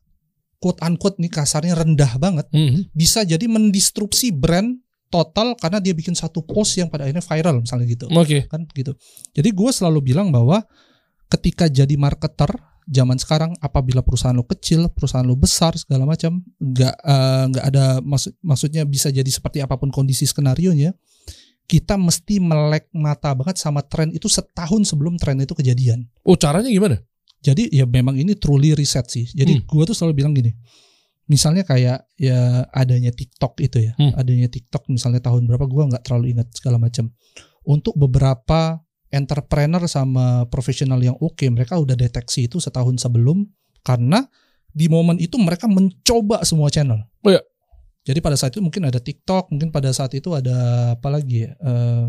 [0.62, 2.86] quote unquote nih kasarnya rendah banget Hmm.
[2.94, 4.78] bisa jadi mendistrupsi brand
[5.10, 8.46] total karena dia bikin satu post yang pada akhirnya viral misalnya gitu Oke.
[8.46, 8.94] kan gitu.
[9.34, 10.62] Jadi gue selalu bilang bahwa
[11.32, 12.52] ketika jadi marketer
[12.92, 17.86] zaman sekarang apabila perusahaan lo kecil, perusahaan lo besar segala macam, nggak eh, nggak ada
[18.04, 20.92] maksud maksudnya bisa jadi seperti apa pun kondisi skenario nya,
[21.72, 26.04] kita mesti melek mata banget sama tren itu setahun sebelum tren itu kejadian.
[26.28, 27.00] Oh caranya gimana?
[27.42, 29.26] Jadi ya memang ini truly riset sih.
[29.32, 29.66] Jadi Hmm.
[29.66, 30.52] gua tuh selalu bilang gini.
[31.32, 33.96] Misalnya kayak ya adanya TikTok itu ya.
[33.96, 34.12] Hmm.
[34.20, 37.08] Adanya TikTok misalnya tahun berapa gua nggak terlalu ingat segala macam.
[37.64, 43.44] Untuk beberapa entrepreneur sama profesional yang oke, mereka udah deteksi itu setahun sebelum
[43.84, 44.24] karena
[44.72, 47.04] di momen itu mereka mencoba semua channel.
[47.28, 47.44] Oh ya.
[48.02, 51.54] Jadi pada saat itu mungkin ada TikTok, mungkin pada saat itu ada apa lagi ya?
[51.54, 52.06] eh,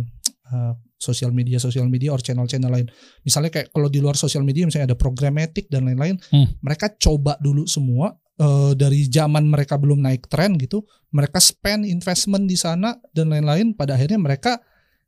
[0.49, 2.87] eh, sosial media, sosial media, or channel-channel lain.
[3.27, 6.49] Misalnya kayak kalau di luar sosial media misalnya ada programmatic dan lain-lain, Hmm.
[6.62, 10.81] mereka coba dulu semua eh, dari zaman mereka belum naik tren gitu,
[11.12, 13.77] mereka spend investment di sana dan lain-lain.
[13.77, 14.57] Pada akhirnya mereka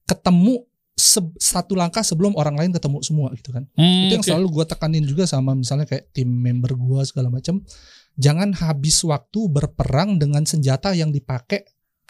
[0.05, 0.69] ketemu
[1.05, 3.69] se- satu langkah sebelum orang lain ketemu semua gitu kan.
[3.77, 4.31] Hmm, Itu yang oke.
[4.33, 7.61] selalu gue tekanin juga sama misalnya kayak tim member gue segala macam.
[8.17, 11.67] Jangan habis waktu berperang dengan senjata yang dipakai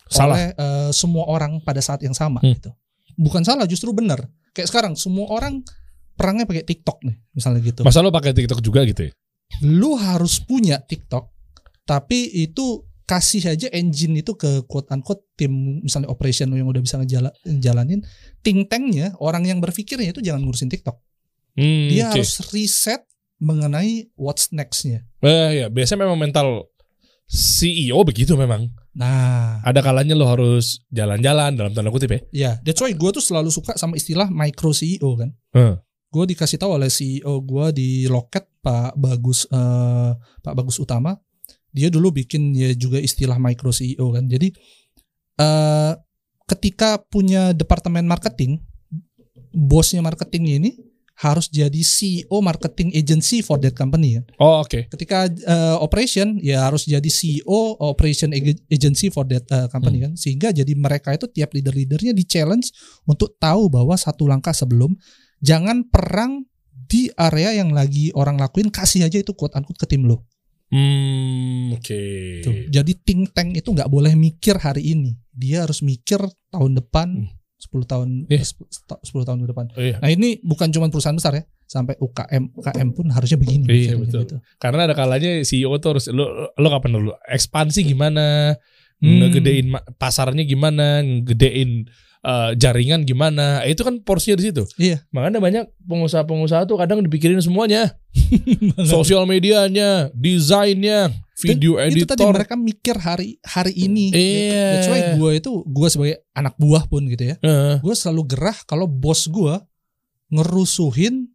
[0.07, 0.37] salah.
[0.37, 2.55] oleh eh, semua orang pada saat yang sama Hmm.
[2.55, 2.71] gitu.
[3.15, 4.27] bukan salah justru benar.
[4.51, 5.63] Kayak sekarang semua orang
[6.15, 7.81] perangnya pakai TikTok nih, misalnya gitu.
[7.83, 9.13] Masa lo pakai TikTok juga gitu ya?
[9.63, 11.31] Lu harus punya TikTok,
[11.83, 16.97] tapi itu kasih aja engine itu ke quote unquote tim misalnya operation yang udah bisa
[16.97, 18.01] ngejala- ngejalanin
[18.41, 20.97] think tanknya orang yang berpikirnya itu jangan ngurusin TikTok
[21.55, 22.19] Hmm, dia oke.
[22.19, 23.05] harus riset
[23.39, 26.67] mengenai what's nextnya Eh, ya, biasanya memang mental
[27.25, 28.69] CEO begitu memang.
[28.93, 32.21] nah Ada kalanya lo harus jalan-jalan dalam tanda kutip ya.
[32.31, 35.77] ya that's why gue tuh selalu suka sama istilah micro CEO kan Hmm.
[36.09, 41.17] gue dikasih tahu oleh CEO gue di loket Pak Bagus eh, Pak Bagus Utama
[41.75, 44.31] dia dulu bikin ya juga istilah micro CEO kan.
[44.31, 44.55] Jadi
[45.43, 45.93] eh
[46.47, 48.63] ketika punya departemen marketing
[49.51, 50.71] bosnya marketing ini
[51.15, 54.25] harus jadi CEO marketing agency for that company kan.
[54.43, 54.91] Oh, oke.
[54.91, 60.19] ketika eh, operation ya harus jadi CEO operation ag- agency for that eh, company kan.
[60.19, 62.75] Sehingga jadi mereka itu tiap leader-leadernya di challenge
[63.07, 64.91] untuk tahu bahwa satu langkah sebelum
[65.39, 66.43] jangan perang
[66.85, 70.27] di area yang lagi orang lakuin kasih aja itu quote unquote ke tim lo
[70.75, 72.03] Hmm, oke.
[72.43, 72.55] Tuh.
[72.67, 76.19] jadi think tank itu nggak boleh mikir hari ini dia harus mikir
[76.51, 78.43] tahun depan 10 tahun Iya.
[78.43, 80.03] eh, 10 tahun ke depan Oh, iya.
[80.03, 84.27] nah ini bukan cuma perusahaan besar ya sampai UKM UKM pun harusnya begini Iya, betul.
[84.27, 84.37] gitu.
[84.59, 88.59] Karena ada kalanya CEO tuh harus lo lo kapan dulu ekspansi gimana,
[88.99, 89.21] Hmm.
[89.21, 91.87] ngegedein pasarnya gimana, ngegedein
[92.25, 93.61] eh, jaringan gimana.
[93.63, 94.65] Eh, Itu kan porsinya di situ.
[94.75, 95.05] Iya.
[95.13, 98.01] Makanya banyak pengusaha-pengusaha tuh kadang dipikirin semuanya.
[98.89, 102.33] Sosial medianya, desainnya, video Dan itu tadi editor.
[102.33, 104.09] mereka mikir hari hari ini.
[104.11, 104.69] Iya.
[104.75, 107.37] That's why gue itu gue sebagai anak buah pun gitu ya.
[107.39, 109.55] Eh, Gue selalu gerah kalau bos gue
[110.31, 111.29] ngerusuhin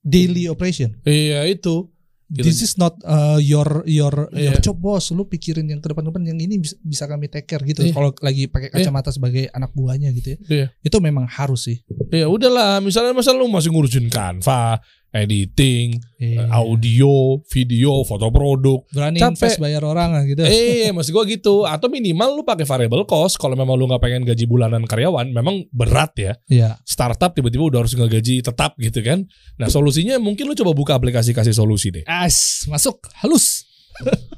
[0.00, 0.96] daily operation.
[1.04, 1.91] iya itu.
[2.32, 2.48] Gitu.
[2.48, 4.64] This is not uh, your your your Iya.
[4.64, 5.12] job bos.
[5.12, 7.84] Lu pikirin yang ke depan-depan yang ini bisa, bisa kami take care gitu.
[7.84, 7.92] Iya.
[7.92, 8.88] Kalau lagi pakai Iya.
[8.88, 10.38] kacamata sebagai anak buahnya gitu ya.
[10.48, 10.66] Iya.
[10.80, 11.84] Itu memang harus sih.
[12.08, 14.80] Ya udahlah, misalnya masa lu masih ngurusin Canva,
[15.12, 16.48] editing, Iya.
[16.56, 18.80] audio, video, foto produk.
[18.88, 19.36] Berani Capek.
[19.36, 20.40] invest bayar orang gitu.
[20.42, 21.68] Eh, maksud gua gitu.
[21.68, 25.68] Atau minimal lu pakai variable cost kalau memang lu nggak pengen gaji bulanan karyawan, memang
[25.68, 26.32] berat ya.
[26.48, 26.80] Iya.
[26.88, 29.28] Startup tiba-tiba udah harus ngegaji tetap gitu kan.
[29.60, 32.04] Nah, solusinya mungkin lu coba buka aplikasi kasih solusi deh.
[32.08, 33.68] As masuk halus.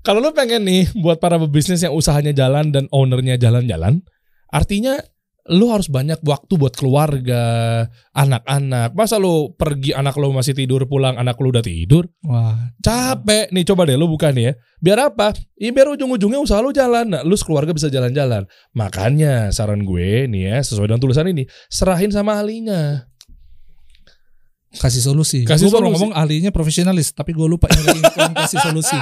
[0.00, 4.00] Kalau lu pengen nih buat para pebisnis yang usahanya jalan dan ownernya jalan-jalan,
[4.48, 4.96] artinya
[5.50, 7.42] lu harus banyak waktu buat keluarga,
[8.14, 8.94] anak-anak.
[8.94, 12.06] Masa lu pergi anak lu masih tidur pulang, anak lu udah tidur?
[12.22, 14.52] Wah, Capek nih coba deh lu buka nih ya.
[14.78, 15.34] Biar apa?
[15.58, 17.10] Ya biar ujung-ujungnya usaha lu jalan.
[17.10, 18.46] Nah, lu sekeluarga bisa jalan-jalan.
[18.78, 23.09] Makanya saran gue nih ya, sesuai dengan tulisan ini, serahin sama ahlinya.
[24.72, 25.42] Kasih solusi.
[25.42, 25.90] Kasih Gua solusi.
[25.92, 27.98] ngomong ahlinya profesionalis, tapi gue lupa yang
[28.32, 28.94] kasih solusi.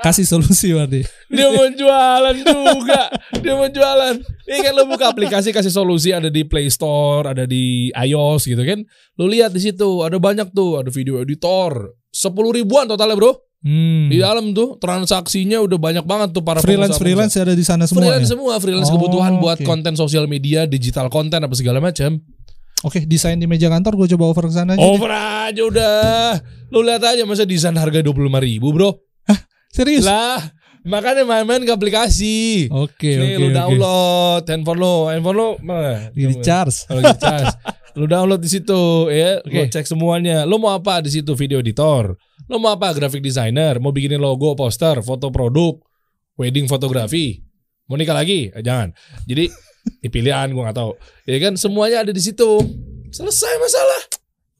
[0.00, 1.04] Kasih solusi berarti.
[1.28, 3.02] Dia mau jualan juga.
[3.36, 4.14] Dia mau jualan.
[4.46, 8.64] Ini kan lu buka aplikasi kasih solusi ada di Play Store, ada di iOS gitu
[8.64, 8.80] kan.
[9.14, 11.92] Lu lihat di situ ada banyak tuh, ada video editor.
[12.08, 13.44] 10 ribuan totalnya, Bro.
[13.60, 14.08] Hmm.
[14.08, 17.28] Di dalam tuh transaksinya udah banyak banget tuh para freelance pengusaha-pengusaha.
[17.28, 18.00] freelance ada di sana semua.
[18.02, 18.30] freelance ya?
[18.32, 19.68] semua freelance Oh, kebutuhan buat oke.
[19.68, 22.24] konten sosial media digital konten apa segala macam
[22.80, 24.80] Oke, desain di meja kantor gue coba over ke sana aja.
[24.80, 24.88] deh.
[24.88, 26.32] over aja udah.
[26.72, 28.96] Lu lihat aja masa desain harga dua puluh ribu bro.
[29.70, 30.02] Serius?
[30.02, 30.40] lah
[30.80, 32.66] makanya main-main ke aplikasi.
[32.72, 33.56] Oke, nih oke, lu oke.
[33.56, 36.08] download handphone lo handphone lo mana?
[36.10, 36.88] Di charge.
[36.88, 37.52] kalau di charge
[37.98, 39.44] lu download di situ ya.
[39.44, 39.68] Lu Oke.
[39.68, 40.48] cek semuanya.
[40.48, 41.36] Lu mau apa di situ?
[41.36, 42.16] Video editor.
[42.48, 42.96] Lu mau apa?
[42.96, 43.76] Graphic designer.
[43.76, 45.76] Mau bikinin logo poster foto produk
[46.40, 47.44] wedding fotografi.
[47.90, 48.48] Mau nikah lagi?
[48.54, 48.94] Eh, jangan.
[49.26, 49.50] Jadi
[50.04, 50.92] dipilihan gue nggak tahu.
[51.26, 52.48] Ya kan semuanya ada di situ.
[53.10, 54.02] Selesai masalah.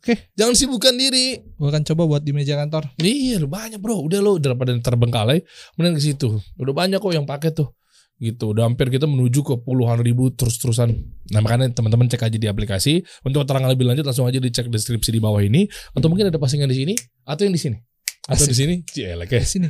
[0.00, 0.32] Oke.
[0.32, 1.36] jangan sibukkan diri.
[1.60, 2.96] Gue akan coba buat di meja kantor.
[3.04, 4.00] iya lu banyak bro.
[4.00, 5.44] Udah lo daripada terbengkalai
[5.76, 6.40] mending ke situ.
[6.56, 7.68] Udah banyak kok yang pakai tuh.
[8.16, 8.56] Gitu.
[8.56, 10.88] Udah hampir kita menuju ke puluhan ribu terus-terusan.
[11.36, 13.04] Nah makanya teman-teman cek aja di aplikasi.
[13.28, 15.68] Untuk keterangan lebih lanjut langsung aja dicek deskripsi di bawah ini.
[15.92, 16.94] Atau mungkin ada postingan di sini
[17.28, 17.76] atau yang di sini.
[18.24, 18.60] Atau di Asik.
[18.60, 19.40] sini Cielek ya.
[19.44, 19.68] Di sini.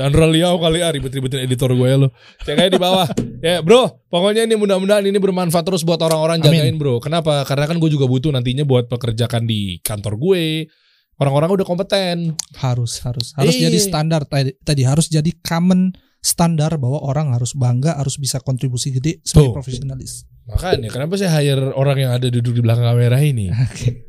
[0.00, 2.08] Chandra Liao kali ya ribet-ribetin editor gue lo.
[2.40, 3.04] Cek aja di bawah.
[3.44, 6.56] ya bro, pokoknya ini mudah-mudahan ini bermanfaat terus buat orang-orang Amin.
[6.56, 7.04] jagain bro.
[7.04, 7.44] Kenapa?
[7.44, 10.72] Karena kan gue juga butuh nantinya buat pekerjakan di kantor gue.
[11.20, 12.32] Orang-orang udah kompeten.
[12.56, 13.36] Harus, harus.
[13.36, 13.68] Harus Iya.
[13.68, 15.92] jadi standar tadi, tadi harus jadi common
[16.24, 19.56] standar bahwa orang harus bangga, harus bisa kontribusi gede sebagai Tuh.
[19.60, 20.24] profesionalis.
[20.48, 23.52] Makanya kenapa saya hire orang yang ada duduk di belakang kamera ini?
[23.68, 24.08] Oke.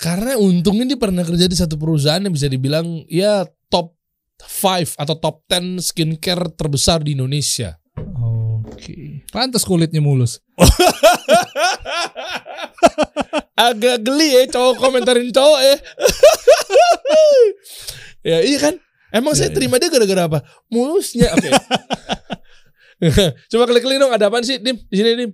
[0.00, 3.97] Karena untungnya dia pernah kerja di satu perusahaan yang bisa dibilang ya top
[4.38, 7.74] 5 atau top 10 skincare terbesar di Indonesia.
[7.98, 9.26] Oke.
[9.34, 10.38] Pantas kulitnya mulus.
[13.58, 15.76] Agak geli ya cowok komentarin cowok ya.
[18.30, 18.74] ya iya kan.
[19.10, 19.56] Emang saya Ya, ya.
[19.56, 20.38] terima dia gara-gara apa?
[20.68, 21.32] Mulusnya.
[21.34, 21.48] Oke.
[23.50, 24.12] Coba klik link dong.
[24.12, 24.76] Ada apaan sih, Dim?
[24.86, 25.30] Di sini, Dim.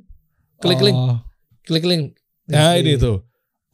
[0.62, 1.18] Klik link, Oh.
[1.66, 2.14] klik link.
[2.46, 3.24] Nah, ini tuh.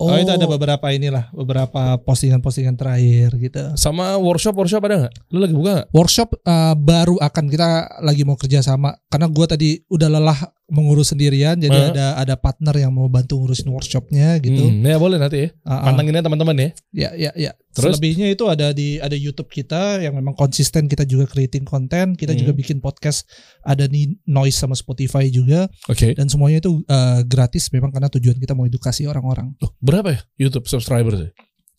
[0.01, 3.77] Oh, itu ada beberapa inilah, beberapa postingan-postingan terakhir gitu.
[3.77, 5.15] Sama workshop workshop ada nggak?
[5.29, 5.89] Lu lagi buka nggak?
[5.93, 7.69] Workshop eh, baru akan kita
[8.01, 10.41] lagi mau kerja sama karena gua tadi udah lelah
[10.71, 11.91] mengurus sendirian, jadi Hah?
[11.93, 14.71] ada ada partner yang mau bantu ngurusin workshopnya gitu.
[14.71, 15.49] Hmm, ya boleh nanti ya.
[15.67, 15.91] Ah, ah.
[15.91, 16.69] Pantanginnya teman-teman ya.
[16.95, 17.53] Ya, ya, ya.
[17.71, 17.95] Terus?
[17.95, 22.35] Selebihnya itu ada di ada YouTube kita yang memang konsisten kita juga creating konten, kita
[22.35, 22.59] juga Hmm.
[22.59, 23.31] bikin podcast,
[23.63, 26.19] ada di Noise sama Spotify juga Oke.
[26.19, 29.55] dan semuanya itu eh, gratis memang karena tujuan kita mau edukasi orang-orang.
[29.63, 31.31] Loh, berapa ya YouTube subscriber sih?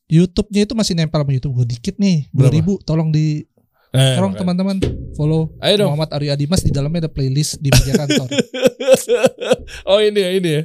[0.08, 2.52] YouTube-nya itu masih nempel sama YouTube gue dikit nih, Berapa?
[2.56, 3.44] 2000 tolong di
[3.92, 4.80] Eh, tolong teman-teman
[5.20, 5.92] follow Ayo dong.
[5.92, 8.28] Muhammad Arya Dimas di dalamnya ada playlist di meja kantor.
[9.92, 10.62] oh ini ya, ini ya.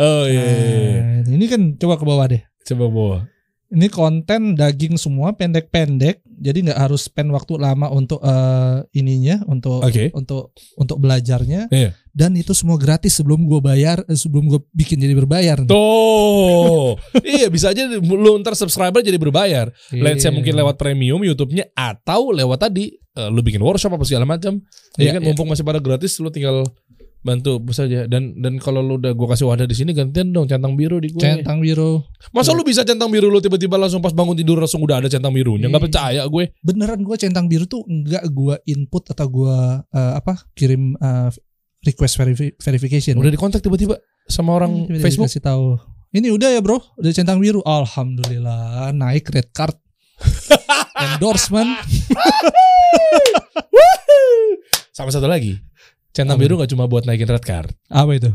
[0.00, 0.40] Oh iya.
[0.40, 1.00] iya, iya.
[1.20, 2.40] Nah, ini kan coba ke bawah deh.
[2.64, 3.18] Coba bawa.
[3.70, 9.86] Ini konten daging semua pendek-pendek, jadi nggak harus spend waktu lama untuk eh, ininya, untuk
[9.86, 10.10] Oke.
[10.10, 11.70] untuk untuk belajarnya.
[11.70, 11.94] Iya.
[12.10, 15.62] Dan itu semua gratis sebelum gue bayar, eh, sebelum gue bikin jadi berbayar.
[15.70, 16.98] Tuh.
[17.38, 19.70] iya bisa aja lu ntar subscriber jadi berbayar.
[19.94, 20.34] Let's say Iya.
[20.34, 24.58] mungkin lewat premium YouTube-nya atau lewat tadi eh, lu bikin workshop apa segala macam.
[24.98, 25.26] Ya Iya, kan iya.
[25.30, 26.66] mumpung masih pada gratis lu tinggal
[27.20, 30.72] bantu saja dan dan kalau lu udah gua kasih wadah di sini gantian dong centang
[30.72, 31.20] biru di gue.
[31.20, 32.00] centang biru.
[32.30, 35.30] Masa lu bisa centang biru lu tiba-tiba langsung pas bangun tidur langsung udah ada centang
[35.30, 35.68] birunya?
[35.68, 35.86] Nggak Iya.
[35.92, 36.44] percaya gue.
[36.58, 39.56] Beneran gue centang biru tuh nggak gue input atau gue
[39.86, 41.28] eh, apa kirim eh,
[41.82, 43.16] request verifi- verification.
[43.16, 45.28] Udah dikontak tiba-tiba sama orang Tiba-tiba Facebook.
[45.28, 45.66] dikasih tahu.
[46.10, 47.60] Ini udah ya bro, udah centang biru.
[47.62, 49.76] Alhamdulillah naik red card.
[51.12, 51.68] Endorsement.
[54.90, 55.56] Sama satu lagi.
[56.10, 56.42] Centang Apa?
[56.42, 57.70] biru nggak cuma buat naikin red card.
[57.86, 58.30] Apa itu?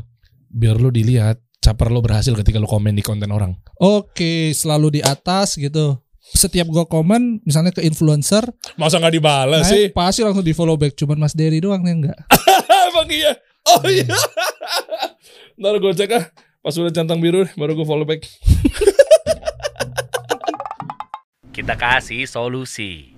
[0.48, 3.54] Biar lu dilihat caper lu berhasil ketika lu komen di konten orang.
[3.78, 6.00] Oke, selalu di atas gitu.
[6.26, 9.90] Setiap gua komen, misalnya ke influencer, Masa nggak dibalas sih?
[9.90, 10.98] naik, pasti langsung di follow back.
[10.98, 12.18] Cuman Mas Dery doang yang enggak.
[12.90, 13.38] Emang iya.
[13.66, 14.10] Oh iya.
[15.60, 16.26] Ntar gue cek ah.
[16.62, 18.26] Pas udah centang biru baru gue follow back.
[21.56, 23.15] Kita kasih solusi.